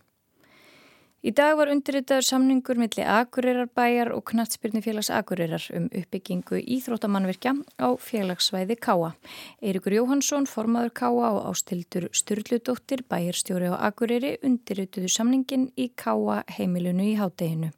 Í 1.19 1.33
dag 1.35 1.57
var 1.59 1.67
undirritaður 1.73 2.23
samningur 2.23 2.79
milli 2.79 3.03
Akureyrarbæjar 3.03 4.13
og 4.15 4.21
Knatsbyrnifélags 4.31 5.09
Akureyrar 5.11 5.65
um 5.75 5.89
uppbyggingu 5.91 6.61
íþróttamannvirkja 6.63 7.57
á 7.83 7.89
félagsvæði 7.99 8.77
Káa. 8.79 9.09
Eirikur 9.59 9.97
Jóhansson, 9.97 10.47
formaður 10.47 10.95
Káa 10.95 11.33
og 11.33 11.41
ástildur 11.51 12.07
Sturludóttir, 12.15 13.03
bæjarstjóri 13.11 13.67
á 13.67 13.83
Akureyri, 13.91 14.37
undirrituðu 14.47 15.11
samningin 15.11 15.73
í 15.75 15.91
Káa 15.99 16.45
heimilunu 16.55 17.11
í 17.11 17.19
hádeginu. 17.19 17.73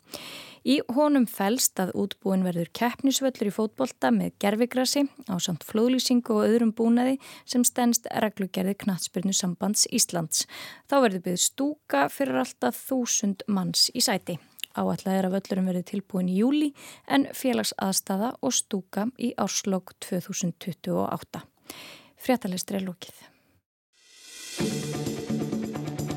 Í 0.61 0.77
honum 0.93 1.25
fælst 1.31 1.81
að 1.81 1.95
útbúin 2.03 2.45
verður 2.45 2.69
keppnisvöllur 2.77 3.49
í 3.49 3.55
fótbolta 3.55 4.11
með 4.13 4.35
gerfigrassi 4.43 5.07
á 5.33 5.35
samt 5.41 5.65
flóðlýsingu 5.65 6.37
og 6.37 6.45
öðrum 6.51 6.75
búnaði 6.77 7.17
sem 7.49 7.65
stennst 7.65 8.09
reglugerði 8.13 8.77
knatsbyrnu 8.85 9.33
sambands 9.37 9.87
Íslands. 9.89 10.45
Þá 10.85 10.97
verður 11.07 11.25
byggð 11.29 11.45
stúka 11.47 12.07
fyrir 12.13 12.43
alltaf 12.43 12.77
þúsund 12.91 13.47
manns 13.49 13.89
í 13.95 14.05
sæti. 14.05 14.37
Áallega 14.77 15.17
er 15.17 15.27
að 15.27 15.35
völlurum 15.39 15.71
verður 15.73 15.89
tilbúin 15.89 16.29
í 16.31 16.37
júli 16.39 16.69
en 17.11 17.27
félagsaðstafa 17.35 18.37
og 18.45 18.55
stúka 18.55 19.09
í 19.19 19.33
árslokk 19.41 19.97
2028. 20.05 21.43
Fréttalistri 22.21 22.79
er 22.79 22.87
lókið. 22.87 23.25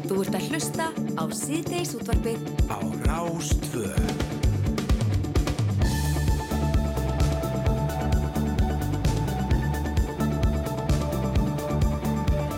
Þú 0.04 0.20
ert 0.20 0.36
að 0.38 0.52
hlusta 0.52 0.92
á 1.18 1.24
síðdeis 1.32 1.96
útvarfið 1.98 2.46
á 2.70 2.78
Rástvöð. 3.08 4.23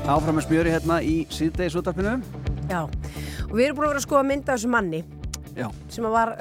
Áfram 0.06 0.36
með 0.38 0.44
smjöri 0.46 0.70
hérna 0.70 1.00
í 1.02 1.14
síðdeis 1.34 1.74
útarpinu. 1.80 2.20
Já, 2.70 2.84
og 2.86 3.54
við 3.58 3.64
erum 3.66 3.80
búin 3.80 3.88
að 3.88 3.92
vera 3.96 4.02
að 4.02 4.04
skoða 4.06 4.26
mynda 4.30 4.52
af 4.54 4.60
þessu 4.60 4.70
manni 4.70 5.00
Já. 5.58 5.66
sem 5.90 6.06
var 6.14 6.32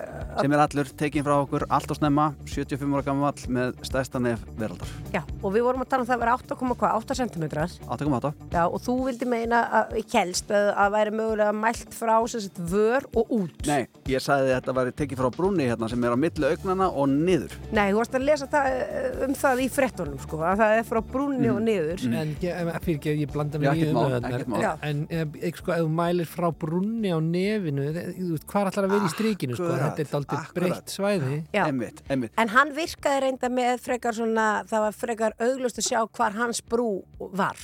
Sem 0.40 0.52
er 0.56 0.62
allur 0.64 0.88
tekin 0.98 1.24
frá 1.26 1.34
okkur 1.44 1.64
allt 1.68 1.90
og 1.94 1.98
snemma, 1.98 2.26
75 2.50 2.94
ára 2.94 3.04
gammal 3.06 3.32
með 3.54 3.74
stærsta 3.86 4.20
nef 4.22 4.42
veraldar. 4.58 4.90
Já, 5.14 5.22
og 5.42 5.52
við 5.54 5.66
vorum 5.66 5.84
að 5.84 5.90
tala 5.92 6.04
um 6.04 6.08
það 6.08 6.16
að 6.16 6.24
vera 6.24 6.36
8,8 6.38 7.18
cm 7.20 7.44
8,8. 7.54 8.32
Já, 8.54 8.62
og 8.66 8.80
þú 8.84 8.96
vildi 9.08 9.28
meina 9.30 9.62
að 9.80 9.96
í 10.00 10.04
kelst 10.10 10.50
að, 10.54 10.70
að 10.84 10.94
væri 10.96 11.14
mögulega 11.14 11.54
mælt 11.56 11.94
frá 11.94 12.16
sagt, 12.30 12.58
vör 12.70 13.06
og 13.14 13.30
út 13.34 13.68
Nei, 13.68 13.86
ég 14.10 14.22
sagði 14.22 14.50
að 14.52 14.58
þetta 14.58 14.76
væri 14.78 14.94
tekið 15.00 15.20
frá 15.22 15.30
brúnni 15.34 15.68
hérna 15.68 15.88
sem 15.90 16.04
er 16.04 16.14
á 16.14 16.18
milli 16.18 16.48
augnana 16.50 16.88
og 16.90 17.08
niður. 17.12 17.54
Nei, 17.74 17.86
þú 17.92 18.00
varst 18.00 18.18
að 18.18 18.26
lesa 18.28 18.48
það, 18.50 18.70
uh, 18.74 19.24
um 19.28 19.36
það 19.38 19.62
í 19.64 19.68
frettunum 19.74 20.20
sko, 20.22 20.40
að 20.44 20.62
það 20.62 20.76
er 20.78 20.88
frá 20.88 21.00
brúnni 21.14 21.50
og 21.52 21.60
niður 21.64 22.04
En 22.14 22.34
ég- 22.40 22.72
fyrir 22.84 22.98
ekki 22.98 23.12
að 23.14 23.22
ég 23.24 23.32
blanda 23.32 23.58
mig 23.58 23.84
í 23.84 23.92
mál. 23.94 24.78
En 24.84 25.06
eh, 25.10 25.24
ekki 25.48 25.62
sko, 25.62 25.72
ef 25.74 25.84
þú 25.84 25.90
mælir 25.98 26.28
frá 26.30 26.48
brunni 26.64 27.12
á 27.14 27.18
nefinu 27.22 27.88
þe- 27.94 28.06
þú 28.18 28.30
veist, 28.34 28.46
Hvað 28.54 28.70
ætlar 28.70 28.86
að 28.88 28.94
vera 28.94 29.08
í 29.08 29.12
strikinu 29.14 29.56
sko? 29.56 29.64
Akkurat, 29.64 29.94
Þetta 29.94 30.04
er 30.04 30.10
akkurat. 30.32 30.54
breytt 30.54 30.88
svæði 30.94 31.44
Já. 31.52 31.64
Einmitt, 31.68 32.02
einmitt. 32.08 32.32
En 32.38 32.48
hann 32.48 32.72
virkaði 32.76 33.20
reynda 33.26 33.48
með 33.52 33.80
frekar 33.84 34.14
svona, 34.16 34.64
það 34.70 34.80
var 34.86 34.92
frekar 34.92 35.32
auglust 35.38 35.78
að 35.78 35.88
sjá 35.90 36.00
hvar 36.16 36.32
hans 36.32 36.60
brú 36.62 37.02
var 37.20 37.56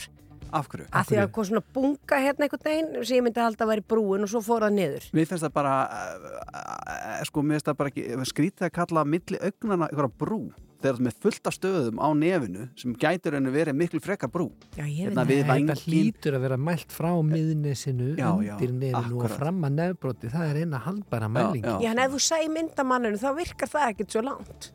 Af 0.52 0.66
hverju? 0.68 0.88
að 0.90 1.04
því 1.06 1.18
að 1.22 1.28
kom 1.32 1.44
svona 1.46 1.62
bunga 1.74 2.16
hérna 2.18 2.42
einhvern 2.48 2.64
veginn 2.66 3.04
sem 3.06 3.16
ég 3.20 3.22
myndi 3.22 3.38
halda 3.40 3.64
að 3.64 3.70
væri 3.70 3.84
brúin 3.86 4.22
og 4.26 4.30
svo 4.32 4.40
fór 4.42 4.64
það 4.66 4.72
niður 4.80 5.04
Mér 5.14 5.28
finnst 5.30 5.44
það 5.46 5.52
bara, 5.54 5.74
uh, 5.86 7.20
sko, 7.28 7.42
mér 7.46 7.60
finnst 7.60 7.68
það 7.70 7.76
bara 7.78 7.92
ekki, 7.92 8.06
skrítið 8.32 8.66
að 8.66 8.72
kalla 8.80 9.04
milli 9.06 9.38
augnana 9.38 9.86
einhverja 9.90 10.12
brú. 10.18 10.40
Þegar 10.80 10.96
þú 10.96 10.96
ert 10.96 11.04
með 11.04 11.16
fullt 11.20 11.48
af 11.50 11.56
stöðum 11.56 11.98
á 12.00 12.08
nefinu 12.16 12.66
sem 12.80 12.96
gætur 12.96 13.36
henni 13.36 13.52
verið 13.52 13.76
miklu 13.76 14.00
frekar 14.00 14.30
brú. 14.32 14.48
Já, 14.78 14.84
ég 14.86 15.10
Hérna 15.10 15.26
við 15.28 15.42
Þetta 15.50 15.76
hlýtur 15.82 16.38
að 16.38 16.44
vera 16.46 16.56
mælt 16.56 16.94
frá 16.96 17.10
miðnesinu 17.20 18.10
Já, 18.16 18.30
já, 18.40 18.54
undir 18.56 18.72
nefinu 18.78 19.20
og 19.20 19.34
fram 19.36 19.60
að 19.68 19.76
nefbroti. 19.76 20.32
Það 20.32 20.52
er 20.54 20.60
eina 20.64 20.80
haldbæra 20.86 21.28
mæling 21.28 21.68
Já, 21.68 21.90
en 21.92 22.04
ef 22.06 22.14
þú 22.16 22.20
sæði 22.30 22.52
myndamanninu 22.56 23.20
þá 23.20 23.30
virkar 23.36 23.72
það 23.74 23.88
ekkert 23.92 24.16
svo 24.16 24.24
langt. 24.24 24.70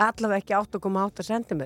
Allavega 0.00 0.40
ekki 0.40 0.54
8,8 0.56 1.24
cm 1.28 1.62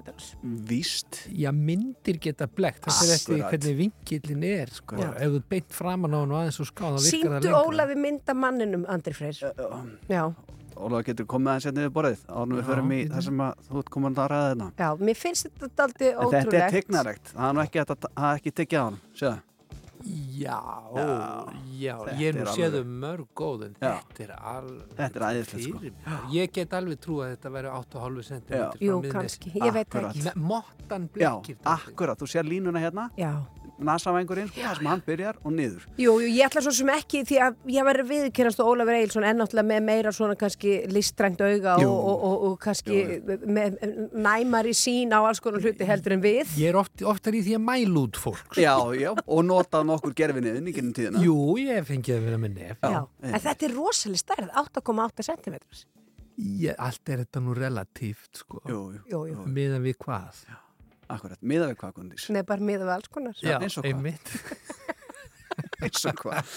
Víst. 0.67 1.21
Já, 1.31 1.53
myndir 1.55 2.19
geta 2.19 2.49
blekt. 2.51 2.83
Þetta 2.89 3.07
er 3.07 3.13
eftir 3.15 3.45
hvernig 3.45 3.77
vinkillin 3.79 4.47
er 4.49 4.73
sko. 4.75 4.99
Já. 4.99 5.13
ef 5.23 5.37
þú 5.37 5.43
beint 5.55 5.77
framan 5.77 6.17
á 6.17 6.19
hann 6.19 6.35
og 6.35 6.41
aðeins 6.41 6.59
og 6.65 6.71
ská 6.73 6.83
þá 6.83 6.99
virkar 6.99 7.37
það 7.37 7.47
Sýndu 7.47 7.55
Ólafi 7.61 7.99
myndamanninum, 8.01 8.89
Andri 8.91 9.15
Freyr. 9.15 9.39
Já, 10.11 10.25
Ólaður 10.75 11.07
getur 11.09 11.27
komið 11.31 11.51
aðeins 11.55 11.67
hérna 11.69 11.85
yfir 11.85 11.95
borðið 11.99 12.23
ánum 12.29 12.57
við 12.59 12.63
Já, 12.65 12.69
förum 12.71 12.93
í 12.95 13.01
það 13.15 13.25
sem 13.29 13.43
að 13.47 13.65
þú 13.69 13.79
ert 13.85 13.91
komin 13.95 14.15
að 14.19 14.31
ræða 14.35 14.49
hérna. 14.51 14.69
já, 14.79 14.89
mér 15.09 15.19
finnst 15.21 15.51
þetta 15.61 15.89
aldrei 15.89 16.09
En 16.11 16.15
Þetta 16.15 16.39
er 16.39 16.47
ótrúlegt 16.47 16.75
tegnaregt, 16.79 17.35
það 17.35 17.49
er 17.49 17.55
nú 17.55 17.65
ekki, 17.65 17.83
er 17.85 18.31
ekki 18.35 18.55
tekið 18.63 18.79
á 18.81 18.85
hann, 18.85 19.01
séu 19.15 19.35
Já, 20.05 20.59
já, 21.81 21.95
þetta 21.97 22.17
ég 22.21 22.27
er 22.29 22.35
nú 22.37 22.53
séð 22.53 22.67
alveg- 22.67 22.83
um 22.85 22.97
mörg 23.01 23.29
góð 23.41 23.63
en 23.65 23.77
Já. 23.81 23.93
þetta 24.05 24.25
er 24.25 24.33
alveg 24.37 25.39
er 25.39 25.45
sko. 25.45 25.57
fyrir 25.57 25.81
mig. 25.81 25.95
Ég 26.35 26.53
get 26.53 26.75
alveg 26.77 26.99
trú 27.01 27.15
að 27.25 27.31
þetta 27.37 27.53
væri 27.55 27.71
8,5 27.73 28.23
cm 28.29 28.43
Já. 28.53 28.67
Jú, 28.85 28.99
kannski, 29.15 29.53
ég 29.55 29.73
veit 29.73 29.89
ekki. 29.89 30.35
Mottan 30.37 31.09
Já, 31.15 31.41
blekkir 31.41 31.57
akkurat, 31.65 32.19
þú 32.21 32.29
sér 32.29 32.45
línuna 32.45 32.83
hérna 32.85 33.09
Já 33.17 33.33
nasavængurinn, 33.79 34.49
sko, 34.51 34.61
það 34.63 34.79
sem 34.79 34.89
hann 34.91 35.03
byrjar 35.07 35.39
og 35.43 35.55
niður. 35.55 35.87
Jú, 35.99 36.15
jú, 36.23 36.29
ég 36.31 36.47
ætla 36.47 36.63
svo 36.65 36.73
sem 36.77 36.91
ekki 36.95 37.23
því 37.29 37.39
að 37.47 37.57
ég 37.75 37.87
verður 37.89 38.09
viðkynast 38.11 38.63
og 38.63 38.71
Ólafur 38.73 38.99
Eilsson 38.99 39.27
er 39.27 39.39
náttúrulega 39.39 39.69
með 39.71 39.87
meira 39.89 40.13
svona 40.15 40.37
kannski 40.39 40.75
listrænt 40.93 41.43
auga 41.45 41.77
Jú. 41.83 41.89
og, 41.91 42.11
og, 42.11 42.27
og, 42.29 42.45
og 42.51 42.59
kannski 42.63 43.01
með 43.45 43.79
næmari 44.13 44.75
sín 44.79 45.15
á 45.15 45.21
alls 45.23 45.43
konar 45.45 45.65
hluti 45.65 45.89
heldur 45.89 46.17
en 46.19 46.25
við. 46.25 46.55
Ég 46.61 46.71
er 46.73 46.79
oft, 46.81 47.05
oftar 47.15 47.35
í 47.39 47.43
því 47.47 47.59
að 47.59 47.65
mæla 47.71 48.05
út 48.05 48.21
fólk. 48.21 48.61
Já, 48.61 48.77
já, 48.99 49.11
og 49.15 49.43
notað 49.49 49.89
nokkur 49.91 50.15
gerfinniðin 50.17 50.71
í 50.71 50.77
gennum 50.77 50.95
tíðina. 50.97 51.25
Jú, 51.25 51.39
ég 51.63 51.81
hef 51.81 51.91
fengið 51.91 52.21
að 52.21 52.31
vera 52.31 52.41
með 52.45 52.61
nef. 52.61 52.79
Já, 52.85 53.03
en 53.03 53.43
þetta 53.49 53.69
er 53.69 53.77
rosalega 53.79 54.25
stærð, 54.25 54.55
8,8 54.65 55.29
cm 55.33 55.59
ég, 56.39 56.75
Allt 56.79 57.11
er 57.13 57.25
þetta 57.25 57.43
nú 57.43 57.55
relatíft 57.57 58.43
sko. 58.43 58.61
Jú, 58.69 58.81
jú, 58.97 59.03
jú, 59.11 59.25
jú. 59.31 59.47
Miðan 59.55 59.85
við 59.85 59.99
hvað 60.03 60.45
Akkurat, 61.13 61.41
miða 61.43 61.71
við 61.71 61.79
hvað 61.83 61.97
kundis 61.99 62.29
Nei, 62.33 62.43
bara 62.47 62.65
miða 62.65 62.89
við 62.89 62.95
alls 62.99 63.13
konar. 63.13 63.39
Já, 63.43 63.59
eins 63.61 63.79
og 63.79 63.85
hvað. 63.85 63.95
einmitt. 63.95 64.35
Eins 65.85 66.05
og 66.09 66.17
hvað? 66.19 66.53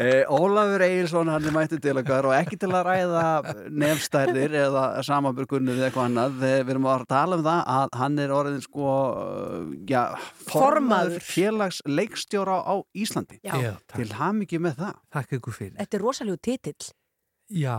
Eh, 0.00 0.28
Ólafur 0.32 0.82
Egilson, 0.84 1.30
hann 1.32 1.46
er 1.46 1.54
mættið 1.54 1.82
til 1.84 1.94
okkar 2.00 2.28
og 2.28 2.34
ekki 2.36 2.58
til 2.60 2.70
að 2.74 2.88
ræða 2.88 3.54
nefnstærðir 3.82 4.56
eða 4.64 4.84
samanburgunni 5.06 5.76
við 5.76 5.86
eitthvað 5.88 6.08
annað. 6.10 6.40
Eh, 6.48 6.56
við 6.64 6.74
erum 6.74 6.88
að 6.92 7.04
tala 7.12 7.38
um 7.38 7.44
það 7.46 7.62
að 7.76 7.98
hann 8.02 8.18
er 8.24 8.34
orðin 8.36 8.64
sko 8.64 8.88
uh, 8.88 9.76
já, 9.88 10.02
formaður 10.50 11.20
félags 11.24 11.82
leikstjóra 11.88 12.58
á 12.64 12.74
Íslandi. 12.92 13.40
Já. 13.44 13.54
Já, 13.62 13.72
til 13.94 14.10
hamingju 14.18 14.62
með 14.66 14.82
það. 14.82 14.98
Takk 15.18 15.38
ykkur 15.38 15.58
fyrir. 15.60 15.78
Þetta 15.80 15.98
er 15.98 16.06
rosalega 16.08 16.44
titill 16.50 16.92
Já, 17.52 17.78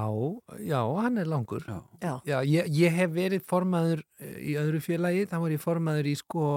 já, 0.62 0.80
hann 1.02 1.18
er 1.18 1.30
langur. 1.30 1.64
Já, 2.02 2.22
Já. 2.26 2.38
ég, 2.46 2.68
ég 2.70 2.94
hef 2.94 3.14
verið 3.16 3.46
formaður 3.50 4.04
eh, 4.22 4.36
í 4.54 4.58
öðru 4.62 4.82
félagi, 4.86 5.26
þá 5.32 5.38
var 5.42 5.56
ég 5.56 5.64
formaður 5.64 6.10
í 6.12 6.16
sko 6.20 6.50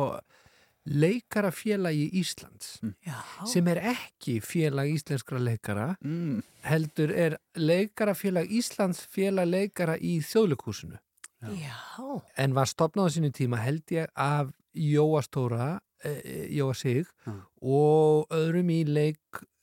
leikarafélagi 0.87 2.11
Íslands 2.21 2.77
Já. 3.03 3.19
sem 3.49 3.67
er 3.69 3.81
ekki 3.91 4.39
félag 4.45 4.93
íslenskra 4.95 5.41
leikara 5.43 5.89
mm. 6.05 6.43
heldur 6.67 7.11
er 7.11 7.39
leikarafélag 7.59 8.51
Íslands 8.55 9.03
félag 9.11 9.51
leikara 9.51 9.97
í 9.99 10.21
þjóðleikúsinu 10.23 11.01
Já, 11.59 11.77
en 12.39 12.55
var 12.57 12.71
stopnað 12.71 13.11
á 13.11 13.15
sínu 13.17 13.33
tíma 13.35 13.61
held 13.61 13.93
ég 13.95 14.09
af 14.15 14.55
Jóa 14.73 15.21
Stóra 15.27 15.69
eh, 16.05 16.47
Jóa 16.55 16.75
Sig 16.75 17.11
og 17.61 18.31
öðrum 18.35 18.71
í 18.73 18.81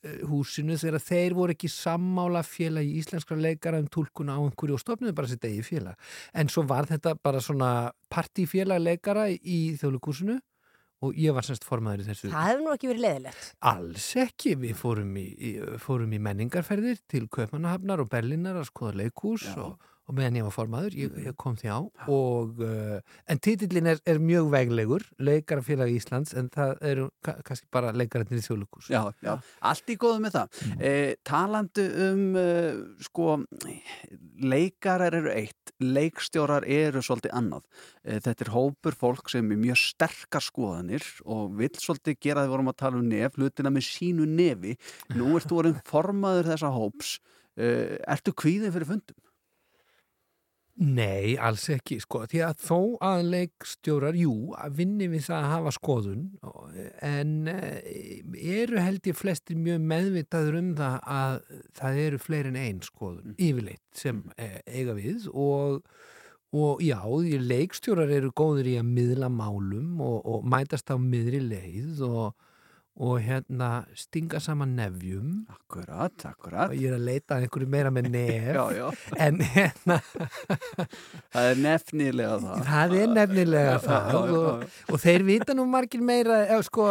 leikhúsinu 0.03 0.77
þegar 0.79 1.03
þeir 1.03 1.35
voru 1.37 1.55
ekki 1.55 1.69
sammála 1.71 2.43
félag 2.43 2.87
í 2.87 2.97
íslenskra 2.99 3.37
leikara 3.39 3.79
um 3.79 3.87
tólkuna 3.87 4.35
á 4.35 4.41
einhverju 4.43 4.77
og 4.77 4.81
stopnuðu 4.81 5.15
bara 5.15 5.31
sitt 5.31 5.45
eigi 5.47 5.63
félag. 5.63 5.95
En 6.33 6.49
svo 6.49 6.65
var 6.67 6.87
þetta 6.89 7.15
bara 7.23 7.41
svona 7.41 7.91
partífélag 8.11 8.81
leikara 8.83 9.29
í 9.31 9.77
þjóðleikúsinu 9.79 10.39
og 11.03 11.17
ég 11.19 11.35
var 11.35 11.43
semst 11.43 11.65
formaður 11.67 12.03
í 12.03 12.09
þessu. 12.09 12.31
Það 12.31 12.49
hefur 12.49 12.63
nú 12.63 12.73
ekki 12.73 12.91
verið 12.91 13.05
leðilegt 13.05 13.47
Alls 13.73 14.09
ekki, 14.23 14.53
við 14.59 14.77
fórum 14.79 15.17
í, 15.19 15.25
í, 15.35 15.51
fórum 15.83 16.13
í 16.15 16.21
menningarferðir 16.23 17.01
til 17.11 17.25
Kaupmannahafnar 17.27 18.03
og 18.03 18.11
Berlínar 18.11 18.59
að 18.59 18.69
skoða 18.71 19.01
leikhús 19.03 19.49
og, 19.57 19.75
og 20.07 20.17
meðan 20.17 20.39
ég 20.39 20.47
var 20.47 20.55
formaður, 20.55 20.97
ég, 20.99 21.17
ég 21.27 21.37
kom 21.39 21.55
því 21.59 21.69
á 21.71 21.79
og, 22.11 22.63
uh, 22.63 22.97
en 23.29 23.41
titillin 23.43 23.91
er, 23.93 24.01
er 24.09 24.19
mjög 24.23 24.49
veglegur, 24.53 25.05
leikarafélag 25.23 25.93
Íslands 25.93 26.35
en 26.37 26.49
það 26.53 26.73
eru 26.93 27.09
ka 27.23 27.37
kannski 27.47 27.69
bara 27.73 27.93
leikararnir 27.95 28.41
í 28.41 28.45
þjóðleikhús 28.45 28.91
Já, 28.93 29.01
já, 29.23 29.33
allt 29.63 29.89
í 29.89 29.95
góðu 29.99 30.21
með 30.23 30.35
það. 30.37 30.61
Eh, 30.83 31.13
talandi 31.25 31.85
um, 32.05 32.23
eh, 32.39 32.79
sko, 33.07 33.37
leikarar 34.43 35.17
eru 35.17 35.31
eitt, 35.33 35.73
leikstjórar 35.83 36.67
eru 36.69 37.03
svolítið 37.05 37.35
annað. 37.39 37.65
Eh, 38.03 38.19
þetta 38.23 38.47
er 38.47 38.53
hópur 38.53 38.97
fólk 38.99 39.31
sem 39.33 39.51
er 39.53 39.61
mjög 39.61 39.79
sterkar 39.81 40.45
skoðanir 40.45 41.07
og 41.25 41.55
vill 41.59 41.73
svolítið 41.79 42.19
gera 42.27 42.45
því 42.45 42.53
vorum 42.53 42.73
að 42.73 42.79
tala 42.83 42.99
um 43.01 43.09
nef, 43.09 43.37
hlutina 43.39 43.73
með 43.73 43.87
sínu 43.89 44.27
nefi. 44.29 44.77
Nú 45.17 45.33
ert 45.37 45.49
þú 45.49 45.63
orðin 45.63 45.83
formaður 45.89 46.53
þessa 46.53 46.73
hóps. 46.75 47.17
Eh, 47.53 47.99
ertu 48.09 48.33
kvíðið 48.33 48.73
fyrir 48.73 48.89
fundum? 48.89 49.22
Nei, 50.81 51.35
alls 51.37 51.67
ekki, 51.69 51.99
sko, 52.01 52.23
því 52.25 52.39
að 52.47 52.61
þó 52.65 52.77
að 53.05 53.27
leikstjórar, 53.29 54.15
jú, 54.17 54.31
að 54.57 54.79
vinni 54.79 55.05
við 55.11 55.27
það 55.27 55.35
að 55.37 55.51
hafa 55.51 55.73
skoðun, 55.75 56.23
en 57.05 57.35
eh, 57.51 58.23
eru 58.55 58.81
held 58.81 59.05
ég 59.05 59.19
flestir 59.19 59.59
mjög 59.61 59.83
meðvitaður 59.91 60.57
um 60.57 60.71
það 60.79 60.95
að 61.17 61.37
það 61.77 61.99
eru 62.07 62.21
fleiri 62.23 62.49
en 62.49 62.57
einn 62.63 62.81
skoðun, 62.87 63.35
yfirleitt, 63.37 63.85
sem 64.01 64.23
eh, 64.41 64.57
eiga 64.65 64.97
við 64.97 65.27
og, 65.29 65.85
og 66.57 66.81
já, 66.81 66.97
því 67.05 67.43
leikstjórar 67.53 68.15
eru 68.17 68.33
góður 68.33 68.71
í 68.73 68.75
að 68.81 68.89
miðla 68.97 69.29
málum 69.29 70.01
og, 70.01 70.23
og 70.25 70.49
mætast 70.49 70.89
á 70.89 70.97
miðri 70.97 71.43
leið 71.51 72.01
og, 72.09 72.33
og 73.01 73.15
hérna 73.25 73.69
stinga 73.97 74.37
saman 74.43 74.75
nefjum 74.77 75.29
Akkurat, 75.49 76.13
akkurat 76.29 76.69
og 76.69 76.75
ég 76.77 76.91
er 76.91 76.97
að 76.99 77.05
leita 77.07 77.37
að 77.39 77.47
einhverju 77.47 77.69
meira 77.73 77.89
með 77.95 78.09
nef 78.15 78.49
Já, 78.53 78.65
já. 78.77 78.87
en 79.17 79.39
hérna 79.55 79.97
Það 81.33 81.47
er 81.49 81.61
nefnilega 81.63 82.35
það 82.43 82.61
það 82.67 82.93
er 82.99 83.13
nefnilega 83.17 83.73
það 83.83 84.17
og, 84.19 84.65
og 84.93 85.01
þeir 85.01 85.25
vita 85.27 85.55
nú 85.57 85.65
margir 85.69 86.03
meira 86.05 86.37
eða, 86.45 86.59
sko, 86.67 86.85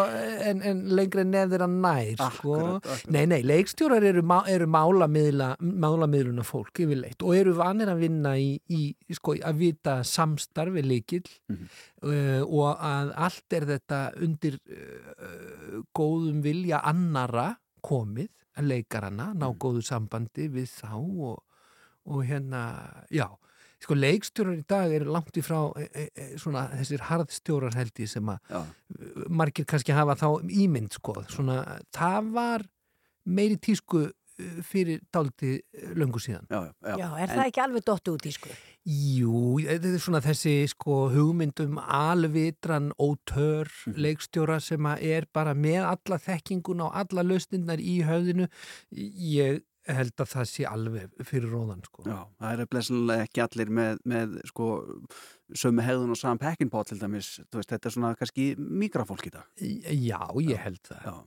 en, 0.51 0.63
en 0.73 0.83
lengri 0.99 1.25
nef 1.29 1.53
þeirra 1.53 1.69
nær 1.71 2.11
sko. 2.17 2.27
Akkurat, 2.27 2.75
akkurat. 2.83 3.07
nei, 3.15 3.23
nei, 3.31 3.41
leikstjórar 3.47 4.09
eru, 4.11 4.25
má, 4.27 4.41
eru 4.51 4.67
málamiðla, 4.75 5.53
málamiðluna 5.63 6.47
fólk 6.47 6.83
yfirleitt 6.83 7.23
og 7.23 7.37
eru 7.39 7.55
vanir 7.59 7.93
að 7.95 8.03
vinna 8.09 8.35
í, 8.43 8.51
í 8.75 8.83
sko, 9.15 9.37
að 9.39 9.63
vita 9.63 10.01
samstarfi 10.07 10.83
líkil 10.87 11.23
Mhm. 11.53 11.67
uh, 12.03 12.43
og 12.49 12.81
að 12.83 13.11
allt 13.27 13.55
er 13.55 13.65
þetta 13.69 13.99
undir 14.25 14.57
uh, 14.73 15.83
góðum 15.95 16.43
vilja 16.45 16.81
annara 16.85 17.57
komið 17.83 18.29
leikarana, 18.63 19.33
ná 19.35 19.49
Mhm. 19.49 19.59
góðu 19.59 19.83
sambandi 19.83 20.49
við 20.49 20.69
þá 20.81 20.95
og, 20.97 21.43
og 22.07 22.25
hérna, 22.25 23.05
já 23.11 23.29
sko 23.83 23.95
leikstjórar 23.95 24.59
í 24.61 24.65
dag 24.69 24.93
eru 24.95 25.11
langt 25.11 25.35
í 25.37 25.43
frá 25.43 25.73
e, 25.77 25.89
e, 25.95 26.09
e, 26.15 26.27
svona 26.39 26.69
þessir 26.71 27.01
harðstjórar 27.09 27.75
held 27.75 27.93
ég 27.99 28.09
sem 28.09 28.29
að 28.31 28.39
margir 29.29 29.67
kannski 29.67 29.93
hafa 29.93 30.15
þá 30.15 30.29
ímynd 30.47 30.93
sko, 30.93 31.15
svona 31.29 31.81
það 31.91 32.31
var 32.33 32.63
meiri 33.27 33.57
tísku 33.59 34.13
fyrir 34.67 35.01
dáliti 35.13 35.61
löngu 35.95 36.19
síðan 36.23 36.47
Já, 36.51 36.61
já, 36.83 36.97
Já, 36.99 37.09
er 37.23 37.29
það 37.33 37.47
ekki 37.47 37.63
alveg 37.65 37.85
dottu 37.89 38.15
út 38.17 38.27
í 38.27 38.33
sko? 38.35 38.49
Jú, 38.83 39.59
þetta 39.63 39.91
er 39.95 39.99
svona 40.03 40.21
þessi 40.25 40.55
sko 40.73 40.97
hugmyndum 41.15 41.77
alvitran 41.79 42.91
ótör 42.99 43.69
Mhm. 43.87 43.99
leikstjóra 44.03 44.61
sem 44.61 44.81
að 44.83 45.03
er 45.03 45.27
bara 45.33 45.55
með 45.55 45.83
alla 45.87 46.19
þekkingun 46.19 46.83
og 46.87 46.93
alla 46.95 47.23
lausnindar 47.23 47.79
í 47.79 48.03
höfðinu 48.03 48.49
ég 48.93 49.63
held 49.89 50.13
að 50.23 50.29
það 50.31 50.45
sé 50.47 50.65
alveg 50.65 51.11
fyrir 51.27 51.51
róðan 51.51 51.81
sko. 51.85 52.05
Já, 52.07 52.19
það 52.41 52.53
eru 52.55 52.67
blessunlega 52.71 53.25
ekki 53.27 53.43
allir 53.43 53.71
með, 53.75 53.97
með 54.07 54.37
sko, 54.47 54.67
sömu 55.59 55.85
hegðun 55.85 56.15
og 56.15 56.19
saman 56.19 56.41
pekkinpá 56.41 56.83
til 56.89 56.99
dæmis, 57.01 57.35
veist, 57.53 57.71
þetta 57.71 57.89
er 57.89 57.95
svona 57.95 58.13
kannski 58.19 58.47
mikrafólk 58.59 59.27
í 59.29 59.33
dag. 59.35 59.49
Já, 59.59 60.21
ég 60.43 60.61
held 60.63 60.81
það. 60.89 61.21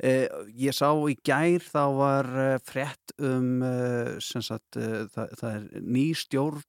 Eh, 0.00 0.26
ég 0.66 0.76
sá 0.76 0.88
í 0.92 1.16
gær 1.26 1.64
þá 1.66 1.82
var 1.96 2.30
eh, 2.44 2.56
frétt 2.64 3.14
um 3.22 3.62
eh, 3.64 4.16
sagt, 4.20 4.78
eh, 4.80 5.06
það, 5.12 5.34
það 5.40 5.58
er 5.58 5.86
ný 5.96 6.06
stjórn 6.16 6.64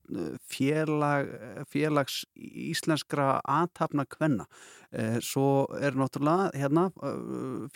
félag, 0.47 1.31
félags 1.71 2.21
íslenskra 2.35 3.37
aðtapna 3.43 4.07
kvenna. 4.09 4.47
Eh, 4.91 5.17
svo 5.23 5.67
er 5.79 5.97
náttúrulega 5.99 6.51
hérna 6.55 6.87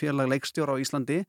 félag 0.00 0.32
leikstjóra 0.32 0.78
á 0.78 0.82
Íslandi. 0.82 1.22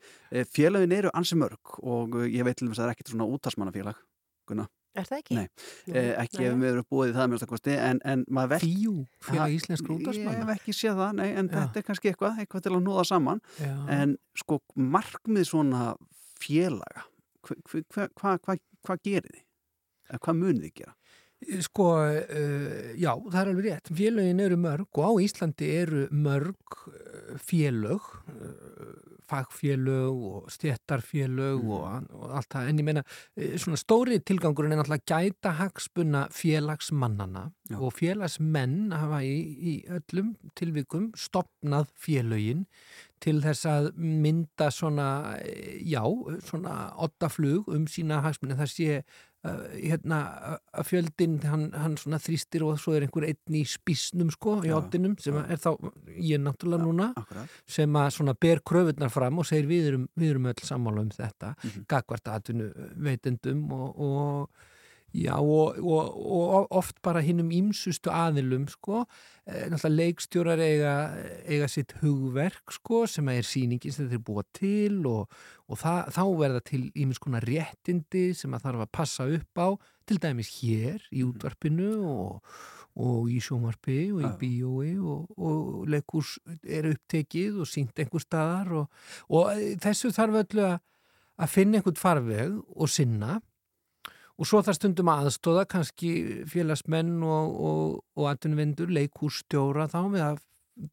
Félagin 0.51 0.95
eru 0.95 1.12
ansi 1.14 1.39
mörg 1.39 1.78
og 1.82 2.22
ég 2.28 2.45
veit 2.47 2.60
til 2.60 2.70
þess 2.70 2.80
að 2.80 2.84
það 2.84 2.89
er 2.89 2.95
ekkert 2.97 3.14
svona 3.16 3.30
útastmannafélag. 3.36 4.08
Gunnar. 4.47 4.72
Er 4.94 5.08
það 5.10 5.22
ekki? 5.24 5.36
Nei, 5.39 5.48
Nú, 5.88 5.96
eh, 5.98 6.10
ekki 6.22 6.39
nei. 6.39 6.48
ef 6.48 6.58
við 6.62 6.70
erum 6.70 6.88
búið 6.94 7.12
í 7.12 7.14
það 7.18 7.30
mjög 7.32 7.46
kosti, 7.50 7.78
en, 7.89 8.02
en 8.06 8.26
maður 8.30 8.52
velt... 8.54 8.66
Fíu, 8.68 8.96
félag 9.26 9.41
Ha, 9.41 9.48
íslenskra 9.58 9.96
útvarpsmanna? 9.96 10.34
Ég 10.38 10.44
hef 10.44 10.52
ekki 10.60 10.76
séð 10.78 11.00
það, 11.02 11.16
nei, 11.18 11.30
en 11.34 11.50
Já. 11.50 11.56
þetta 11.56 11.82
er 11.82 11.88
kannski 11.88 12.12
eitthvað, 12.12 12.41
eitthvað 12.44 12.66
til 12.68 12.74
að 12.78 12.84
nóða 12.86 13.06
saman. 13.10 13.41
Já. 13.58 13.72
En 13.98 14.18
sko, 14.38 14.60
markmið 14.98 15.48
svona 15.50 15.88
félaga, 16.44 17.08
hvað 17.48 17.64
hva, 17.74 18.08
hva, 18.22 18.36
hva, 18.46 18.58
hva 18.86 19.00
gerir 19.02 19.32
þið? 19.32 19.48
Hvað 20.20 20.38
munið 20.44 20.68
þið 20.68 20.76
gera? 20.84 20.96
Sko, 21.64 21.88
uh, 22.08 22.91
já, 22.96 23.12
það 23.18 23.39
er 23.41 23.50
alveg 23.52 23.66
rétt. 23.68 23.89
Félögin 23.98 24.39
eru 24.46 24.58
mörg 24.62 25.00
og 25.02 25.10
á 25.10 25.12
Íslandi 25.26 25.70
eru 25.82 26.06
mörg 26.16 26.78
uh, 26.88 27.34
félög, 27.41 28.06
uh, 28.32 29.12
fagfélög 29.30 30.24
og 30.30 30.51
stjættarfélög 30.53 31.63
og, 31.63 32.09
og 32.13 32.36
allt 32.39 32.49
það. 32.53 32.69
En 32.69 32.82
ég 32.82 32.88
meina, 32.88 33.05
uh, 33.39 33.55
svona 33.61 33.80
stóri 33.80 34.19
tilgangurinn 34.26 34.76
er 34.76 34.82
náttúrulega 34.82 35.07
gæta 35.13 35.55
hagspunna 35.59 36.28
félagsmannana 36.34 37.47
Já. 37.71 37.80
og 37.80 37.95
félagsmenn 37.97 38.93
hafa 38.93 39.24
í, 39.26 39.36
í 39.71 39.74
öllum 39.99 40.36
tilvikum 40.59 41.11
stopnað 41.17 41.89
félögin 41.99 42.67
til 43.24 43.39
þess 43.43 43.67
að 43.69 43.91
mynda 43.95 44.69
svona, 44.74 45.09
eh, 45.39 45.80
já, 45.88 46.03
svona 46.43 46.91
ottaflug 46.99 47.69
um 47.71 47.86
sína 47.88 48.21
hagsmunni. 48.24 48.57
Það 48.59 48.74
sé 48.74 49.03
hérna 49.44 50.18
að 50.72 50.86
fjöldin 50.88 51.34
hann, 51.44 51.66
hann 51.76 51.98
svona 52.00 52.20
þrýstir 52.24 52.64
og 52.64 52.78
svo 52.80 52.94
er 52.96 53.04
einhver 53.08 53.26
einn 53.28 53.58
í 53.60 53.64
spísnum 53.68 54.30
sko 54.32 54.62
í 54.64 54.70
Já, 54.72 54.78
ottinum 54.80 55.18
sem 55.20 55.36
er 55.44 55.60
þá, 55.60 55.74
ég 56.16 56.38
er 56.38 56.44
náttúrulega 56.46 56.86
núna 56.88 57.10
Akkurat. 57.20 57.50
sem 57.68 57.91
að 58.00 58.12
svona 58.16 58.36
ber 58.39 58.62
kröfunar 58.64 59.12
fram 59.12 59.39
og 59.44 59.46
segir 59.50 59.68
við 59.68 59.88
erum, 59.91 60.06
við 60.16 60.30
erum 60.36 60.48
öll 60.54 60.64
sammála 60.64 61.02
um 61.04 61.10
þetta 61.12 61.56
Mhm. 61.64 61.86
gagvart 61.91 62.28
atvinnu 62.38 62.70
veitendum 62.96 63.66
og, 63.72 64.00
og 64.00 64.50
Já, 65.14 65.36
og, 65.38 65.78
og, 65.78 66.16
og 66.18 66.72
oft 66.74 66.97
bara 67.05 67.22
hinnum 67.22 67.51
ímsustu 67.53 68.09
aðilum, 68.09 68.66
sko, 68.72 69.03
Eh, 69.43 69.66
náttúrulega 69.68 69.97
leikstjórar 69.99 70.59
eiga, 70.64 70.91
eiga 71.43 71.66
sitt 71.68 71.91
hugverk, 71.99 72.72
sko, 72.72 73.01
sem 73.11 73.28
er 73.28 73.43
sýningin 73.43 73.91
sem 73.91 74.07
þeir 74.07 74.22
búa 74.24 74.43
til 74.55 75.01
og, 75.03 75.34
og 75.68 75.80
það, 75.82 76.14
þá 76.16 76.22
verða 76.39 76.61
til 76.64 76.86
ímins 76.95 77.20
konar 77.20 77.43
réttindi 77.43 78.30
sem 78.39 78.55
að 78.55 78.64
þarf 78.70 78.86
að 78.86 78.93
passa 78.95 79.28
upp 79.28 79.59
á, 79.59 79.68
til 80.07 80.22
dæmis 80.24 80.53
hér 80.61 81.03
í 81.11 81.26
útvarpinu 81.28 81.91
og, 82.07 82.55
og 83.03 83.28
í 83.36 83.41
sjónvarpi 83.43 83.99
og 84.16 84.24
í 84.24 84.32
bíói 84.39 84.95
og, 84.95 85.36
og 85.36 85.91
leikús 85.91 86.38
er 86.64 86.88
upptekið 86.93 87.59
og 87.66 87.68
sínt 87.68 87.99
einhver 87.99 88.24
staðar 88.24 88.72
og, 88.80 89.07
og 89.28 89.51
eh, 89.57 89.74
þessu 89.84 90.16
þarf 90.16 90.39
öllu 90.45 90.70
að, 90.70 90.78
að 91.36 91.51
finna 91.57 91.82
einhvern 91.82 91.99
farveg 91.99 92.55
og 92.64 92.95
sinna 92.95 93.41
og 94.39 94.49
svo 94.49 94.63
það 94.65 94.77
stundum 94.79 95.11
aðstóða 95.13 95.67
kannski 95.69 96.11
félagsmenn 96.49 97.19
og, 97.21 97.53
og, 97.53 97.99
og 98.17 98.29
atvinnuvindur, 98.31 98.91
leikússtjóra 98.93 99.88
þá 99.91 99.99
með 100.09 100.25
að 100.31 100.41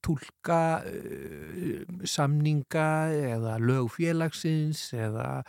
tólka 0.04 0.60
uh, 0.84 2.00
samninga 2.04 2.88
eða 3.32 3.56
lög 3.64 3.88
félagsins 3.94 4.90
eða 4.92 5.40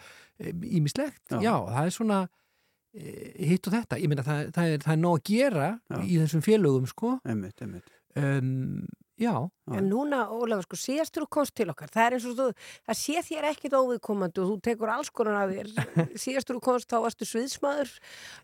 ímislegt. 0.41 1.25
Já. 1.29 1.41
Já. 1.43 1.55
það 1.67 1.89
er 1.89 1.95
svona 1.97 2.19
uh, 2.23 3.31
hitt 3.51 3.67
og 3.67 3.75
þetta. 3.75 3.99
Ég 3.99 4.11
meina 4.11 4.25
það, 4.27 4.43
það, 4.55 4.71
er, 4.71 4.85
það 4.85 4.95
er 4.95 5.03
nóg 5.03 5.19
að 5.19 5.33
gera 5.33 5.69
Já. 5.75 5.99
í 5.99 6.21
þessum 6.23 6.45
félögum 6.47 6.87
sko. 6.89 7.17
Einmitt, 7.27 7.59
einmitt. 7.65 7.91
Um, 8.15 8.87
já. 9.21 9.35
En 9.71 9.87
núna, 9.87 10.25
Ólafur, 10.33 10.65
sko, 10.65 10.79
síðastur 10.81 11.23
þú 11.27 11.29
komst 11.37 11.53
til 11.55 11.69
okkar, 11.71 11.91
það 11.93 12.07
er 12.09 12.17
eins 12.17 12.25
og 12.27 12.35
þú, 12.39 12.47
það 12.89 12.99
sé 13.03 13.21
þér 13.29 13.47
ekkit 13.53 13.77
óviðkomandi 13.77 14.41
og 14.43 14.49
þú 14.51 14.57
tekur 14.67 14.91
alls 14.97 15.13
konar 15.15 15.37
af 15.45 15.53
þér. 15.53 15.71
Síðastur 16.25 16.57
þú 16.59 16.65
komst, 16.67 16.89
þá 16.91 16.97
varstu 17.05 17.29
sviðsmaður 17.29 17.95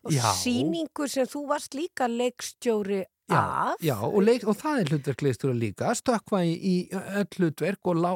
og 0.05 0.15
Já. 0.15 0.23
sýningu 0.39 1.09
sem 1.11 1.27
þú 1.27 1.45
varst 1.51 1.75
líka 1.75 2.07
leikstjóri 2.07 3.03
Já, 3.27 3.41
af. 3.43 3.81
já 3.83 3.97
og, 4.07 4.21
leik, 4.23 4.45
og 4.47 4.55
það 4.55 4.77
er 4.79 4.89
hlutverkleistur 4.93 5.51
líka 5.51 5.89
að 5.89 5.97
stökkva 5.99 6.39
í, 6.47 6.53
í 6.55 6.75
öll 6.95 7.25
hlutverk 7.41 7.89
og 7.91 7.97
lá, 7.99 8.11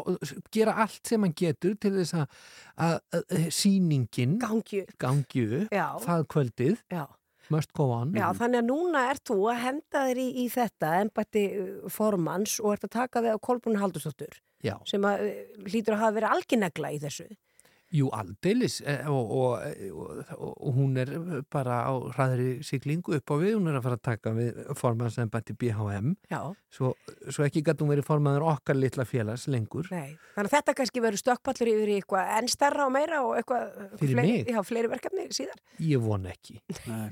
gera 0.55 0.77
allt 0.85 1.01
sem 1.09 1.25
hann 1.25 1.33
getur 1.35 1.73
til 1.75 1.91
þess 1.97 2.15
að, 2.15 3.01
sýningin 3.51 4.37
gangi, 4.39 4.85
gangi 5.01 5.43
upp 5.65 5.75
það 6.05 6.23
kvöldið 6.31 6.77
Já. 6.95 7.03
Must 7.53 7.73
go 7.77 7.89
on 7.95 8.15
Já, 8.17 8.27
þannig 8.37 8.63
að 8.63 8.69
núna 8.71 9.05
ert 9.11 9.23
þú 9.29 9.37
að 9.51 9.61
henda 9.65 10.05
þér 10.07 10.23
í, 10.23 10.27
í 10.43 10.47
þetta 10.53 10.95
embætti 11.03 11.45
uh, 11.59 11.69
formans 11.91 12.57
og 12.63 12.75
ert 12.75 12.89
að 12.89 12.95
taka 12.97 13.23
við 13.25 13.37
á 13.37 13.43
Kolbrún 13.43 13.79
Haldursdóttur 13.81 14.41
Já. 14.65 14.75
sem 14.89 15.05
að 15.07 15.27
uh, 15.27 15.39
hlýtur 15.67 15.97
að 15.97 16.03
hafa 16.05 16.17
verið 16.19 16.35
alginnegla 16.35 16.93
í 16.95 17.01
þessu. 17.03 17.29
Jú, 17.91 18.07
aldeilis 18.15 18.77
eh, 18.87 19.03
og, 19.11 19.31
og, 19.35 19.63
og, 19.91 20.29
og 20.47 20.75
hún 20.77 20.95
er 21.01 21.09
bara 21.51 21.81
á 21.83 21.93
hraðri 22.15 22.61
siglingu 22.63 23.17
upp 23.17 23.33
á 23.33 23.35
við, 23.41 23.57
hún 23.57 23.67
er 23.67 23.79
að 23.81 23.83
fara 23.87 23.97
að 23.99 24.05
taka 24.05 24.31
við 24.37 24.61
formansembætti 24.79 25.55
BHM 25.59 26.13
Já. 26.31 26.39
svo, 26.71 26.93
svo 27.27 27.43
ekki 27.43 27.65
gæti 27.67 27.83
hún 27.83 27.91
verið 27.91 28.07
formaður 28.07 28.47
okkar 28.53 28.79
litla 28.79 29.03
félags 29.07 29.43
lengur 29.51 29.91
Nei. 29.91 30.15
Þannig 30.37 30.47
að 30.47 30.55
þetta 30.55 30.77
kannski 30.79 31.03
verður 31.03 31.23
stökkpallur 31.25 31.73
yfir 31.73 31.91
í 31.91 31.99
eitthvað 31.99 32.31
enn 32.37 32.49
stærra 32.55 32.87
og 32.87 32.95
meira 32.95 33.19
og 33.27 33.35
eitthvað 33.41 33.67
Fyrir 33.99 34.15
fleiri? 34.15 34.39
Já, 34.55 34.61
fleiri 34.71 34.93
verkefni 34.95 35.27
síðar. 35.35 35.59
Ég 35.83 36.07
von 36.07 36.31
ekki 36.31 36.61
Nei. 36.85 37.11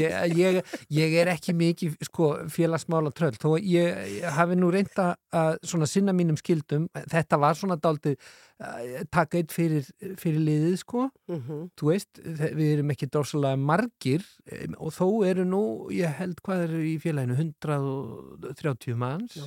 Ég, 0.00 0.36
ég, 0.38 0.60
ég 0.96 1.16
er 1.22 1.30
ekki 1.34 1.54
mikið 1.56 1.96
sko, 2.06 2.30
félagsmála 2.52 3.12
tröll. 3.14 3.34
Þó 3.40 3.56
ég, 3.58 3.98
ég 4.20 4.36
hafi 4.36 4.58
nú 4.58 4.70
reynda 4.72 5.14
að 5.34 5.58
svona 5.72 5.88
sinna 5.90 6.14
mínum 6.16 6.38
skildum 6.40 6.88
þetta 7.10 7.38
var 7.40 7.58
svona 7.58 7.76
daldið 7.80 8.16
uh, 8.16 9.02
taka 9.12 9.40
eitt 9.40 9.54
fyrir, 9.54 9.88
fyrir 10.20 10.40
liðið 10.46 10.78
sko. 10.82 11.08
Mhm. 11.30 11.60
þú 11.78 11.90
veist, 11.90 12.22
við 12.22 12.72
erum 12.76 12.94
ekki 12.94 13.10
drósalega 13.10 13.58
margir 13.60 14.24
og 14.78 14.94
þó 14.96 15.06
eru 15.28 15.46
nú 15.48 15.62
ég 15.94 16.16
held 16.20 16.40
hvað 16.46 16.66
eru 16.68 16.82
í 16.86 16.96
félaginu? 17.02 17.36
130 17.40 18.98
manns. 18.98 19.38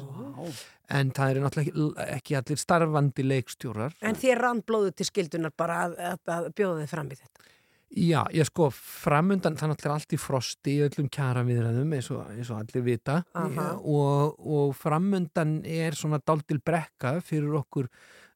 En 0.94 1.14
það 1.16 1.32
eru 1.32 1.44
náttúrulega 1.46 1.70
ekki, 1.72 2.18
ekki 2.18 2.38
allir 2.38 2.60
starfandi 2.60 3.26
leikstjórar. 3.26 3.96
En 4.04 4.20
þér 4.20 4.44
rann 4.44 4.62
blóðu 4.66 4.94
til 4.98 5.08
skildunar 5.08 5.54
bara 5.58 5.86
að, 5.88 5.98
að, 6.12 6.20
að 6.36 6.50
bjóða 6.58 6.84
þið 6.84 6.94
fram 6.94 7.12
í 7.14 7.20
þetta. 7.22 7.50
Já, 7.94 8.24
ég 8.34 8.48
sko 8.50 8.72
framundan, 8.74 9.54
það 9.54 9.68
er 9.68 9.72
náttúrulega 9.74 9.96
allt 10.00 10.14
í 10.16 10.18
frosti 10.18 10.72
í 10.80 10.82
öllum 10.88 11.10
kjara 11.14 11.44
viðræðum 11.46 11.92
eins 11.94 12.08
og, 12.10 12.24
eins 12.34 12.50
og 12.50 12.64
allir 12.64 12.86
vita 12.88 13.20
Aha. 13.38 13.68
og, 13.78 14.40
og 14.42 14.72
framundan 14.80 15.60
er 15.62 15.94
svona 15.94 16.18
daldil 16.26 16.58
brekka 16.66 17.20
fyrir 17.22 17.54
okkur 17.60 17.92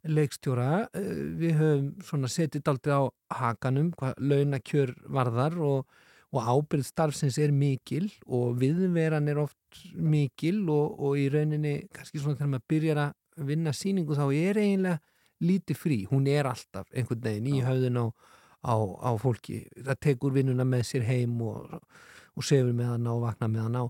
leikstjóra. 0.08 0.68
Eh, 0.93 1.10
Við 1.41 1.58
höfum 1.58 1.89
svona 2.05 2.30
setið 2.30 2.68
daldil 2.70 2.93
á 2.93 3.01
hakanum 3.39 3.89
hvað 3.97 4.22
launakjör 4.22 4.93
varðar 5.10 5.58
og, 5.58 5.99
og 6.38 6.53
ábyrð 6.53 6.86
starfsins 6.91 7.41
er 7.41 7.49
mikil 7.55 8.12
og 8.28 8.60
viðveran 8.62 9.34
er 9.34 9.41
oft 9.41 9.84
mikil 9.97 10.68
og, 10.70 10.99
og 11.01 11.18
í 11.18 11.28
rauninni 11.34 11.80
kannski 11.89 12.22
svona 12.22 12.38
þegar 12.38 12.53
maður 12.53 12.70
byrjar 12.76 13.03
að 13.08 13.45
vinna 13.49 13.74
sýningu 13.74 14.14
þá 14.18 14.28
er 14.30 14.62
eiginlega 14.62 15.01
lítið 15.41 15.78
frí. 15.82 16.03
Hún 16.10 16.30
er 16.30 16.45
alltaf 16.49 16.88
einhvern 16.93 17.26
veginn 17.26 17.55
í 17.58 17.66
höfðun 17.66 18.03
á 18.05 18.37
á, 18.66 18.76
á 18.78 19.12
fólki. 19.22 19.64
Það 19.78 19.99
tekur 20.08 20.34
vinnuna 20.38 20.66
með 20.68 20.84
sér 20.89 21.05
heim 21.08 21.38
og, 21.41 21.78
og 22.38 22.43
sefur 22.45 22.74
með 22.78 22.91
hana 22.95 23.14
og 23.14 23.22
vakna 23.26 23.47
með 23.49 23.62
hana. 23.68 23.84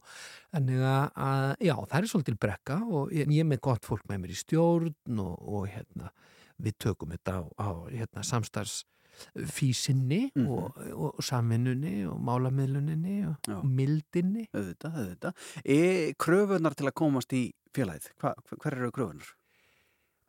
Þannig 0.56 0.82
að, 0.88 1.06
að, 1.28 1.50
já, 1.68 1.76
það 1.92 1.98
er 2.02 2.10
svolítið 2.14 2.40
brekka 2.46 2.78
og 2.88 3.12
ég, 3.16 3.28
ég 3.32 3.44
er 3.46 3.50
með 3.52 3.62
gott 3.70 3.86
fólk 3.88 4.06
með 4.10 4.22
mér 4.24 4.36
í 4.36 4.40
stjórn 4.42 5.20
og, 5.24 5.36
og 5.58 5.68
hérna, 5.72 6.12
við 6.58 6.78
tökum 6.84 7.12
þetta 7.14 7.38
á, 7.38 7.44
á 7.62 7.70
hérna, 7.92 8.24
samstarfsfísinni 8.26 10.22
Mhm. 10.36 10.48
og, 10.48 10.78
og, 10.94 11.16
og 11.18 11.24
samvinnunni 11.26 12.06
og 12.10 12.20
málamiðluninni 12.22 13.18
og, 13.32 13.64
mildinni. 13.66 14.48
auðvitað, 14.54 14.98
auðvitað. 15.02 15.34
E, 15.66 16.14
kröfunar 16.22 16.76
til 16.78 16.88
að 16.90 16.94
komast 17.04 17.34
í 17.34 17.44
félagið, 17.74 18.12
Hva, 18.22 18.34
hver 18.62 18.78
eru 18.78 18.92
kröfunar? 18.92 19.34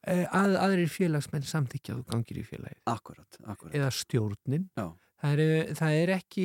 Eh, 0.06 0.24
Að, 0.30 0.54
aðrir 0.62 0.88
félagsmenn 0.92 1.42
samþykja 1.42 1.96
þú 1.98 2.04
gangir 2.12 2.38
í 2.38 2.46
félagið. 2.46 2.80
Akkurat, 2.86 3.38
akkurat. 3.44 3.74
Eða 3.74 3.90
stjórnin. 3.92 4.68
Já. 4.78 4.86
Það 5.18 5.40
er, 5.42 5.70
það, 5.74 5.92
er 5.98 6.10
ekki, 6.14 6.44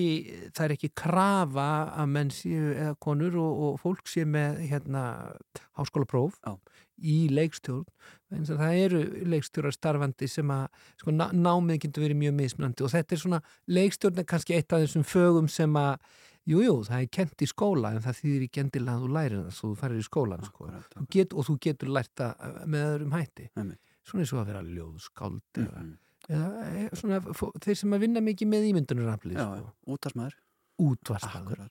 það 0.50 0.64
er 0.66 0.72
ekki 0.74 0.88
krafa 0.98 1.66
að 2.02 2.08
menn 2.10 2.32
séu 2.34 2.72
eða 2.74 2.96
konur 3.06 3.36
og, 3.38 3.60
og 3.68 3.76
fólk 3.84 4.10
séu 4.10 4.26
með 4.26 4.64
hérna, 4.72 5.04
háskólapróf 5.78 6.40
Já. 6.42 6.56
í 6.98 7.18
leikstjórn. 7.30 7.86
En 8.34 8.48
það 8.50 8.74
eru 8.82 9.04
leikstjórar 9.30 9.76
starfandi 9.78 10.26
sem 10.28 10.50
að 10.50 10.66
sko, 11.04 11.14
ná- 11.14 11.30
námið 11.38 11.84
getur 11.86 12.08
verið 12.08 12.18
mjög 12.24 12.34
mismunandi 12.40 12.82
og 12.88 12.90
þetta 12.96 13.14
er 13.14 13.22
svona, 13.22 13.42
leikstjórn 13.70 14.24
er 14.24 14.30
kannski 14.34 14.58
eitt 14.58 14.74
af 14.74 14.82
þessum 14.88 15.06
fögum 15.06 15.52
sem 15.54 15.78
að 15.78 15.94
Jújú, 16.44 16.64
jú, 16.68 16.76
það 16.84 17.02
er 17.06 17.10
kent 17.16 17.42
í 17.46 17.48
skóla 17.48 17.94
en 17.96 18.02
það 18.04 18.18
þýðir 18.20 18.42
ekki 18.50 18.62
endilega 18.66 18.98
að 18.98 19.04
þú 19.06 19.10
lærir 19.16 19.38
það 19.46 19.54
svo 19.56 19.70
þú 19.72 19.78
farir 19.80 20.00
í 20.02 20.08
skólan 20.08 20.44
sko. 20.44 20.66
Þú 20.98 21.04
get, 21.16 21.34
og 21.40 21.46
þú 21.48 21.54
getur 21.64 21.92
lært 21.96 22.12
það 22.20 22.32
eh, 22.48 22.66
með 22.74 22.88
öðrum 22.90 23.14
hætti 23.16 23.46
Einmitt. 23.56 23.80
svona 24.04 24.26
eins 24.26 24.34
og 24.36 24.42
að 24.42 24.50
vera 24.52 24.64
ljóðskáld 24.68 25.62
eða, 25.64 25.84
Mhm. 25.84 25.94
eða 26.30 26.50
eh, 26.84 26.90
svona 27.00 27.20
þeir 27.64 27.78
sem 27.80 27.96
að 27.96 28.00
vinna 28.04 28.20
mikið 28.28 28.48
með 28.52 28.68
ímyndunaraflið 28.74 29.38
Já, 29.40 29.46
sko. 29.46 29.56
já, 29.64 29.96
útarsmaður. 29.96 30.36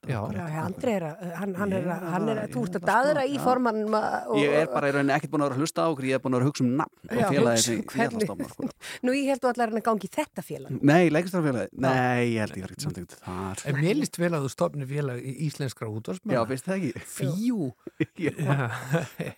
Já, 0.07 0.19
Andri 0.63 0.93
er 0.95 1.07
að, 1.09 1.23
hann, 1.41 1.55
hann 1.59 1.73
er 1.75 1.87
að, 1.87 1.91
er 1.93 2.13
hann 2.13 2.29
er 2.31 2.41
að, 2.43 2.53
þú 2.55 2.63
ert 2.67 2.77
að 2.77 2.83
er 2.83 2.87
daðra 2.89 3.25
í 3.27 3.39
og, 3.43 4.37
Ég 4.39 4.55
er 4.61 4.69
bara 4.71 4.91
í 4.91 4.95
rauninni 4.95 5.15
ekkert 5.17 5.33
búin 5.33 5.43
að 5.43 5.51
vera 5.51 5.59
að 5.59 5.65
hlusta 5.65 5.83
á 5.83 5.89
okkur, 5.91 6.07
ég 6.07 6.19
er 6.19 6.23
búin 6.23 6.37
að 6.37 6.39
vera 6.39 6.47
að 6.47 6.53
hugsa 6.53 6.65
um 6.65 6.73
nafn 6.79 6.97
og 7.03 7.17
hugsa 7.19 7.57
sem 7.63 7.81
ég 7.83 8.05
ætla 8.07 8.21
að 8.21 8.27
stofna. 8.29 8.71
Nú, 9.03 9.15
ég 9.19 9.31
held 9.33 9.43
þú 9.43 9.53
allar 9.53 9.73
hann 9.73 9.83
að 9.83 9.87
gangi 9.91 10.13
þetta 10.17 10.47
félag. 10.47 10.81
Nei, 10.93 11.03
leikstjórnarfélagið? 11.17 11.79
Nei, 11.87 12.23
ég 12.31 12.41
held 12.45 12.57
ég 12.57 12.67
var 12.67 12.75
ekkert 12.75 12.87
samtökt 12.87 13.17
þar. 13.27 13.65
En 13.69 13.81
mér 13.83 13.99
líst 13.99 14.21
vel 14.23 14.33
að 14.33 14.47
þú 14.47 14.53
stofnir 14.55 14.91
félag 14.93 15.23
í 15.23 15.37
íslenskra 15.49 15.91
útvarsmanna 15.91 16.39
Já, 16.39 16.45
finnst 16.53 16.71
það 16.71 16.77
ekki? 16.79 17.07
Fíu 17.19 17.73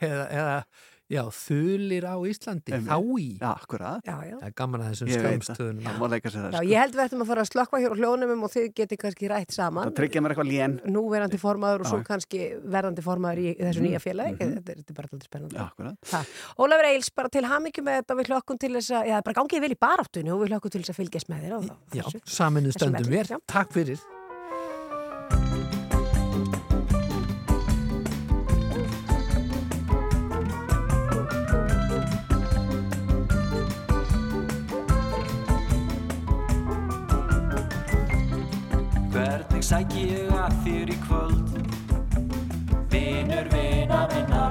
eða 0.11 0.59
já, 1.11 1.23
þulir 1.31 2.05
á 2.09 2.15
Íslandi 2.25 2.73
Einmitt. 2.73 2.89
Þái 2.91 3.39
Já, 3.41 3.51
akkurat. 3.55 4.01
Já, 4.09 4.17
já. 4.25 4.37
Það 4.41 4.47
er 4.49 4.55
gaman 4.57 4.81
að 4.81 4.89
þessum 4.95 5.09
Ég 5.09 5.15
veit 5.15 5.25
það. 5.25 5.35
skamstöðunum 5.45 5.85
Það 5.85 5.99
má 6.01 6.07
leika 6.15 6.29
sér 6.33 6.41
það. 6.45 6.51
Já, 6.55 6.59
sko. 6.59 6.69
ég 6.71 6.79
held 6.85 6.95
við 6.95 7.05
ættum 7.05 7.23
að 7.25 7.29
fara 7.31 7.43
að 7.45 7.51
slökka 7.53 7.81
hér 7.85 7.93
á 7.95 7.97
hljónumum 8.01 8.43
og 8.45 8.51
þið 8.55 8.67
geti 8.75 8.97
kannski 9.05 9.29
rætt 9.35 9.53
saman. 9.55 9.85
Það 9.91 9.97
tryggja 10.01 10.23
mér 10.25 10.35
eitthvað 10.35 10.51
lén. 10.51 10.73
Núverandi 10.95 11.39
formaður 11.45 11.81
og 11.85 11.87
svo 11.93 11.99
Já. 12.01 12.05
kannski 12.09 12.41
verðandi 12.65 13.03
formaður 13.05 13.39
í 13.45 13.49
þessu 13.61 13.81
Mhm, 13.81 13.87
nýja 13.89 14.01
félagi. 14.01 14.35
mhm. 14.41 14.55
Þetta, 14.55 14.71
er- 14.71 14.79
þetta 14.81 14.91
er 14.91 14.95
bara 14.95 15.09
alltaf 15.13 15.29
spennandi. 15.29 15.55
Já. 15.55 16.25
Ólafur 16.59 16.85
Eils, 16.89 17.11
bara 17.15 17.29
til 17.29 17.45
hamingju 17.45 17.83
með 17.85 18.01
þetta 18.03 18.15
við 18.21 18.27
hlökkum 18.33 18.59
til 18.59 18.73
þess 18.75 18.91
að, 18.91 19.07
já, 19.09 19.21
bara 19.23 19.35
gangið 19.43 19.61
vel 19.61 19.71
í 19.75 19.79
baráttunni 19.79 20.31
og 20.33 20.41
við 20.41 20.49
hlökkum 20.55 20.71
til 20.71 20.81
þess 20.83 20.91
að 20.95 20.99
fylgjast 21.03 21.29
með 21.29 21.39
þér. 21.45 21.71
Já, 21.95 22.05
þessum 22.25 22.73
stöndum 22.73 23.13
já. 23.13 23.39
Takk 23.47 23.73
fyrir 23.73 23.99
Hvernig 39.65 39.89
sæki 39.89 40.03
ég 40.13 40.33
að 40.37 40.57
þér 40.61 40.91
í 40.93 40.95
kvöld? 41.01 41.53
Vinur 42.93 43.47
vina 43.49 44.01
minna 44.11 44.43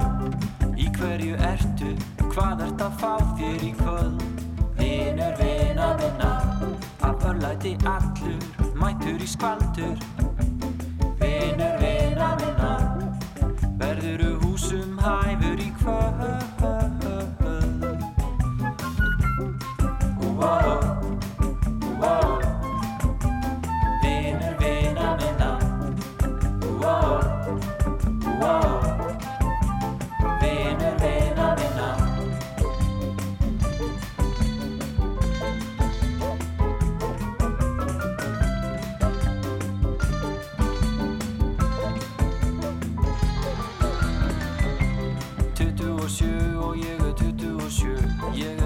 Í 0.74 0.88
hverju 0.96 1.36
ertu? 1.38 1.92
Hvað 2.32 2.64
ert 2.64 2.82
að 2.82 2.96
fá 2.98 3.12
þér 3.38 3.62
í 3.62 3.70
kvöld? 3.78 4.24
Vinur 4.80 5.36
vina 5.38 5.92
minna 6.00 6.32
Af 7.06 7.22
örlæti 7.30 7.76
allur 7.86 8.74
Mætur 8.74 9.22
í 9.22 9.28
skvaldur 9.30 9.94
Vinur 11.22 11.78
vina 11.84 12.32
minna 12.42 12.72
Verðuru 13.78 14.34
húsum 14.42 14.98
hæfur 14.98 15.62
í 15.62 15.70
kvöld 15.78 16.26
wow 20.34 20.93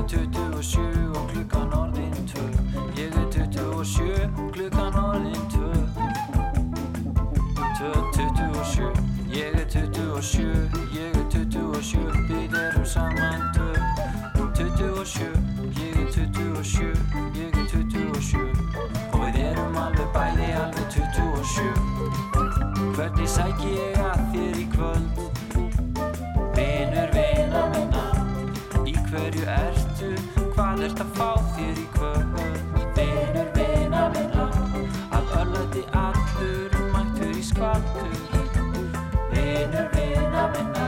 27 0.08 1.16
og 1.18 1.28
klukkan 1.32 1.72
orðin 1.80 2.14
2 2.34 2.40
Ég 2.96 3.12
er 3.12 3.26
27 3.30 4.30
og 4.38 4.52
klukkan 4.52 4.94
orðin 5.04 5.44
2 5.52 5.58
2, 7.78 7.92
27 8.16 8.92
Ég 9.36 9.54
er 9.60 9.66
27 9.68 10.70
Ég 10.96 11.12
er 11.20 11.26
27 11.30 11.98
Við 12.28 12.56
erum 12.62 12.86
saman 12.94 13.42
2 13.54 13.68
27 14.56 15.28
Ég 15.78 15.94
er 16.02 16.08
27 16.12 16.92
Ég 17.36 17.52
er 17.52 17.66
27 17.68 18.38
Og 19.12 19.20
við 19.26 19.40
erum 19.44 19.76
alveg 19.84 20.08
bæði 20.16 20.48
alveg 20.62 20.86
27 20.96 21.88
Hvernig 22.98 23.28
sæk 23.30 23.60
ég 23.62 23.98
að 24.02 24.24
þér 24.32 24.56
í 24.58 24.64
kvöld? 24.72 25.20
Vinur 26.56 27.12
vina 27.14 27.62
minna. 27.70 28.04
Í 28.82 28.94
hverju 29.06 29.44
er 29.46 29.77
Hvað 30.78 30.92
ert 30.92 31.00
að 31.02 31.08
fá 31.16 31.30
þér 31.56 31.78
í 31.82 31.84
kvöld? 31.96 32.36
Vinur 32.94 33.48
vina 33.56 34.02
minna 34.14 34.44
Af 35.18 35.32
örlæti 35.40 35.82
allur 35.98 36.76
Mættur 36.92 37.34
í 37.34 37.42
skvaldur 37.48 38.14
Vinur 39.32 39.90
vina 39.96 40.46
minna 40.54 40.87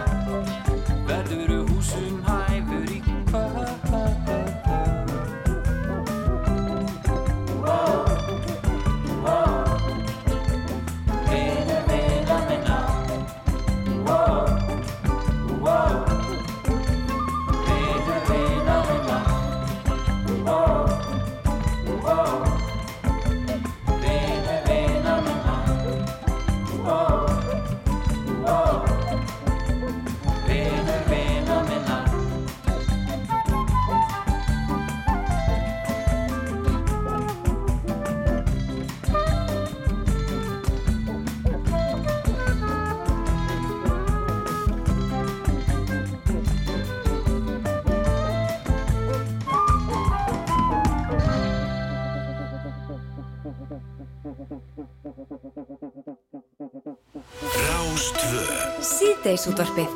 Síðdeisútvarpið 59.41 59.88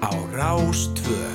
á 0.00 0.08
Rástvö 0.32 1.25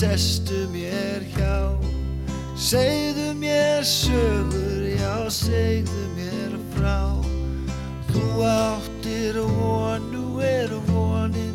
sestu 0.00 0.64
mér 0.72 1.20
hjá 1.36 1.76
Segðu 2.56 3.34
mér 3.36 3.84
sögur, 3.84 4.84
já 4.96 5.28
segðu 5.28 6.04
mér 6.16 6.54
frá 6.72 7.20
Þú 8.08 8.24
áttir 8.48 9.36
von, 9.44 10.06
nú 10.08 10.40
er 10.40 10.72
vonin 10.88 11.52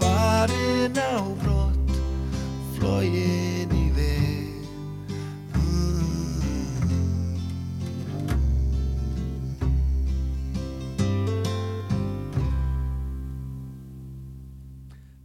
farin 0.00 0.98
á 0.98 1.22
brott 1.42 1.92
flógin 2.74 3.70
í 3.70 3.86
veg 3.94 4.58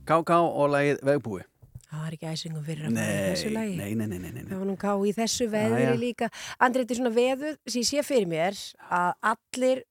Ká-ká 0.04 0.38
og 0.43 0.70
lagið 0.76 1.01
vegbúi. 1.08 1.53
Ekki 2.24 2.32
æsingum 2.32 2.63
fyrir 2.63 2.88
að 2.88 2.95
fara 2.95 3.15
í 3.19 3.34
þessu 3.34 3.49
lagi. 3.53 3.76
nei, 3.76 3.93
nei, 3.99 4.07
nei, 4.07 4.19
nei, 4.24 4.32
nei. 4.32 4.43
Það 4.47 4.61
var 4.63 4.69
nú 4.69 4.78
ká 4.80 4.91
í 5.03 5.11
þessu 5.17 5.49
veðri 5.51 5.84
Jæja. 5.84 5.97
líka. 5.99 6.30
Andri, 6.63 6.84
þetta 6.86 6.95
er 6.95 7.01
svona 7.01 7.15
veður 7.17 7.57
sem 7.67 7.82
ég 7.82 7.89
sé 7.91 8.03
fyrir 8.07 8.28
mér 8.32 8.61
að 8.89 9.13
allir 9.34 9.84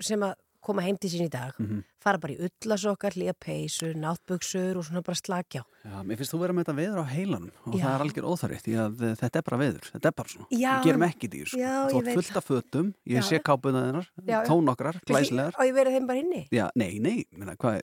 sem 0.00 0.20
að 0.22 0.34
koma 0.62 0.82
heim 0.86 0.94
til 0.96 1.10
sín 1.10 1.26
í 1.26 1.30
dag 1.30 1.56
Mhm. 1.58 1.82
fara 1.98 2.18
bara 2.18 2.34
í 2.34 2.38
ullasokkar, 2.38 3.10
hlýja 3.14 3.32
peysur, 3.34 3.94
náttbuksur 3.98 4.76
og 4.78 4.84
svona 4.86 5.02
bara 5.02 5.14
slakja 5.18 5.62
á. 5.62 5.66
Já, 5.84 6.02
mér 6.06 6.16
finnst 6.18 6.30
þú 6.32 6.38
vera 6.38 6.52
með 6.54 6.64
þetta 6.64 6.76
veður 6.78 7.00
á 7.02 7.06
heilanum 7.10 7.50
og 7.66 7.74
Já. 7.74 7.82
það 7.82 7.94
er 7.94 8.04
algjör 8.04 8.28
óþarrið 8.30 8.62
því 8.62 8.74
að 8.78 9.02
eh, 9.02 9.14
þetta 9.18 9.36
er 9.38 9.42
bara 9.42 9.58
veður, 9.58 9.84
þetta 9.90 10.06
er 10.06 10.12
bara 10.12 10.28
svona. 10.28 10.46
Við 10.50 10.84
gerum 10.86 11.02
ekki 11.08 11.28
dýr, 11.34 11.46
sko. 11.50 11.58
Já, 11.58 11.74
þú 11.90 12.02
veit 12.04 12.14
fullt 12.14 12.36
af 12.36 12.44
fötum, 12.46 12.94
ég 13.06 13.18
Já. 13.18 13.22
sé 13.26 13.38
kápuna 13.42 13.82
þennar, 13.90 14.06
Já, 14.22 14.38
já. 14.38 14.46
tónokkrar, 14.46 15.00
glæsilegar. 15.06 15.54
Og 15.58 15.66
ég 15.66 15.74
verið 15.74 15.96
þeim 15.98 16.06
bara 16.06 16.18
inni? 16.22 16.48
Já, 16.52 16.70
nei, 16.76 16.98
nei, 17.00 17.24
minna, 17.32 17.56
hvað, 17.56 17.80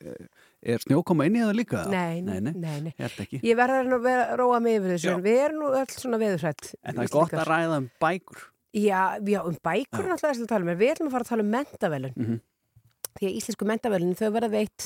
er 0.64 0.82
snjókoma 0.84 1.26
inn 1.30 1.38
í 1.40 1.44
það 1.46 1.56
líka? 1.60 1.84
Nei, 1.90 2.22
nei, 2.22 2.40
nei, 2.42 2.54
nei, 2.56 2.80
nei. 2.90 2.94
Ég 3.42 3.56
verður 3.60 3.96
að 4.00 4.36
róa 4.42 4.60
mig 4.64 4.80
yfir 4.80 4.96
þessu, 4.98 5.16
við 5.24 5.42
erum 5.46 5.64
nú 5.64 5.72
öll 5.80 5.88
svona 5.94 6.20
veðurhrætt. 6.22 6.74
En 6.84 6.96
það 7.00 7.04
er 7.08 7.14
gott 7.16 7.34
að 7.40 7.48
ræða 7.48 7.78
um 7.84 7.90
bækur. 8.04 8.46
Já, 8.76 9.04
já, 9.26 9.40
um 9.48 9.56
bækur 9.66 10.04
er 10.06 10.12
náttúrulega 10.14 10.36
þess 10.36 10.46
að 10.46 10.52
tala 10.54 10.66
um, 10.68 10.70
en 10.76 10.78
við 10.84 10.92
ætlum 10.94 11.08
að 11.10 11.16
fara 11.18 11.26
að 11.26 11.34
tala 11.34 11.46
um 11.48 11.54
mentavelun. 11.56 12.14
Mhm. 12.20 12.40
Því 13.20 13.26
að 13.26 13.38
íslensku 13.40 13.66
mentavelun, 13.66 14.12
þau 14.16 14.28
verða 14.32 14.50
veitt 14.54 14.84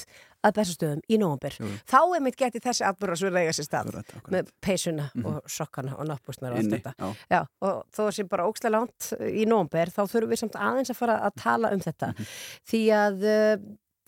að 0.48 0.54
bestastöðum 0.56 1.02
í 1.12 1.18
nóvambir. 1.20 1.58
Jú. 1.60 1.68
Þá 1.92 1.98
er 2.16 2.22
mitt 2.24 2.38
getið 2.40 2.64
þessi 2.64 2.86
atbyrra 2.88 3.18
sem 3.20 3.36
eiga 3.36 3.52
sér 3.54 3.68
stað 3.68 3.90
Akkurat, 3.92 4.14
akkurat. 4.16 4.32
með 4.34 4.48
peysuna 4.64 5.10
Mhm. 5.14 5.26
og 5.28 5.44
sokkana 5.52 5.94
og 6.00 6.08
náttbúsnar 6.08 6.52
og 6.56 6.58
allt 6.58 6.72
þetta. 6.72 6.94
já. 6.98 7.16
Já, 7.30 7.42
og 7.62 7.84
þó 7.94 8.02
sé 8.16 8.24
bara 8.30 8.48
ókslega 8.48 8.72
langt 8.72 9.14
í 9.20 9.46
nóvambir, 9.46 9.92
þá 9.92 10.02
þurfum 10.08 10.32
við 10.32 10.40
samt 10.40 10.56
aðeins 10.56 10.90
að 10.90 10.96
fara 10.96 11.20
að 11.20 11.36
tala 11.44 11.72
um 11.74 11.80
þetta. 11.80 12.14
Mhm. 12.16 12.26
Því 12.72 12.82
að 13.04 13.24
uh, 13.24 13.58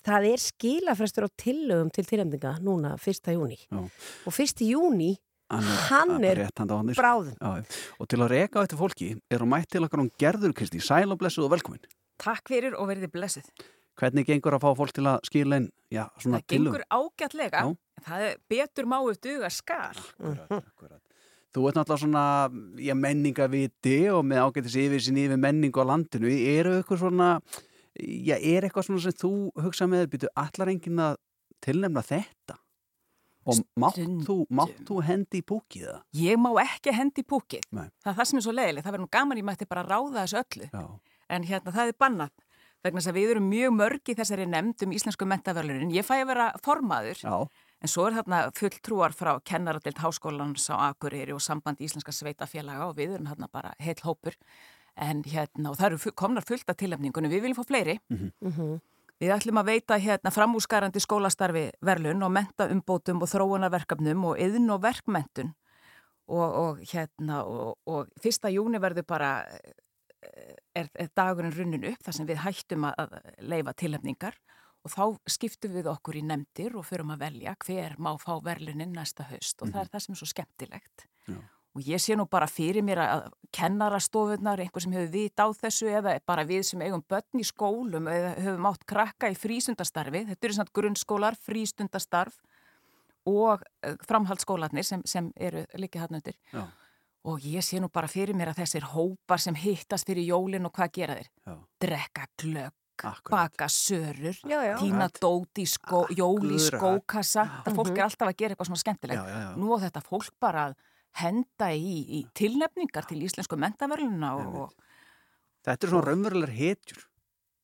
það 0.05 0.27
er 0.31 0.41
skilafrestur 0.43 1.27
á 1.27 1.29
tillögum 1.41 1.91
til 1.93 2.05
tilhemdinga 2.05 2.57
núna 2.61 2.95
1. 2.99 3.31
júni. 3.35 3.57
Og 3.73 4.33
1. 4.33 4.61
júni, 4.65 5.15
Hann 5.49 5.61
hann 5.61 6.23
er 6.25 6.39
já. 6.41 7.65
og 7.99 8.07
til 8.09 8.17
að 8.19 8.31
reka 8.31 8.59
á 8.59 8.65
eftir 8.65 8.79
fólki 8.79 9.11
er 9.29 9.39
hún 9.43 9.51
mætt 9.53 9.69
til 9.69 9.83
okkar 9.85 10.01
hún 10.01 10.09
gerður 10.17 10.53
Kristi, 10.57 10.79
sæl 10.81 11.11
og 11.13 11.19
blessuð 11.19 11.45
og 11.45 11.51
velkomin. 11.53 11.83
Takk 12.17 12.49
fyrir 12.49 12.73
og 12.73 12.87
verðið 12.89 13.11
blessuð. 13.13 13.45
Hvernig 13.95 14.25
gengur 14.27 14.57
að 14.57 14.63
fá 14.65 14.71
fólk 14.75 14.91
til 14.91 15.05
að 15.07 15.19
skila 15.23 15.59
inn, 15.61 15.69
já, 15.93 16.09
svona 16.19 16.41
Það 16.41 16.47
gengur 16.51 16.83
ágætlega, 16.91 17.61
Já. 17.61 17.75
það 18.07 18.25
er 18.25 18.33
betur 18.49 18.89
máið 18.91 19.21
duga 19.23 19.49
skar. 19.53 20.01
Þú 21.55 21.69
ert 21.69 21.77
náttúrulega 21.77 22.01
svona, 22.01 22.23
já, 22.83 22.93
menningaviti 22.99 24.09
og 24.11 24.25
með 24.27 24.41
ágættis 24.43 24.75
yfir 24.81 24.99
sín 25.05 25.21
yfir 25.21 25.39
menningu 25.39 25.79
á 25.79 25.85
landinu. 25.87 26.27
Eru 26.27 26.73
eitthvað 26.81 27.05
svona, 27.05 27.29
já, 27.99 28.35
er 28.35 28.67
eitthvað 28.67 28.89
svona 28.89 29.03
sem 29.05 29.17
þú 29.21 29.31
hugsa 29.63 29.87
með 29.89 30.07
býtu, 30.13 30.31
allar 30.35 30.71
enginn 30.73 31.01
að 31.07 31.17
tilnefna 31.65 32.03
þetta? 32.05 32.59
Og 33.45 33.59
mátt 33.77 33.99
þú, 34.25 34.39
mátt 34.57 34.79
þú 34.87 35.01
hendi 35.05 35.43
í 35.43 35.45
púkið 35.45 35.85
það? 35.85 35.99
Ég 36.17 36.39
má 36.41 36.49
ekki 36.63 36.93
hendi 36.97 37.21
í 37.21 37.27
púkið. 37.29 37.67
Nei. 37.77 37.91
Það 38.01 38.11
er 38.11 38.17
það 38.17 38.29
sem 38.29 38.39
er 38.39 38.45
svo 38.47 38.53
leiðilegt. 38.55 38.85
Það 38.87 38.95
verður 38.95 39.05
nú 39.05 39.11
gaman 39.13 39.41
ég 39.41 39.45
mætti 39.45 39.67
bara 39.69 39.83
ráða 39.85 40.23
þessu 40.23 40.39
öllu. 40.41 40.69
Já. 40.71 41.13
En 41.35 41.45
hérna 41.45 41.73
það 41.75 41.91
er 41.91 41.99
bannað. 42.01 42.33
Vegna 42.85 43.01
þess 43.01 43.09
að 43.09 43.17
við 43.17 43.31
erum 43.33 43.45
mjög 43.49 43.71
mörg 43.73 44.09
í 44.09 44.15
þessari 44.17 44.45
nefnd 44.49 44.83
um 44.85 44.91
íslensku 44.93 45.25
mentaverlunin. 45.29 45.93
Ég 45.93 46.05
fæ 46.05 46.19
að 46.19 46.27
vera 46.33 46.47
formaður. 46.65 47.21
Já. 47.21 47.35
En 47.81 47.91
svo 47.91 48.05
er 48.07 48.17
þarna 48.17 48.41
fulltrúar 48.57 49.13
frá 49.13 49.31
kennaradelt 49.45 50.01
háskólans 50.01 50.67
á 50.73 50.89
Akureyri 50.89 51.33
og 51.33 51.41
sambandi 51.41 51.85
íslenska 51.85 52.13
sveitafélaga 52.13 52.89
og 52.89 52.97
við 52.97 53.17
erum 53.17 53.29
þarna 53.29 53.49
bara 53.53 53.73
heil 53.81 53.97
hópur. 54.05 54.37
En 54.95 55.23
hérna, 55.27 55.71
og 55.71 55.79
það 55.79 55.87
eru 55.91 56.11
komnar 56.15 56.45
fullt 56.47 56.69
af 56.71 56.77
tilefningunum. 56.79 57.31
Við 57.31 57.41
viljum 57.41 57.57
fá 57.57 57.67
fleiri. 57.67 57.97
Við 59.19 59.31
ætlum 59.31 59.59
að 59.61 59.69
veita 59.69 59.97
hérna 59.99 60.31
framúskarandi 60.31 60.99
skólastarfi 60.99 61.69
verlun 61.81 62.23
og 62.23 62.31
menta 62.35 62.67
umbótum 62.67 63.21
og 63.23 63.31
þróunarverkefnum 63.31 64.25
og 64.27 64.39
yðn 64.43 64.73
og 64.75 64.81
verkmentun 64.83 65.53
og, 66.27 66.47
og 66.49 66.81
hérna 66.91 67.43
og, 67.47 67.77
og 67.87 68.09
fyrsta 68.21 68.51
júni 68.51 68.81
verður 68.81 69.05
bara 69.07 69.29
eh, 69.47 70.57
er, 70.75 70.89
er 70.93 71.11
dagurinn 71.15 71.55
runnin 71.55 71.87
upp 71.93 72.03
þar 72.03 72.17
sem 72.17 72.27
við 72.27 72.41
hættum 72.43 72.89
að, 72.89 73.15
leifa 73.39 73.73
tilhefningar 73.77 74.35
og 74.85 74.91
þá 74.93 75.31
skiptum 75.31 75.73
við 75.77 75.87
okkur 75.89 76.19
í 76.19 76.25
nefndir 76.25 76.75
og 76.75 76.85
förum 76.85 77.13
að 77.15 77.23
velja 77.25 77.55
hver 77.65 77.95
má 77.97 78.11
fá 78.21 78.35
verlunin 78.43 78.93
næsta 78.93 79.25
haust 79.31 79.61
og 79.63 79.71
það 79.71 79.81
er 79.81 79.93
það 79.93 80.03
sem 80.03 80.13
er 80.13 80.19
svo 80.19 80.29
skemmtilegt. 80.29 81.07
Já. 81.25 81.39
Og 81.75 81.83
ég 81.83 81.99
sé 81.99 82.15
nú 82.15 82.23
bara 82.31 82.47
fyrir 82.47 82.83
mér 82.87 83.01
að 83.03 83.25
kennarastofunar, 83.55 84.61
einhver 84.63 84.83
sem 84.83 84.93
hefur 84.95 85.09
vit 85.11 85.41
á 85.43 85.47
þessu 85.51 85.89
eða 85.91 86.13
bara 86.25 86.45
við 86.47 86.63
sem 86.69 86.81
eigum 86.85 87.03
börn 87.03 87.41
í 87.41 87.43
skólum 87.47 88.07
eða 88.07 88.29
höfum 88.45 88.69
átt 88.69 88.85
krakka 88.87 89.27
í 89.31 89.35
frístundastarfi, 89.35 90.21
þetta 90.29 90.47
eru 90.47 90.55
samt 90.55 90.71
grunnskólar, 90.75 91.35
frístundastarf 91.35 92.37
og 93.27 93.63
eh, 93.83 93.95
framhaldsskólarnir 94.07 94.85
sem, 94.87 95.03
sem 95.05 95.27
eru 95.35 95.65
líka 95.81 95.99
hann 96.05 96.15
undir. 96.19 96.37
Já. 96.53 96.63
Og 97.25 97.41
ég 97.43 97.65
sé 97.65 97.79
nú 97.81 97.89
bara 97.89 98.07
fyrir 98.07 98.37
mér 98.37 98.51
að 98.53 98.59
þessir 98.63 98.85
hópar 98.93 99.41
sem 99.41 99.55
hittast 99.57 100.05
fyrir 100.07 100.27
jólin 100.29 100.67
og 100.69 100.75
hvað 100.77 100.91
gera 100.99 101.15
þeir? 101.19 101.29
Já. 101.49 101.55
Drekka 101.81 102.27
glögg, 102.39 103.05
baka 103.31 103.67
sörur, 103.67 104.37
Já, 104.47 104.59
já. 104.63 104.75
tína 104.79 105.07
Akkurat. 105.09 105.21
dót 105.25 105.59
í 105.59 105.65
skó, 105.67 106.05
jól 106.13 106.37
í 106.45 106.55
Akkurat. 106.55 106.67
skókassa. 106.69 107.47
Það 107.65 107.79
fólk 107.81 107.95
er 107.97 108.03
alltaf 108.05 108.29
að 108.29 108.37
gera 108.43 108.53
eitthvað 108.55 108.69
svona 108.69 108.83
skemmtilegt. 108.85 109.31
Já. 109.35 109.47
Nú 109.57 109.73
á 109.73 109.77
þetta 109.89 110.05
fólk 110.05 110.31
bara 110.39 110.67
að 110.69 110.77
henda 111.21 111.69
í, 111.73 111.95
í 112.19 112.23
tilnefningar 112.37 113.07
til 113.09 113.21
íslensku 113.25 113.57
mentaverluna 113.59 114.33
og, 114.35 114.55
og 114.65 114.73
Þetta 115.65 115.87
er 115.87 115.89
svona 115.89 116.05
raunverulegar 116.11 116.51
hetjur. 116.53 117.05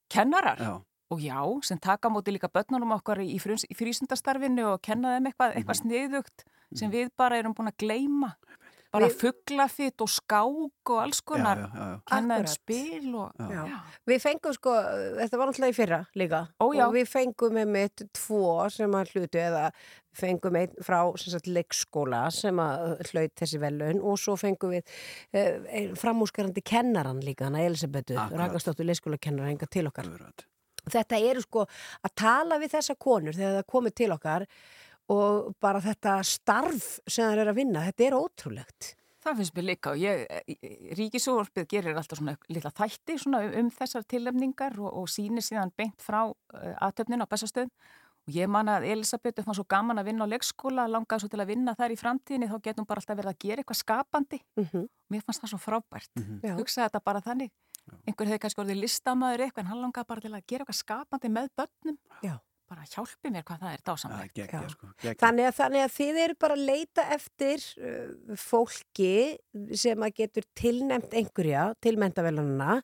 kennarar. 0.10 0.58
Já. 0.60 0.72
Og 1.12 1.20
já, 1.20 1.38
sem 1.68 1.78
taka 1.78 2.10
móti 2.10 2.32
líka 2.32 2.48
börnunum 2.48 2.94
okkar 2.96 3.20
í, 3.20 3.36
frísundastarfinu 3.76 4.64
og 4.74 4.82
kenna 4.82 5.18
þeim 5.18 5.28
eitthvað, 5.30 5.56
eitthvað 5.60 5.76
Mhm. 5.76 5.82
sniðugt 5.84 6.44
sem 6.74 6.92
við 6.92 7.10
bara 7.18 7.38
erum 7.38 7.54
búin 7.54 7.68
að 7.68 7.78
gleyma. 7.84 8.36
Bara 8.92 9.08
Við- 9.08 9.22
fugglafitt 9.22 10.02
og 10.04 10.10
skák 10.12 10.90
og 10.92 10.98
alls 11.00 11.22
konar. 11.24 11.58
já, 11.62 11.70
já, 11.72 11.86
já. 11.88 12.18
Akkurat. 12.18 12.50
spil 12.50 13.16
og... 13.16 13.32
Já. 13.40 13.64
Við 14.12 14.20
fengum 14.26 14.54
sko, 14.58 14.74
þetta 15.22 15.40
var 15.40 15.48
náttúrulega 15.52 15.72
í 15.72 15.78
fyrra 15.78 16.00
líka 16.20 16.42
Ó, 16.60 16.66
já. 16.76 16.84
og 16.90 16.94
við 16.98 17.08
fengum 17.08 17.56
með 17.56 17.72
mitt 17.72 18.04
tvo 18.18 18.70
sem 18.70 18.92
að 19.00 19.14
hlutu 19.16 19.40
eða 19.40 19.72
fengum 20.12 20.58
einn 20.60 20.76
frá 20.84 21.00
sem 21.16 21.32
sagt, 21.32 21.48
leikskóla 21.48 22.26
sem 22.36 22.60
að 22.60 23.00
hlaut 23.14 23.36
þessi 23.40 23.62
velun 23.64 24.02
og 24.04 24.20
svo 24.20 24.36
fengum 24.36 24.74
við 24.76 24.84
uh, 25.40 25.96
framúskarandi 25.96 26.60
kennaran 26.62 27.24
líka, 27.24 27.48
hana 27.48 27.64
Elisabetu, 27.64 28.18
Akkurat. 28.20 28.50
Rakastóttur 28.50 28.90
leikskólakennar 28.92 29.48
enga 29.54 29.72
til 29.72 29.88
okkar. 29.88 30.12
Akkurat. 30.12 30.44
Þetta 30.92 31.18
eru 31.32 31.42
sko 31.46 31.64
að 32.04 32.14
tala 32.18 32.58
við 32.60 32.72
þessa 32.76 32.96
konur 33.00 33.36
þegar 33.38 33.60
það 33.62 33.68
komið 33.72 33.94
til 34.02 34.12
okkar 34.18 34.46
og 35.12 35.54
bara 35.62 35.82
þetta 35.84 36.18
starf 36.28 36.98
sem 37.08 37.28
það 37.28 37.44
er 37.44 37.52
að 37.52 37.62
vinna, 37.62 37.86
þetta 37.90 38.08
er 38.08 38.18
ótrúlegt. 38.18 38.92
Það 39.22 39.38
finnst 39.38 39.58
mér 39.58 39.66
líka 39.68 39.92
og 39.94 40.00
ég, 40.02 40.22
Ríkisúrfið 40.98 41.68
gerir 41.70 41.98
alltaf 42.00 42.18
svona 42.18 42.34
lilla 42.50 42.72
þætti 42.74 43.20
svona 43.22 43.44
um 43.60 43.68
þessar 43.70 44.08
tilnefningar 44.10 44.80
og, 44.82 44.96
og 44.98 45.10
sýnir 45.14 45.46
síðan 45.46 45.74
beint 45.78 46.02
frá 46.02 46.24
uh, 46.26 46.72
aðtöfnin 46.82 47.22
á 47.22 47.30
Bessastöð 47.30 47.70
og 47.70 48.34
ég 48.34 48.50
man 48.50 48.70
að 48.70 48.88
Elisabeth 48.90 49.44
fann 49.46 49.58
svo 49.58 49.66
gaman 49.70 50.02
að 50.02 50.10
vinna 50.10 50.26
á 50.26 50.32
leikskóla, 50.32 50.88
langaði 50.90 51.24
svo 51.24 51.30
til 51.34 51.42
að 51.42 51.52
vinna 51.54 51.76
þar 51.78 51.94
í 51.94 52.00
framtíðinni 52.02 52.50
þá 52.50 52.58
getum 52.66 52.88
bara 52.90 53.02
alltaf 53.02 53.18
verið 53.18 53.34
að 53.34 53.42
gera 53.46 53.62
eitthvað 53.62 53.82
skapandi 53.84 54.42
Mm 54.58 54.66
-hmm. 54.72 54.88
mér 55.10 55.22
fannst 55.26 55.42
það 55.42 55.54
svo 55.54 55.62
frábært 55.68 56.12
Já. 56.42 56.56
hugsaði 56.58 56.88
þetta 56.88 57.04
bara 57.04 57.22
þannig 57.22 57.52
einhver 58.08 58.28
hefði 58.28 58.40
kannski 58.40 58.62
orðið 58.62 58.82
listamæður 58.82 59.44
eitthvað 59.46 59.64
en 59.64 59.70
hann 59.72 59.82
langaði 59.82 60.08
bara 60.08 60.22
til 60.22 60.34
að 60.34 60.48
gera 60.48 60.64
eitthvað 60.64 60.82
skapandi 60.82 61.30
með 61.30 61.48
börnum 61.58 61.98
Já. 62.24 62.36
Bara 62.72 62.86
hjálpi 62.88 63.32
mér 63.34 63.44
hvað 63.48 63.64
það 63.66 63.76
er 63.76 63.82
dásamlegt 63.90 64.38
Gekkja, 64.38 64.62
sko. 64.72 64.90
Gekkja. 65.02 65.20
Þannig 65.20 65.48
að, 65.50 65.56
þannig 65.60 65.84
að 65.86 65.94
þið 65.98 66.20
eru 66.24 66.38
bara 66.40 66.56
að 66.58 66.64
leita 66.70 67.06
eftir 67.18 67.66
uh, 67.82 68.36
fólki 68.40 69.14
sem 69.76 70.06
að 70.06 70.14
getur 70.22 70.48
tilnefnt 70.58 71.16
einhverja 71.20 71.66
til 71.84 71.98
mentavelununa. 72.00 72.78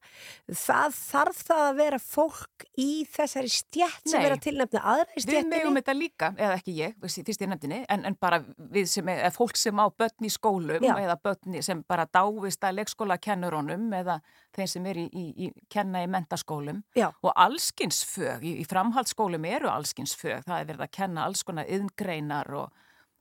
Það 0.52 0.98
þarf 0.98 1.40
það 1.48 1.64
að 1.68 1.80
vera 1.80 2.00
fólk 2.04 2.66
í 2.84 2.90
þessari 3.14 3.52
stjætt 3.54 4.12
sem 4.12 4.20
Nei. 4.20 4.28
er 4.28 4.36
að 4.36 4.44
tilnefna 4.48 4.84
aðra 4.84 5.08
í 5.08 5.24
Við 5.24 5.32
megum 5.32 5.48
stjættinni. 5.48 5.78
þetta 5.80 5.98
líka, 5.98 6.32
eða 6.36 6.58
ekki 6.60 6.76
ég, 6.82 6.98
fyrst 7.04 7.46
í 7.46 7.50
nefndinni, 7.52 7.80
en, 7.88 8.04
en 8.10 8.20
bara 8.20 8.42
við 8.58 8.90
sem, 8.92 9.14
eða 9.14 9.32
fólk 9.36 9.60
sem 9.60 9.80
á 9.80 9.86
börn 9.88 10.28
í 10.28 10.34
skólum 10.34 10.84
Já. 10.84 10.94
eða 11.00 11.18
börn 11.24 11.62
sem 11.64 11.84
bara 11.88 12.08
dávist 12.12 12.68
að 12.68 12.82
leikskóla 12.82 13.20
kennurunum 13.22 13.88
eða 13.96 14.20
þeir 14.58 14.72
sem 14.72 14.92
er 14.92 15.00
í, 15.00 15.08
í, 15.08 15.26
í 15.48 15.50
kenna 15.72 16.04
í 16.04 16.10
mentaskólum 16.12 16.84
Já. 16.98 17.10
og 17.24 17.32
allskinsfög, 17.34 18.44
í, 18.44 18.58
í 18.64 18.68
framhaldsskólum 18.68 19.48
eru 19.48 19.70
allskinsfög, 19.78 20.44
það 20.48 20.60
er 20.60 20.70
verið 20.72 20.86
að 20.88 20.94
kenna 21.00 21.26
alls 21.26 21.44
konar 21.48 21.70
yðngreinar 21.78 22.52
og, 22.62 22.72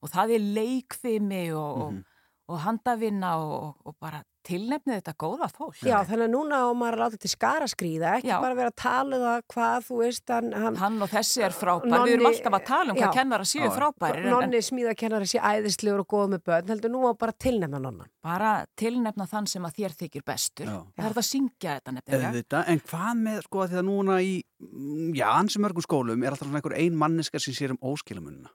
og 0.02 0.12
það 0.12 0.34
er 0.36 0.46
leikfimi 0.58 1.44
og, 1.52 1.78
Mhm. 1.78 1.98
og, 1.98 2.04
og 2.48 2.60
handavinna 2.62 3.36
og, 3.42 3.76
og 3.86 3.96
bara 4.00 4.22
tilnefnið 4.46 4.96
þetta 5.00 5.14
góða 5.20 5.48
fólk. 5.52 5.76
Já, 5.82 5.96
þannig 6.08 6.26
að 6.28 6.32
núna 6.32 6.60
á 6.62 6.68
maður 6.78 6.96
að 6.96 7.02
láta 7.02 7.18
til 7.22 7.30
skara 7.32 7.66
skrýða, 7.70 8.12
ekki 8.20 8.30
Já. 8.30 8.36
bara 8.44 8.56
vera 8.58 8.70
að 8.72 8.76
tala 8.82 9.16
um 9.18 9.24
það 9.26 9.40
hvað, 9.54 9.86
þú 9.88 9.98
veist, 10.00 10.32
hann... 10.32 10.52
Hann, 10.56 10.76
hann 10.82 10.98
og 11.06 11.10
þessi 11.12 11.44
er 11.46 11.56
frábær, 11.56 11.96
við 12.06 12.14
erum 12.16 12.28
alltaf 12.30 12.56
að 12.60 12.66
tala 12.70 12.94
um 12.94 13.00
hvað 13.00 13.14
kennara 13.18 13.48
séu 13.50 13.70
frábærir. 13.74 14.22
en- 14.22 14.34
Nonni 14.36 14.60
smíðakennari 14.68 15.28
sé 15.30 15.42
æðislegur 15.42 16.04
og 16.04 16.08
góð 16.14 16.28
með 16.36 16.44
börn, 16.50 16.70
heldur 16.74 16.94
nú 16.94 17.02
á 17.06 17.12
bara 17.18 17.32
að 17.34 17.38
tilnefna 17.46 17.80
nonna. 17.82 18.06
bara 18.26 18.52
tilnefna 18.76 19.26
þann 19.30 19.46
sem 19.46 19.62
að 19.62 19.76
þér 19.80 19.92
þykir 20.00 20.24
bestur. 20.26 20.66
Já. 20.66 20.78
Það 20.96 21.06
er 21.06 21.12
það 21.14 21.22
að 21.22 21.30
syngja 21.30 21.74
þetta 21.78 21.92
nefnilega. 21.96 22.64
En 22.66 22.80
hvað 22.90 23.12
með, 23.22 23.42
sko, 23.46 23.62
að 23.62 23.70
því 23.70 23.78
að 23.82 23.86
núna 23.86 24.16
í, 24.22 24.32
mm, 24.62 25.14
já, 25.14 25.26
ansi 25.36 25.58
mörgum 25.62 25.84
skólum 25.86 26.24
er 26.24 26.30
alltaf 26.34 26.48
svona 26.48 26.58
einhver 26.62 26.74
ein 26.78 26.96
manneska 26.98 27.38
sem 27.38 27.54
sér 27.54 27.70
um 27.76 27.78
óskilamunna. 27.94 28.50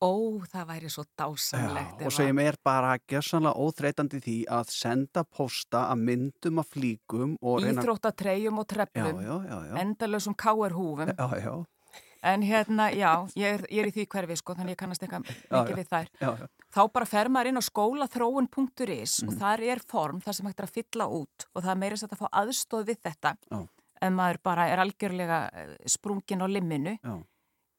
Ó, 0.00 0.40
það 0.48 0.64
væri 0.70 0.88
svo 0.88 1.04
dásamlegt. 1.18 2.02
og 2.06 2.12
sem 2.12 2.38
er 2.38 2.56
bara 2.64 2.94
gjössanlega 2.98 3.52
óþreytandi 3.60 4.20
því 4.24 4.36
að 4.48 4.70
senda 4.72 5.24
posta 5.24 5.82
að 5.92 5.98
myndum 6.06 6.58
að 6.62 6.70
flíkum 6.72 7.34
og. 7.42 7.60
Íþróttatreyjum 7.68 8.58
og 8.62 8.66
treflum, 8.66 9.20
Já, 9.20 9.26
já, 9.28 9.36
já, 9.50 9.58
já. 9.68 9.74
endalösum 9.82 10.34
káerhúfum. 10.34 11.12
Já, 11.18 11.28
já. 11.44 11.64
En 12.22 12.42
hérna, 12.42 12.90
já, 12.92 13.26
ég 13.34 13.44
er, 13.54 13.62
ég 13.72 13.78
er 13.80 13.86
í 13.88 13.92
því 13.96 14.06
hverfi, 14.12 14.36
sko, 14.36 14.52
þannig 14.54 14.74
ég 14.76 14.80
kannast 14.82 15.02
eitthvað 15.02 15.24
Já, 15.24 15.56
mikið 15.56 15.70
já. 15.70 15.76
við 15.76 15.88
þær. 15.88 16.08
Já, 16.20 16.30
já. 16.40 16.46
Þá 16.76 16.80
bara 16.92 17.06
fer 17.06 17.28
maður 17.32 17.48
inn 17.48 17.56
á 17.60 17.64
skólaþróun.is 17.64 19.22
og 19.24 19.30
Mhm. 19.34 19.38
þar 19.40 19.60
er 19.72 19.78
form, 19.88 20.20
þar 20.20 20.34
sem 20.34 20.46
hægt 20.46 20.60
er 20.60 20.66
að 20.66 20.74
fylla 20.76 21.06
út 21.08 21.46
og 21.54 21.62
það 21.64 21.70
er 21.70 21.76
meira 21.76 21.96
sætt 21.96 22.12
að 22.12 22.18
fá 22.20 22.28
aðstóð 22.32 22.84
við 22.86 22.98
þetta. 23.04 23.36
Já. 23.50 23.66
En 24.02 24.14
maður 24.16 24.38
bara 24.42 24.68
er 24.68 24.78
algjörlega 24.78 25.50
eh, 25.52 25.76
sprungin 25.86 26.40
á 26.40 26.46
limminu. 26.48 26.98
Já. 27.04 27.22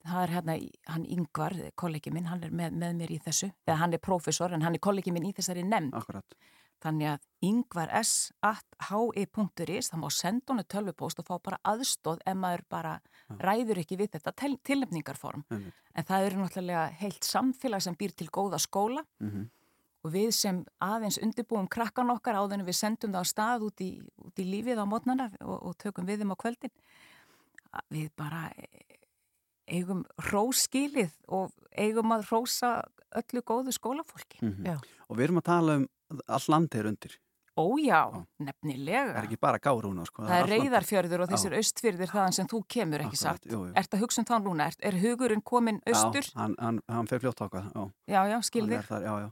Það 0.01 0.23
er 0.23 0.31
hérna, 0.33 0.53
hann 0.89 1.05
Yngvar, 1.05 1.53
kollegi 1.77 2.09
minn, 2.11 2.25
hann 2.25 2.43
er 2.43 2.49
með, 2.51 2.71
með 2.73 2.95
mér 2.97 3.11
í 3.13 3.19
þessu, 3.21 3.51
eða 3.67 3.77
hann 3.83 3.93
er 3.93 4.01
prófessor 4.01 4.53
en 4.55 4.61
hann 4.65 4.73
er 4.73 4.81
kollegi 4.81 5.11
minn 5.13 5.27
í 5.29 5.33
þessari 5.37 5.61
nefnd. 5.63 5.93
Akkurat. 5.93 6.33
Þannig 6.81 7.07
að 7.11 7.25
yngvar 7.45 7.91
s.hi.is, 8.01 9.89
það 9.91 9.99
má 10.01 10.07
senda 10.09 10.53
honu 10.53 10.63
tölvupóst 10.65 11.19
og 11.21 11.27
fá 11.27 11.35
bara 11.45 11.59
aðstóð 11.69 12.23
ef 12.25 12.37
maður 12.41 12.63
bara 12.73 12.93
ræður 13.41 13.81
ekki 13.83 13.97
við 13.99 14.15
þetta 14.15 14.33
til, 14.41 14.55
tilnefningarform. 14.65 15.43
Einmitt. 15.53 15.77
En 15.93 16.07
það 16.09 16.25
eru 16.29 16.41
náttúrulega 16.41 16.85
heilt 17.01 17.27
samfélag 17.27 17.83
sem 17.85 17.97
býr 17.99 18.15
til 18.17 18.29
góða 18.33 18.57
skóla 18.59 19.03
Mhm. 19.19 19.49
og 20.03 20.11
við 20.11 20.31
sem 20.33 20.65
aðeins 20.81 21.19
undirbúum 21.21 21.67
krakkan 21.69 22.09
okkar 22.09 22.33
áður 22.41 22.53
en 22.59 22.65
við 22.65 22.73
sendum 22.79 23.11
það 23.13 23.21
á 23.21 23.25
stað 23.29 23.61
út 23.69 23.81
í, 23.85 24.01
út 24.17 24.39
í 24.39 24.43
lífið 24.49 24.81
á 24.81 24.85
mótnana 24.89 25.29
og, 25.41 25.61
og 25.67 25.77
tökum 25.77 26.07
við 26.07 26.19
þeim 26.23 26.33
á 26.33 26.37
kvöldin. 26.41 26.71
Við 27.91 28.09
bara 28.17 28.49
eigum 29.71 30.03
róskilið 30.31 31.11
og 31.31 31.51
eigum 31.77 32.11
að 32.17 32.27
rósa 32.31 32.71
öllu 33.15 33.41
góðu 33.47 33.73
skólafólki. 33.75 34.41
Mhm. 34.43 34.79
Og 35.09 35.17
við 35.17 35.27
erum 35.29 35.41
að 35.41 35.47
tala 35.49 35.75
um 35.81 35.89
all 36.27 36.47
land 36.51 36.75
er 36.75 36.87
undir. 36.91 37.17
Ó 37.59 37.67
já, 37.83 38.07
nefnilega. 38.39 39.11
Það 39.11 39.17
er 39.19 39.25
ekki 39.27 39.39
bara 39.43 39.59
gárúna, 39.59 40.05
sko. 40.07 40.23
Það 40.23 40.39
er 40.39 40.49
reyðarfjörður 40.53 41.19
og 41.25 41.27
Já. 41.29 41.33
þessir 41.35 41.55
austfjörður 41.57 42.11
þaðan 42.13 42.33
sem 42.37 42.47
þú 42.47 42.61
kemur, 42.67 42.99
ekki 43.03 43.17
Akkurat, 43.19 43.41
satt? 43.41 43.45
jú, 43.51 43.59
jú. 43.67 43.73
Ert 43.75 43.91
að 43.97 43.99
hugsa 44.05 44.19
um 44.21 44.25
þá 44.29 44.35
núna? 44.45 44.67
Er, 44.71 44.75
er 44.87 44.97
hugurinn 45.01 45.43
komin 45.43 45.81
austur? 45.85 46.23
Já, 46.23 46.37
hann, 46.39 46.55
hann, 46.59 46.79
hann 46.87 47.07
fer 47.11 47.19
fljótt 47.19 47.43
ákvað, 47.43 47.67
já. 47.75 47.91
Já, 48.07 48.21
já, 48.31 48.37
skil 48.47 48.61
Hann 48.63 48.71
þig. 48.71 48.77
er 48.79 48.87
þar, 48.87 49.01
já, 49.03 49.13
já. 49.19 49.29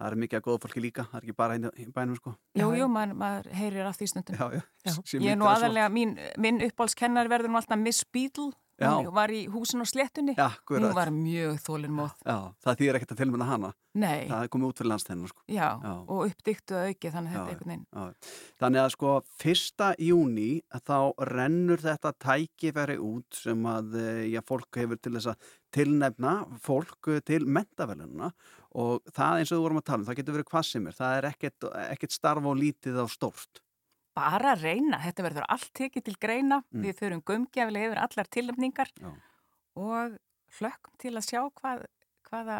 það 0.00 0.10
er 0.10 0.16
mikið 0.24 0.40
að 0.40 0.44
góða 0.48 0.60
fólki 0.64 0.80
líka, 0.82 1.04
það 1.12 1.14
er 1.20 1.22
ekki 1.28 1.36
bara 1.36 1.54
hérna 1.54 1.70
í 1.78 1.86
bænum 1.94 2.16
sko. 2.18 2.34
Jú, 2.58 2.68
jú, 2.74 2.88
maður, 2.90 3.14
maður 3.22 3.50
heyrir 3.60 3.86
af 3.86 3.96
því 4.00 4.06
stundum. 4.10 4.36
Já, 4.36 4.50
já. 4.84 4.92
Sem 5.04 5.20
Ég 5.22 5.30
er 5.30 5.36
nú 5.38 5.46
aðalega, 5.46 5.88
mín, 5.94 6.18
minn 6.42 6.60
uppáhaldskennar 6.66 7.28
verður 7.30 7.54
nú 7.54 7.56
alltaf 7.62 7.78
Miss 7.78 8.02
Beadle. 8.04 8.50
Já. 8.80 8.90
Hún 8.96 9.12
var 9.12 9.32
í 9.34 9.42
húsin 9.52 9.84
og 9.84 9.88
sléttunni. 9.90 10.34
Já. 10.38 10.48
Hún 10.70 10.86
var 10.96 11.10
mjög 11.12 11.58
þólinmóð. 11.66 12.14
Já, 12.24 12.36
það 12.64 12.78
þýðir 12.80 12.98
ekkert 12.98 13.14
að 13.14 13.20
tilmynda 13.20 13.48
hana. 13.50 13.72
Nei. 14.00 14.28
Það 14.30 14.44
er 14.44 14.50
komið 14.54 14.70
út 14.70 14.80
fyrir 14.80 14.90
landstæðinu 14.92 15.30
sko. 15.30 15.44
Já, 15.50 15.68
og 15.82 16.20
uppdyktu 16.24 16.76
að 16.78 16.86
auki, 16.88 17.12
þannig 17.12 17.30
að 17.30 17.34
Já, 17.34 17.40
þetta 17.40 17.50
er 17.50 17.54
einhvern 17.54 17.72
veginn. 17.74 17.86
Já. 17.92 18.34
Þannig 18.62 18.82
að 18.82 18.90
sko 18.94 19.14
fyrsta 19.42 19.88
júni 20.06 20.50
þá 20.86 20.98
rennur 21.30 21.84
þetta 21.84 22.12
tækifæri 22.24 22.98
út 23.10 23.40
sem 23.42 23.66
að 23.68 23.98
eh, 24.00 24.22
já, 24.30 24.40
fólk 24.46 24.80
hefur 24.80 25.00
til 25.02 25.16
þess 25.18 25.32
að 25.34 25.50
tilnefna 25.76 26.36
fólk 26.64 27.10
eh, 27.10 27.24
til 27.26 27.42
mentavelununa 27.46 28.30
og 28.80 29.10
það 29.10 29.40
eins 29.40 29.50
og 29.50 29.58
þú 29.58 29.64
vorum 29.66 29.80
að 29.82 29.88
tala 29.90 30.00
um, 30.00 30.06
það 30.06 30.20
getur 30.20 30.38
verið 30.38 30.52
hvað 30.52 30.68
sem 30.70 30.86
er, 30.86 30.96
það 30.96 31.16
er 31.18 31.28
ekkert, 31.32 31.68
ekkert 31.90 32.14
starf 32.14 32.46
og 32.46 32.56
lítið 32.60 33.02
á 33.02 33.06
stórt. 33.10 33.62
Bara 34.20 34.52
að 34.54 34.64
reyna, 34.66 34.98
þetta 35.00 35.24
verður 35.26 35.46
allt 35.48 35.70
tekið 35.80 36.04
til 36.04 36.16
greina, 36.20 36.62
Mm. 36.74 36.82
við 36.84 36.98
förum 37.00 37.22
gumgjafilega 37.24 37.88
yfir 37.90 38.02
allar 38.04 38.28
tilnefningar 38.36 38.90
Já. 39.00 39.10
og 39.76 40.18
hlökkum 40.58 40.98
til 40.98 41.14
að 41.16 41.26
sjá 41.30 41.40
hvað, 41.60 41.86
hvaða 42.28 42.58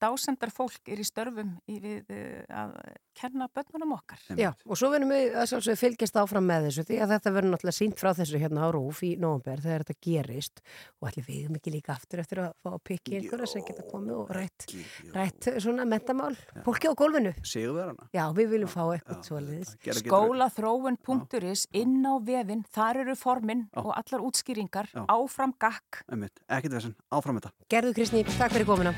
dásendar 0.00 0.52
fólk 0.54 0.90
er 0.90 1.02
í 1.02 1.06
störfum 1.06 1.56
í 1.68 1.78
við 1.82 2.12
uh, 2.14 2.64
að 2.64 2.74
kenna 3.18 3.48
börnunum 3.50 3.96
okkar. 3.96 4.20
Já, 4.38 4.52
og 4.66 4.78
svo 4.78 4.90
verðum 4.92 5.10
við 5.10 5.36
að 5.38 5.70
fylgjast 5.80 6.18
áfram 6.20 6.46
með 6.46 6.68
þessu 6.68 6.84
því 6.88 6.98
að 7.02 7.12
þetta 7.14 7.32
verður 7.34 7.52
náttúrulega 7.54 7.78
sínt 7.78 7.98
frá 8.00 8.10
þessu 8.14 8.40
hérna 8.42 8.66
á 8.66 8.68
Rúf 8.74 9.02
í 9.06 9.10
nóvember 9.18 9.62
þegar 9.64 9.84
þetta 9.84 10.06
gerist 10.06 10.62
og 11.00 11.08
allir 11.10 11.26
við 11.26 11.58
ekki 11.58 11.72
líka 11.74 11.94
aftur 11.96 12.22
eftir 12.22 12.42
að 12.44 12.52
fá 12.62 12.70
að 12.70 12.84
pikki 12.90 13.16
einhverja 13.18 13.50
sem 13.50 13.64
geta 13.66 13.86
komið 13.88 14.20
og 14.20 14.32
rætt, 14.36 14.68
rætt 15.16 15.50
svona 15.58 15.86
mentamál, 15.88 16.34
fólki 16.66 16.90
á 16.90 16.94
gólfinu. 16.98 17.34
Sigurverðana. 17.42 18.08
Já, 18.14 18.24
við 18.36 18.54
viljum 18.54 18.72
fá 18.72 18.82
eitthvað 18.84 19.24
svoleiðis. 19.26 19.74
Skólaþróun.is 20.02 21.66
inn 21.82 21.98
á 22.06 22.14
vefin, 22.22 22.62
þar 22.74 23.02
eru 23.04 23.18
formin 23.18 23.66
og 23.78 23.90
allar 23.96 24.28
útskýringar, 24.28 24.92
Já. 24.94 25.02
áfram 25.10 25.56
gakk. 25.58 26.04
Ekkert 26.08 26.78
þessan, 26.78 26.96
áfram 27.10 27.40
þetta. 27.40 27.54
Gerðu 27.72 27.98
Kristný, 27.98 28.24
takk 28.36 28.54
fyrir 28.54 28.68
komuna. 28.68 28.94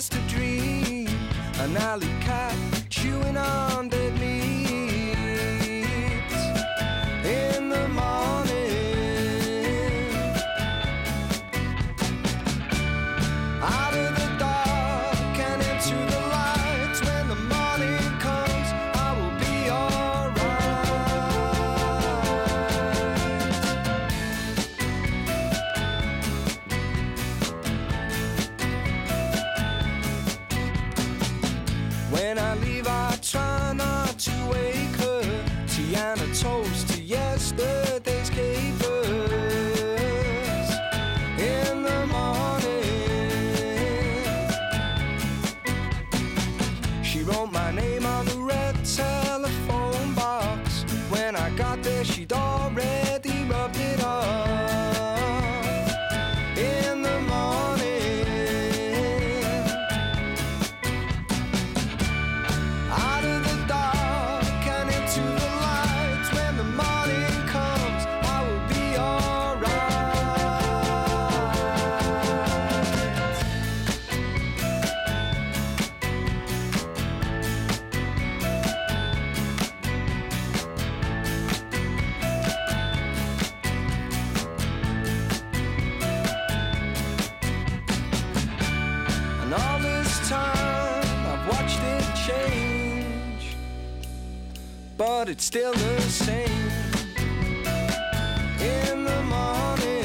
Just 0.00 0.14
a 0.14 0.34
dream. 0.34 1.06
An 1.58 1.76
alley 1.76 2.08
cat 2.22 2.56
chewing 2.88 3.36
on 3.36 3.90
dead 3.90 4.19
it's 95.40 95.46
still 95.46 95.72
the 95.72 96.00
same. 96.02 96.70
In 98.60 99.04
the 99.04 99.22
morning, 99.22 100.04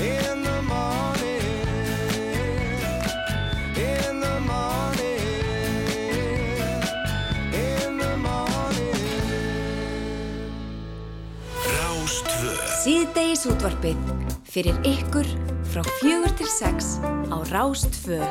in 0.00 0.42
the 0.42 0.62
morning, 0.62 1.44
in 3.76 4.20
the 4.20 4.40
morning, 4.50 5.22
in 7.54 7.98
the 8.02 8.16
morning. 8.26 8.98
Rástvö 11.78 12.50
Síðdegis 12.82 13.46
útvarpið 13.46 14.10
fyrir 14.50 14.82
ykkur 14.82 15.30
frá 15.70 15.86
fjögur 16.00 16.34
til 16.34 16.50
sex 16.58 16.98
á 17.30 17.38
Rástvö 17.54 18.24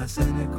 Mas 0.00 0.16
ele 0.16 0.49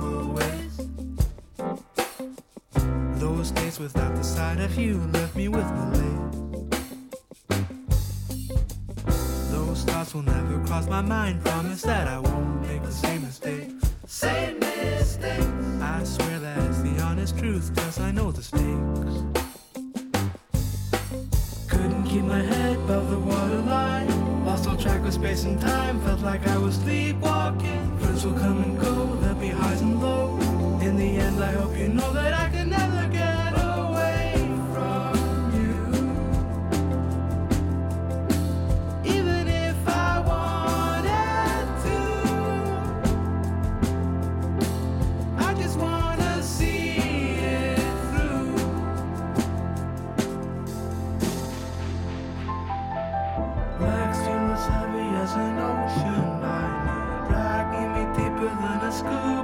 school. 58.92 59.41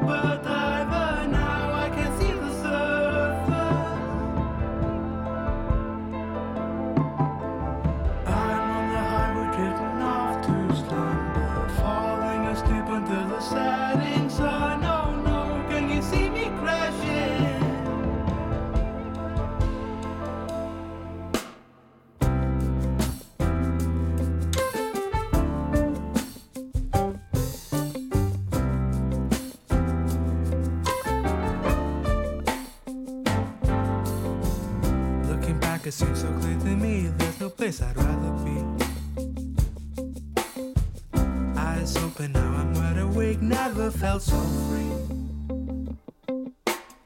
Felt 44.00 44.22
so 44.22 44.38
free. 44.70 44.92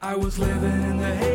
I 0.02 0.14
was 0.14 0.38
living 0.38 0.82
in 0.90 0.98
the 0.98 1.14
haze, 1.14 1.31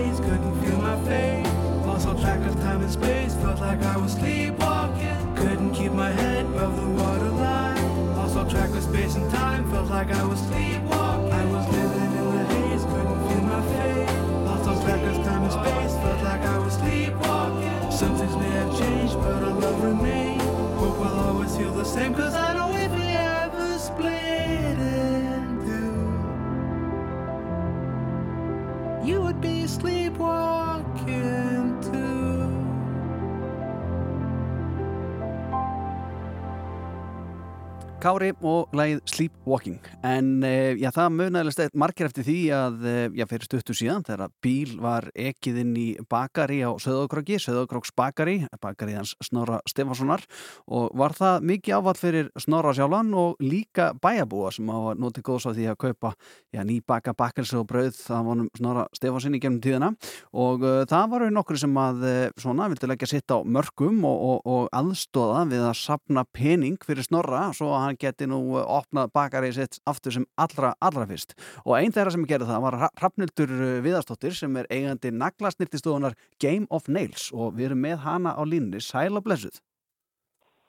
Kári 38.08 38.30
og 38.40 38.72
lagið 38.72 39.02
Sleepwalking. 39.12 39.80
En 40.08 40.38
uh, 40.40 40.78
já, 40.80 40.88
það 40.96 41.16
munaðilegst 41.18 41.60
eitt 41.60 41.74
margir 41.76 42.08
eftir 42.08 42.24
því 42.24 42.36
að 42.56 42.86
uh, 42.88 43.00
já, 43.18 43.26
fyrir 43.28 43.48
stuttu 43.50 43.74
síðan 43.76 44.06
þegar 44.08 44.32
bíl 44.46 44.78
var 44.80 45.10
ekið 45.12 45.58
inn 45.60 45.74
í 45.76 45.88
bakari 46.08 46.62
á 46.64 46.72
Söðokröki, 46.80 47.36
Söðokröks 47.44 47.92
bakari 47.98 48.38
bakari 48.64 48.96
hans 48.96 49.12
Snorra 49.26 49.60
Stefanssonar 49.68 50.24
og 50.72 50.96
var 50.96 51.18
það 51.18 51.50
mikið 51.50 51.76
áfall 51.82 51.96
fyrir 52.00 52.30
Snorra 52.40 52.72
sjálfan 52.78 53.10
og 53.12 53.44
líka 53.44 53.90
bæjabúa 54.00 54.54
sem 54.56 54.72
á 54.72 54.78
að 54.78 55.04
noti 55.04 55.26
góðs 55.28 55.50
á 55.50 55.52
því 55.52 55.68
að 55.74 55.80
kaupa 55.84 56.14
já, 56.56 56.64
ný 56.64 56.80
baka 56.88 57.12
bakelsi 57.12 57.60
og 57.60 57.68
brauð 57.68 57.92
það 58.06 58.32
vonum 58.32 58.48
Snorra 58.56 58.88
Stefansson 58.96 59.36
í 59.36 59.44
gemnum 59.44 59.60
tíðina. 59.66 59.92
Og 60.32 60.64
uh, 60.64 60.86
það 60.88 61.12
varu 61.18 61.30
nokkur 61.36 61.60
sem 61.60 61.76
að 61.84 62.08
uh, 62.08 62.16
svona 62.40 62.72
vildi 62.72 62.88
leggja 62.94 63.12
sitt 63.18 63.36
á 63.36 63.44
mörgum 63.44 64.00
og, 64.08 64.26
og, 64.32 64.42
og 64.48 64.72
aðstóða 64.72 65.44
við 65.52 65.68
að 65.74 65.78
sapna 65.84 66.24
pening 66.32 66.80
fyrir 66.88 67.04
Snorra 67.04 67.50
svo 67.52 67.74
að 67.76 67.84
hann 67.84 67.97
geti 67.99 68.28
nú 68.30 68.40
uh, 68.56 68.64
opnað 68.78 69.11
bakari 69.15 69.52
sitt 69.56 69.80
aftur 69.90 70.15
sem 70.15 70.28
allra, 70.40 70.74
allra 70.82 71.07
fyrst. 71.10 71.36
Og 71.65 71.78
einn 71.80 71.95
þeirra 71.95 72.15
sem 72.15 72.28
gerði 72.30 72.49
það 72.52 72.65
var 72.68 72.80
Hrafnildur 72.88 73.53
Viðarstóttir 73.86 74.38
sem 74.38 74.56
er 74.61 74.69
eigandi 74.74 75.11
naglasnirtistofunar 75.15 76.18
Game 76.44 76.68
of 76.69 76.88
Nails. 76.88 77.30
Og 77.34 77.57
við 77.57 77.72
erum 77.72 77.84
með 77.88 78.02
hana 78.06 78.36
á 78.38 78.41
línni 78.48 78.82
Sæl 78.84 79.18
og 79.18 79.26
blessuð. 79.28 79.61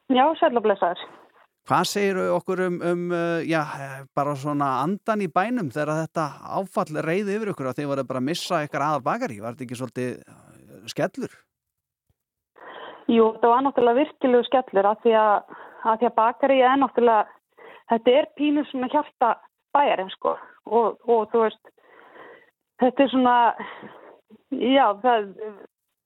Já, 0.08 0.24
sæl 0.40 0.56
og 0.56 0.64
blessaður. 0.64 1.00
Hvað 1.68 1.88
segir 1.90 2.18
okkur 2.32 2.62
um, 2.64 2.76
um 2.80 3.00
uh, 3.12 3.42
já, 3.44 3.60
eh, 3.60 3.98
bara 4.16 4.32
svona 4.40 4.78
andan 4.80 5.20
í 5.20 5.28
bænum 5.28 5.68
þegar 5.68 6.06
þetta 6.06 6.24
áfall 6.56 7.02
reyði 7.04 7.36
yfir 7.36 7.52
ykkur 7.52 7.68
að 7.68 7.82
þið 7.82 7.90
voru 7.90 8.04
bara 8.08 8.22
að 8.22 8.28
missa 8.30 8.62
ykkar 8.64 8.86
aða 8.86 9.02
bakari 9.04 9.36
var 9.42 9.52
þetta 9.52 9.66
ekki 9.66 9.80
svolítið 9.82 10.14
skellur? 10.88 11.36
Jú, 13.08 13.30
það 13.40 13.52
var 13.52 13.62
náttúrulega 13.64 14.00
virkilegu 14.02 14.46
skellur 14.48 14.88
af 14.90 15.04
því 15.04 15.14
að, 15.16 15.52
að, 15.84 15.98
því 16.00 16.08
að 16.08 16.16
bakari 16.18 16.60
er 16.62 16.78
náttúrulega, 16.80 17.26
þetta 17.92 18.14
er 18.20 18.30
pínu 18.38 18.64
svona 18.68 18.90
hjarta 18.92 19.34
bæjarinn 19.76 20.12
sko. 20.14 20.36
Og, 20.68 20.96
og 21.08 21.28
þú 21.32 21.44
veist, 21.46 21.72
þetta 22.82 23.04
er 23.04 23.12
svona, 23.12 23.36
já, 24.54 24.86
það, 25.04 25.30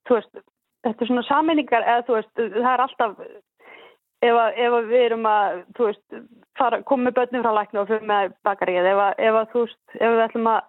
þú 0.08 0.18
veist, 0.18 0.44
þetta 0.86 1.04
er 1.04 1.10
svona 1.10 1.26
sammenningar 1.28 1.86
eða 1.86 2.06
þú 2.08 2.18
veist, 2.18 2.34
það 2.36 2.70
er 2.72 2.84
alltaf, 2.86 3.24
ef, 4.22 4.42
ef 4.66 4.76
við 4.90 5.06
erum 5.06 5.30
að, 5.30 5.62
þú 5.78 5.88
veist, 5.90 6.20
fara, 6.58 6.82
koma 6.86 7.08
með 7.08 7.18
börnum 7.20 7.46
frá 7.46 7.56
læknu 7.58 7.82
og 7.82 7.90
fyrir 7.90 8.12
með 8.12 8.36
bakarið, 8.46 8.92
ef, 8.92 9.02
að, 9.08 9.24
ef 9.28 9.40
að 9.40 9.50
þú 9.54 9.64
veist, 9.66 9.82
ef 9.98 10.06
við 10.06 10.24
ætlum 10.28 10.52
að 10.52 10.60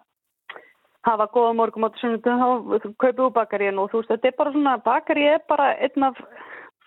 hafa 1.04 1.28
góða 1.32 1.52
morgum 1.58 1.84
á 1.84 1.92
þessum 1.92 2.16
þá 2.24 2.90
kaupið 3.00 3.24
úr 3.26 3.32
bakaríinu 3.34 3.84
og 3.84 3.92
þú 3.92 4.00
veist, 4.00 4.12
þetta 4.14 4.30
er 4.30 4.36
bara 4.38 4.52
svona, 4.54 4.74
bakaríi 4.84 5.30
er 5.34 5.42
bara 5.50 5.70
einn 5.84 6.06
af 6.08 6.20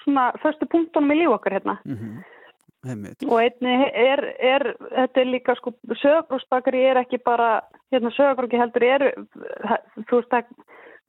svona 0.07 0.31
förstu 0.41 0.67
punktunum 0.71 1.13
í 1.13 1.21
líf 1.21 1.35
okkar 1.35 1.59
hérna. 1.59 1.77
Mm 1.85 1.97
-hmm. 1.97 2.25
Og 3.27 3.39
einni 3.41 3.73
er, 3.91 4.21
er, 4.39 4.63
þetta 4.95 5.19
er 5.19 5.27
líka 5.27 5.55
sko, 5.57 5.73
sögurgrósbakari 6.01 6.83
er 6.87 7.01
ekki 7.01 7.17
bara, 7.25 7.61
hérna 7.91 8.11
sögurgróki 8.15 8.59
heldur 8.59 8.83
er, 8.83 9.03
þú 10.07 10.21
veist, 10.21 10.31
það 10.31 10.45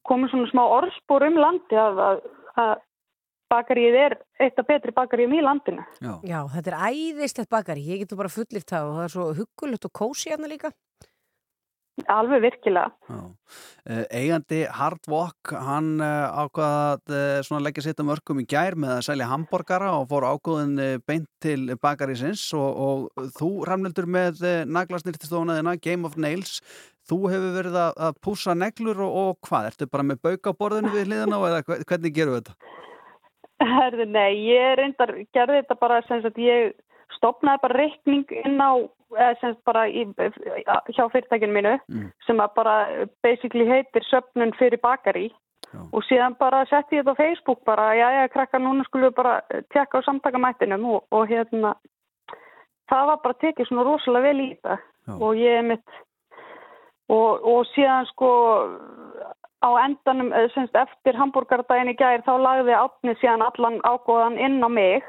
komið 0.08 0.32
svona 0.32 0.50
smá 0.50 0.62
orðspor 0.64 1.26
um 1.28 1.38
landi 1.38 1.78
að, 1.78 2.00
að, 2.08 2.20
að 2.56 2.74
bakarið 3.52 3.98
er 4.00 4.16
eitt 4.40 4.58
af 4.60 4.66
betri 4.68 4.92
bakaríum 4.96 5.36
í 5.36 5.44
landinu. 5.44 5.84
Já. 6.00 6.12
Já, 6.26 6.40
þetta 6.56 6.72
er 6.72 6.80
æðislegt 6.88 7.52
bakari, 7.52 7.86
ég 7.86 8.02
getur 8.02 8.20
bara 8.20 8.32
fullift 8.32 8.72
það 8.72 8.88
og 8.88 8.98
það 8.98 9.06
er 9.06 9.14
svo 9.14 9.28
huggulegt 9.38 9.88
og 9.88 9.94
kósi 10.00 10.32
hérna 10.32 10.50
líka. 10.50 10.72
Alveg 12.06 12.42
virkilega. 12.44 12.92
Uh, 13.08 14.04
eigandi 14.14 14.60
Hardwalk, 14.70 15.52
hann 15.52 15.96
uh, 16.04 16.44
ákvaða 16.44 16.98
að 16.98 17.48
uh, 17.50 17.62
leggja 17.64 17.86
sitt 17.88 18.02
um 18.02 18.12
örkum 18.14 18.42
í 18.42 18.46
gær 18.48 18.76
með 18.78 18.98
að 18.98 19.06
selja 19.08 19.30
hambúrgara 19.30 19.94
og 19.96 20.06
fór 20.12 20.28
ákvöðin 20.28 21.00
beint 21.08 21.28
til 21.42 21.74
bakarísins 21.82 22.44
og, 22.56 22.68
og 23.16 23.30
þú 23.38 23.50
ramnildur 23.68 24.06
með 24.06 24.44
naglasnýrtistofunaðina 24.68 25.78
Game 25.82 26.06
of 26.06 26.18
Nails 26.20 26.60
þú 27.08 27.20
hefur 27.32 27.54
verið 27.56 27.78
að, 27.80 27.94
að 28.08 28.18
púsa 28.24 28.54
neglur 28.56 29.00
og, 29.04 29.14
og 29.22 29.48
hvað, 29.48 29.70
ertu 29.72 29.88
bara 29.90 30.06
með 30.06 30.20
bauk 30.26 30.50
á 30.50 30.52
borðinu 30.58 30.92
við 30.94 31.08
hliðina 31.08 31.40
eða 31.48 31.62
hvernig 31.88 32.14
gerum 32.16 32.36
við 32.36 32.42
þetta? 32.42 32.74
Herði, 33.58 34.06
nei, 34.14 34.30
ég 34.46 34.76
reyndar, 34.78 35.14
gerði 35.34 35.62
þetta 35.62 35.76
bara 35.80 36.02
sem 36.06 36.22
sagt 36.22 36.38
ég 36.42 36.76
stopnaði 37.16 37.64
bara 37.64 37.80
reikning 37.80 38.36
inn 38.44 38.60
á 38.60 38.86
eða 39.16 39.34
sem 39.40 39.54
sagt 39.54 39.64
bara 39.64 39.86
í, 39.88 40.04
hjá 40.94 41.04
fyrirtækinu 41.12 41.52
mínu 41.54 41.74
Mm. 41.88 42.10
sem 42.26 42.40
að 42.40 42.54
bara 42.54 42.74
basically 43.22 43.64
heitir 43.66 44.02
söpnun 44.10 44.52
fyrir 44.58 44.80
bakari. 44.82 45.30
Og 45.92 46.02
síðan 46.08 46.36
bara 46.38 46.64
setti 46.66 46.96
ég 46.96 47.04
þetta 47.04 47.12
á 47.12 47.20
Facebook 47.20 47.64
bara, 47.64 47.92
já, 47.94 48.08
já, 48.10 48.28
krakka, 48.32 48.58
núna 48.58 48.84
skulum 48.84 49.10
við 49.10 49.16
bara 49.16 49.40
tjekka 49.72 50.00
á 50.00 50.06
samtakamættinum 50.06 50.84
og, 50.94 51.04
og 51.12 51.28
hérna 51.28 51.74
það 52.88 53.06
var 53.06 53.18
bara 53.24 53.34
tekið 53.42 53.68
svona 53.68 53.84
rosalega 53.84 54.22
vel 54.28 54.40
í 54.40 54.48
þetta. 54.54 54.78
Og 55.20 55.36
ég 55.36 55.58
er 55.58 55.62
mitt 55.62 55.88
og, 57.08 57.44
og 57.44 57.66
síðan 57.74 58.06
sko 58.12 58.30
á 59.60 59.68
endanum, 59.84 60.32
eða 60.32 60.52
semst 60.54 60.76
eftir 60.76 61.16
hambúrgardaginn 61.18 61.92
í 61.92 61.96
gær 61.98 62.22
þá 62.24 62.32
lagði 62.38 62.74
átni 62.78 63.14
síðan 63.20 63.42
allan 63.42 63.80
ágóðan 63.84 64.38
inn 64.38 64.62
á 64.64 64.68
mig. 64.68 65.02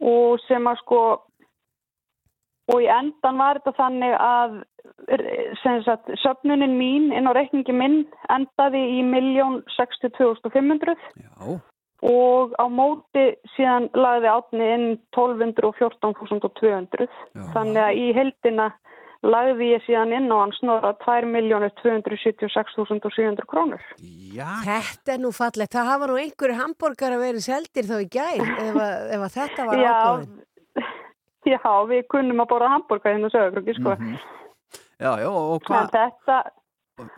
Og 0.00 0.38
sem 0.46 0.66
að 0.70 0.78
sko 0.82 1.00
og 2.68 2.82
í 2.84 2.90
endan 2.92 3.40
var 3.40 3.60
þetta 3.60 3.78
þannig 3.78 4.14
að 4.20 4.58
sem 5.62 5.82
sagt, 5.86 6.10
söfnunin 6.22 6.76
mín 6.78 7.10
inn 7.16 7.28
á 7.28 7.32
reikningi 7.36 7.74
minn 7.76 7.98
endaði 8.32 8.80
í 8.98 9.00
1.062.500 9.04 10.96
Já. 11.22 11.32
og 12.08 12.46
á 12.60 12.64
móti 12.72 13.24
síðan 13.54 13.84
lagði 13.96 14.28
átni 14.32 14.66
inn 14.74 14.86
1214.200 15.16 17.08
þannig 17.54 17.82
að 17.84 18.02
í 18.02 18.04
heldina 18.16 18.66
lagði 19.26 19.72
ég 19.72 19.82
síðan 19.86 20.12
inn 20.14 20.30
á 20.30 20.36
hann 20.38 20.52
snorra 20.58 20.92
2.276.700 21.02 23.46
krónur. 23.50 23.82
Já. 23.98 24.50
Þetta 24.66 25.12
er 25.14 25.20
nú 25.22 25.30
fallegt. 25.34 25.72
Það 25.74 25.90
hafa 25.90 26.04
nú 26.10 26.16
einhverju 26.22 26.56
hambúrgar 26.60 27.12
að 27.16 27.24
vera 27.26 27.40
seldir 27.42 27.84
þá 27.88 27.96
í 27.98 28.08
gær 28.14 28.38
ef, 28.38 28.76
að, 28.76 28.94
ef 29.16 29.20
að 29.26 29.34
þetta 29.40 29.60
var 29.70 29.76
ágóðin. 29.82 30.30
Já, 30.30 30.36
við 31.88 32.02
kunnum 32.12 32.42
að 32.42 32.50
borða 32.52 32.72
hambúrgar 32.74 33.14
hérna 33.14 33.30
sögur, 33.32 33.74
sko. 33.74 33.96
Já, 34.98 35.12
já, 35.22 35.28
og 35.30 35.62
hvað, 35.64 35.92
þetta, 35.94 36.38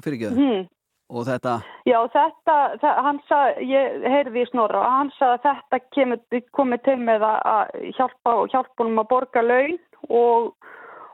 fyrir 0.05 0.17
ekki 0.19 0.31
hmm, 0.37 0.65
og 1.11 1.27
þetta, 1.27 1.55
já 1.89 1.99
þetta, 2.13 2.57
það, 2.83 2.99
hann 3.07 3.21
sagði, 3.29 3.69
ég 3.73 4.09
heyrði 4.15 4.43
í 4.43 4.49
snorra 4.51 4.83
hann 4.85 5.13
sagði 5.17 5.39
að 5.39 5.45
þetta 5.47 5.81
kemur, 5.97 6.43
komið 6.59 6.83
til 6.87 6.97
með 7.01 7.25
að- 7.27 7.73
hjálpa, 7.97 8.37
honum 8.79 9.03
að 9.03 9.09
borga 9.11 9.43
laun 9.43 9.79
og, 10.09 10.53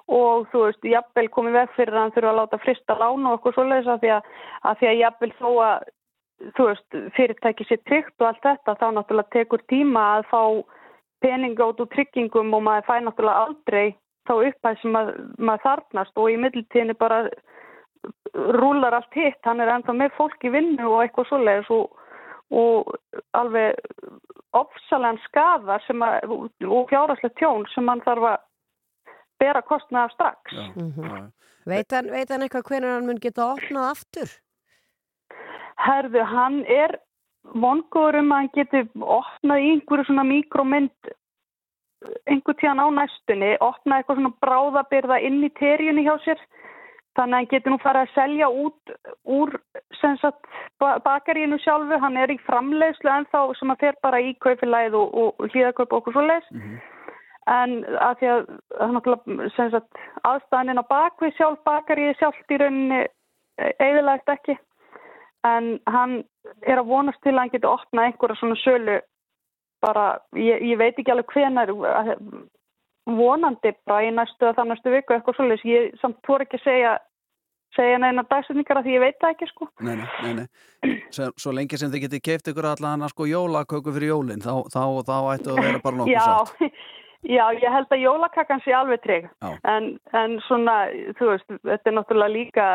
og 0.08 0.48
þú 0.52 0.64
veist, 0.66 0.90
jafnvel 0.90 1.28
komið 1.38 1.60
veg 1.60 1.76
fyrir 1.76 1.94
að 1.94 2.02
hann 2.02 2.16
þurfa 2.16 2.32
að 2.34 2.40
láta 2.42 2.62
frista 2.64 2.98
lána 2.98 3.30
og 3.30 3.38
eitthvað 3.38 3.56
svoleiðis 3.56 3.92
að 3.94 4.02
því 4.02 4.12
að, 4.16 4.32
að 4.62 4.80
því 4.82 4.90
að 4.90 5.00
jafnvel 5.04 5.32
þó 5.38 5.50
að 5.68 5.92
þú 6.56 6.66
veist, 6.68 6.98
fyrirtæki 7.16 7.64
sér 7.64 7.80
tryggt 7.88 8.20
og 8.20 8.28
allt 8.28 8.42
þetta, 8.44 8.76
þá 8.76 8.86
náttúrulega 8.92 9.32
tekur 9.38 9.62
tíma 9.70 10.02
að 10.18 10.26
fá 10.32 10.42
peninga 11.24 11.70
út 11.70 11.80
úr 11.80 11.90
tryggingum 11.94 12.54
og 12.56 12.64
maður 12.66 12.88
fæ 12.88 12.94
náttúrulega 13.02 13.44
aldrei 13.46 13.86
þá 14.26 14.34
upphæð 14.36 14.80
sem 14.80 14.96
maður, 14.96 15.20
maður 15.38 15.64
þarnast 15.66 16.20
og 16.20 16.30
í 16.30 16.40
middeltíðinni 16.42 16.96
bara 16.98 17.20
rúlar 18.34 18.96
allt 18.98 19.14
hitt, 19.16 19.40
hann 19.46 19.62
er 19.62 19.70
ennþá 19.72 19.94
með 19.96 20.16
fólk 20.18 20.44
í 20.44 20.52
vinnu 20.54 20.88
og 20.90 21.02
eitthvað 21.02 21.30
svoleiðis 21.30 21.70
og, 21.74 22.02
og 22.54 22.92
alveg 23.38 23.78
ofsalega 24.56 25.22
skafar 25.26 25.84
sem 25.86 26.04
að, 26.04 26.34
og 26.66 26.90
fjáraslega 26.90 27.34
tjón 27.40 27.66
sem 27.72 27.88
hann 27.90 28.04
þarf 28.04 28.28
að 28.32 28.44
bera 29.42 29.62
kostnað 29.62 30.06
af 30.08 30.14
strax. 30.16 30.60
Mhm. 30.76 31.32
Veit 31.66 31.90
hann, 31.90 32.10
veit 32.14 32.30
hann 32.30 32.44
eitthvað 32.46 32.68
hvernig 32.68 32.92
hann 32.94 33.08
mun 33.08 33.22
geta 33.22 33.48
opnað 33.56 33.88
aftur? 33.90 34.34
Herðu, 35.82 36.22
hann 36.24 36.60
er 36.70 36.94
vongur 37.54 38.18
um 38.20 38.32
að 38.32 38.42
hann 38.42 38.52
geti 38.56 38.82
opnað 39.18 39.62
í 39.62 39.70
einhverju 39.74 40.08
svona 40.08 40.26
mikromynd 40.26 41.10
einhver 42.30 42.56
tíðan 42.60 42.82
á 42.82 42.86
næstunni, 43.00 43.54
opnað 43.64 44.02
eitthvað 44.02 44.20
svona 44.20 44.34
bráðabyrða 44.44 45.20
inn 45.26 45.42
í 45.46 45.50
terjunni 45.58 46.04
hjá 46.06 46.14
sér. 46.24 46.42
Þannig 47.16 47.32
að 47.32 47.38
hann 47.40 47.50
geti 47.52 47.72
nú 47.72 47.78
farið 47.80 48.02
að 48.04 48.12
selja 48.12 48.48
út 48.52 48.90
úr 49.24 49.54
sem 50.00 50.18
sagt, 50.20 50.50
ba- 50.78 50.98
bakaríinu 51.00 51.56
sjálfu, 51.62 51.96
hann 52.02 52.18
er 52.20 52.34
í 52.34 52.36
framleiðslu 52.44 53.08
ennþá 53.12 53.46
sem 53.56 53.72
að 53.72 53.80
fer 53.86 53.96
bara 54.04 54.20
í 54.20 54.34
kaufilæð 54.44 54.98
og, 55.00 55.16
og, 55.16 55.40
og 55.40 55.80
okkur 55.86 56.12
svo 56.12 56.26
leis 56.26 56.52
en 57.46 57.76
að 58.02 58.20
því 58.20 58.30
að 58.34 58.46
sagt, 59.70 60.00
aðstæðaninn 60.26 60.82
á 60.82 60.90
bakvið 60.90 61.36
sjálf 61.36 61.60
bakaríi 61.64 62.14
sjálft 62.18 62.50
í 62.50 62.58
rauninni 62.60 63.02
eðilagt 63.78 64.32
ekki 64.34 64.58
en 65.46 65.70
hann 65.90 66.18
er 66.66 66.80
að 66.80 66.90
vonast 66.90 67.22
til 67.24 67.34
að 67.34 67.42
hann 67.42 67.54
geti 67.54 67.70
opnað 67.70 68.10
einhverja 68.10 68.40
svona 68.40 68.58
sölu 68.62 69.00
bara, 69.84 70.06
ég, 70.38 70.62
ég 70.72 70.78
veit 70.80 70.96
ekki 70.96 71.12
alveg 71.12 71.34
hvenar 71.34 71.72
vonandi 73.06 73.74
bara 73.86 74.06
í 74.06 74.14
næstu 74.14 74.48
að 74.48 74.56
það 74.60 74.70
næstu 74.72 74.94
viku 74.94 75.14
eitthvað 75.14 75.38
svolítið, 75.38 75.68
ég 75.70 76.00
samt 76.00 76.18
þú 76.26 76.40
ekki 76.42 76.60
að 76.60 76.66
segja 76.66 76.96
segja 77.76 77.98
neina 78.00 78.24
dagsetningar 78.26 78.80
að 78.80 78.86
því 78.86 78.94
ég 78.94 79.02
veit 79.02 79.18
það 79.20 79.34
ekki 79.34 79.48
sko 79.50 79.68
nei, 79.84 79.94
nei, 80.00 80.06
nei, 80.24 80.32
nei. 80.40 80.94
Svo, 81.14 81.28
svo 81.38 81.54
lengi 81.54 81.78
sem 81.80 81.92
þið 81.92 82.06
getið 82.06 82.22
keift 82.28 82.50
ykkur 82.52 82.70
allan 82.72 83.04
að 83.04 83.12
sko 83.12 83.26
jólaköku 83.30 83.94
fyrir 83.94 84.14
jólinn, 84.14 84.44
þá, 84.44 84.64
þá, 84.72 84.82
þá 85.08 85.16
ættu 85.34 85.52
að 85.52 85.62
vera 85.64 85.82
bara 85.84 86.00
nokkuð 86.00 86.22
sátt. 86.22 86.62
Já, 86.62 86.70
já, 87.26 87.42
ég 87.58 87.72
held 87.72 87.92
að 87.92 88.02
jólakakkan 88.04 88.62
sé 88.64 88.74
alveg 88.76 89.02
trygg. 89.04 89.26
En, 89.66 89.88
en 90.16 90.36
svona, 90.46 90.76
þú 91.18 91.32
veist, 91.32 91.48
þetta 91.64 91.90
er 91.90 91.96
náttúrulega 91.96 92.34
líka 92.34 92.68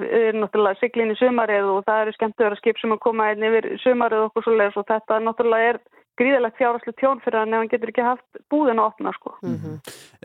við 0.00 0.14
erum 0.18 0.44
náttúrulega 0.44 0.80
siglin 0.80 1.14
í 1.14 1.18
sumarið 1.20 1.70
og 1.72 1.86
það 1.88 2.04
eru 2.04 2.14
skemmtuður 2.18 2.56
að 2.56 2.62
skip 2.62 2.82
sem 2.82 2.94
að 2.96 3.02
koma 3.06 3.30
einn 3.30 3.48
yfir 3.48 3.70
sumarið 3.84 4.24
og 4.24 4.30
okkur 4.30 4.48
svoleiðis 4.48 4.80
og 4.82 4.88
þetta 4.90 5.20
náttúrulega 5.26 5.72
er 5.72 5.80
gríðalegt 6.20 6.60
fjárháslega 6.60 7.00
tjón 7.00 7.22
fyrir 7.24 7.40
hann 7.40 7.56
ef 7.56 7.62
hann 7.62 7.72
getur 7.72 7.92
ekki 7.94 8.04
haft 8.04 8.42
búðin 8.52 8.82
að 8.82 8.90
opna 8.90 9.14
sko. 9.16 9.34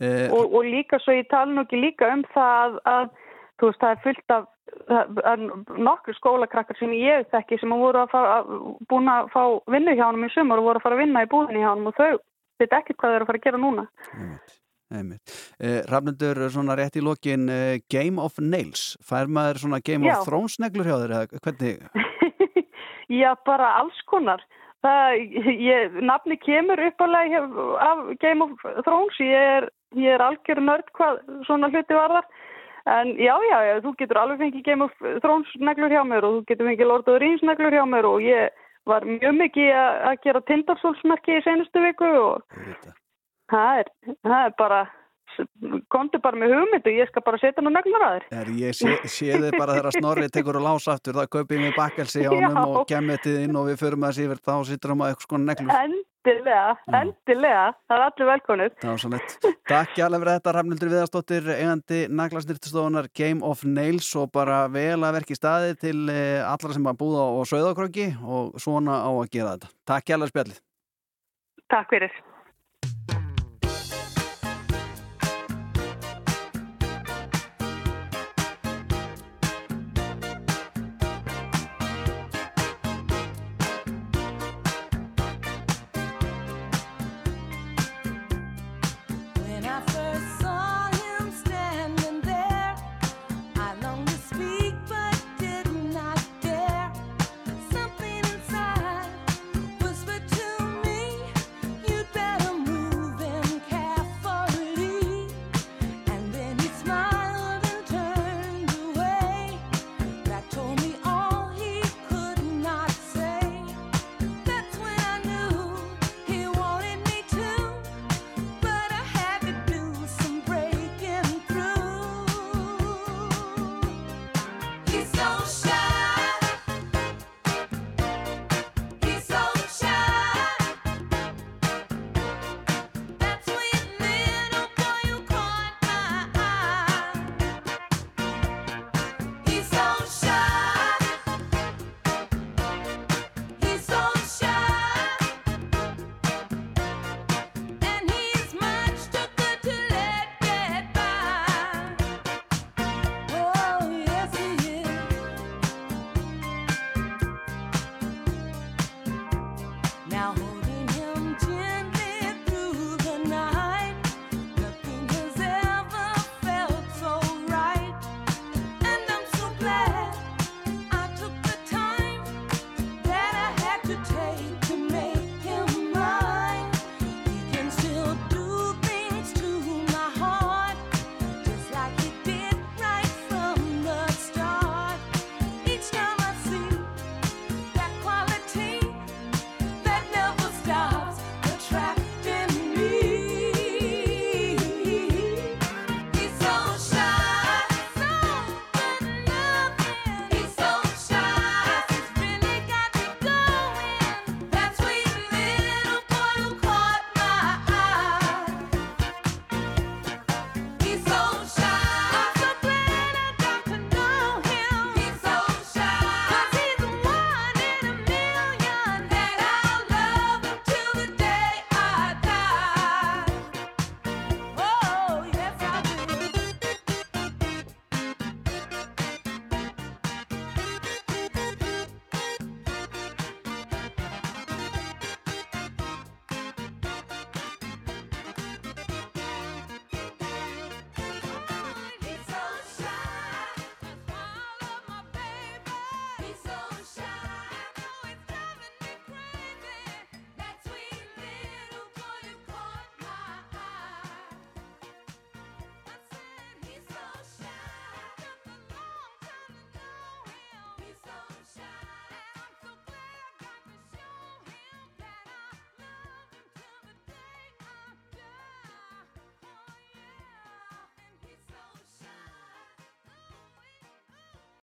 Eh, 0.02 0.28
og, 0.36 0.44
og 0.52 0.68
líka 0.68 1.00
svo 1.04 1.16
ég 1.16 1.30
tala 1.32 1.54
nú 1.54 1.64
ekki 1.64 1.80
líka 1.80 2.12
um 2.12 2.26
það 2.36 2.54
að, 2.68 2.78
að 2.92 3.10
þú 3.58 3.72
veist 3.72 3.84
það 3.84 3.96
er 3.96 4.06
fullt 4.06 4.38
af 4.38 4.54
það 4.88 5.20
er 5.32 5.44
nokkru 5.88 6.14
skólakrakkar 6.18 6.78
sem 6.80 6.92
ég 6.98 7.28
þekki 7.32 7.60
sem 7.62 7.72
voru 7.72 8.04
að 8.04 8.12
fara 8.12 8.40
að, 8.40 8.50
búin 8.90 9.08
að 9.12 9.30
fá 9.34 9.42
vinnu 9.72 9.96
hjá 9.96 10.06
hann 10.10 10.28
í 10.28 10.32
sumar 10.34 10.62
og 10.62 10.68
voru 10.68 10.82
að 10.82 10.86
fara 10.86 10.98
að 10.98 11.04
vinna 11.04 11.24
í 11.24 11.30
búðinni 11.32 11.64
hjá 11.64 11.70
hann 11.72 11.88
og 11.88 11.96
þau 11.98 12.18
veit 12.62 12.78
ekki 12.80 12.96
hvað 12.96 13.12
þau 13.12 13.18
eru 13.18 13.28
að 13.28 13.32
fara 13.32 13.42
að 13.42 13.48
gera 13.48 13.62
núna. 13.62 13.88
Einmitt. 14.88 15.34
Eh, 15.60 15.82
Rafnendur, 15.92 16.40
svona 16.52 16.78
rétt 16.80 16.96
í 16.96 17.04
lokin 17.04 17.50
eh, 17.52 17.80
Game 17.92 18.24
of 18.24 18.38
Nails, 18.40 18.94
fær 19.04 19.28
maður 19.28 19.66
svona 19.66 19.82
Game 19.84 20.08
Já. 20.08 20.16
of 20.16 20.30
Thrones 20.30 20.56
neglur 20.64 20.88
hjá 20.88 20.96
eða 21.04 21.26
hvernig, 21.42 21.82
Já, 23.22 23.36
bara 23.48 23.74
alls 23.80 24.00
konar. 24.08 24.42
Það, 24.84 25.18
ég, 25.64 25.96
nafni 26.06 26.38
kemur 26.40 26.80
uppalega 26.90 27.40
af 27.84 28.04
Game 28.22 28.44
of 28.44 28.66
Thrones. 28.86 29.20
Ég 29.24 29.48
er, 29.58 29.70
ég 29.96 30.16
er 30.18 30.24
algjör 30.24 30.62
nörd 30.64 30.92
hvað 30.98 31.22
svona 31.48 31.72
hluti 31.72 31.96
varðar. 31.98 32.28
En 32.88 33.16
já, 33.20 33.34
já, 33.50 33.58
já, 33.68 33.74
þú 33.84 33.94
getur 34.00 34.20
alveg 34.22 34.44
fengið 34.44 34.64
Game 34.68 34.86
of 34.86 35.08
Thrones 35.24 35.50
neglur 35.60 35.92
hjá 35.92 36.04
mér 36.08 36.28
og 36.28 36.38
þú 36.38 36.44
getur 36.52 36.70
fengið 36.70 36.88
Lord 36.92 37.08
of 37.08 37.18
the 37.18 37.24
Rings 37.24 37.44
neglur 37.44 37.76
hjá 37.76 37.84
mér 37.88 38.08
og 38.08 38.24
ég 38.24 38.54
var 38.88 39.08
mjög 39.08 39.36
mikið 39.42 39.74
að 39.78 40.22
gera 40.24 40.44
Tindarsólsmerki 40.48 41.38
í 41.38 41.44
senustu 41.46 41.84
viku 41.84 42.14
og 42.22 42.64
það 43.52 43.84
er, 43.84 43.92
það 44.26 44.40
er 44.46 44.56
bara 44.62 44.86
komdu 45.94 46.20
bara 46.24 46.40
með 46.40 46.54
hugmyndu, 46.56 46.94
ég 46.98 47.10
skal 47.12 47.24
bara 47.26 47.40
setja 47.42 47.62
nú 47.62 47.72
neglunar 47.74 48.08
að 48.08 48.28
þér 48.32 48.40
er, 48.40 48.52
ég 48.58 48.78
sé, 48.78 48.94
sé 49.12 49.38
þið 49.38 49.58
bara 49.58 49.78
þegar 49.78 49.98
Snorri 49.98 50.30
tekur 50.34 50.60
og 50.60 50.66
lás 50.66 50.88
aftur, 50.90 51.18
það 51.20 51.32
kaupið 51.36 51.64
mér 51.64 51.76
bakkelsi 51.78 52.24
Já. 52.24 52.30
honum 52.32 52.58
og 52.64 52.88
kemmetið 52.90 53.44
inn 53.46 53.60
og 53.60 53.68
við 53.70 53.82
förum 53.84 54.08
að 54.08 54.18
sífir, 54.18 54.42
þá 54.42 54.54
sittur 54.70 54.94
hann 54.94 55.04
að 55.06 55.14
eitthvað 55.14 55.30
svona 55.30 55.52
neglur. 55.52 55.98
Endilega, 56.28 56.76
endilega 57.00 57.64
það 57.88 57.98
er 57.98 58.06
allir 58.06 58.30
velkonir 58.32 58.72
Það 58.82 58.92
var 58.92 59.02
svo 59.04 59.12
lett. 59.14 59.36
Takk 59.72 59.98
hjálpa 59.98 60.20
fyrir 60.22 60.32
þetta, 60.34 60.54
Rafnildur 60.58 60.92
Viðarsdóttir, 60.94 61.50
eigandi 61.56 62.00
naglasnýrtustofunar 62.20 63.10
Game 63.18 63.46
of 63.48 63.64
Nails 63.68 64.10
og 64.20 64.32
bara 64.36 64.64
vel 64.72 65.00
að 65.00 65.20
verki 65.22 65.38
staði 65.38 65.76
til 65.82 65.98
eh, 66.14 66.40
allra 66.44 66.76
sem 66.76 66.90
að 66.90 67.00
búða 67.02 67.28
á 67.32 67.42
Söðakröki 67.52 68.10
og 68.24 68.58
svona 68.62 69.02
á 69.08 69.12
að 69.12 69.30
gera 69.34 69.56
þetta. 69.56 69.76
Takk 69.94 70.12
hjálpa 70.12 70.32
spjallið. 70.34 70.64
Takk 71.72 71.96
fyrir 71.96 72.20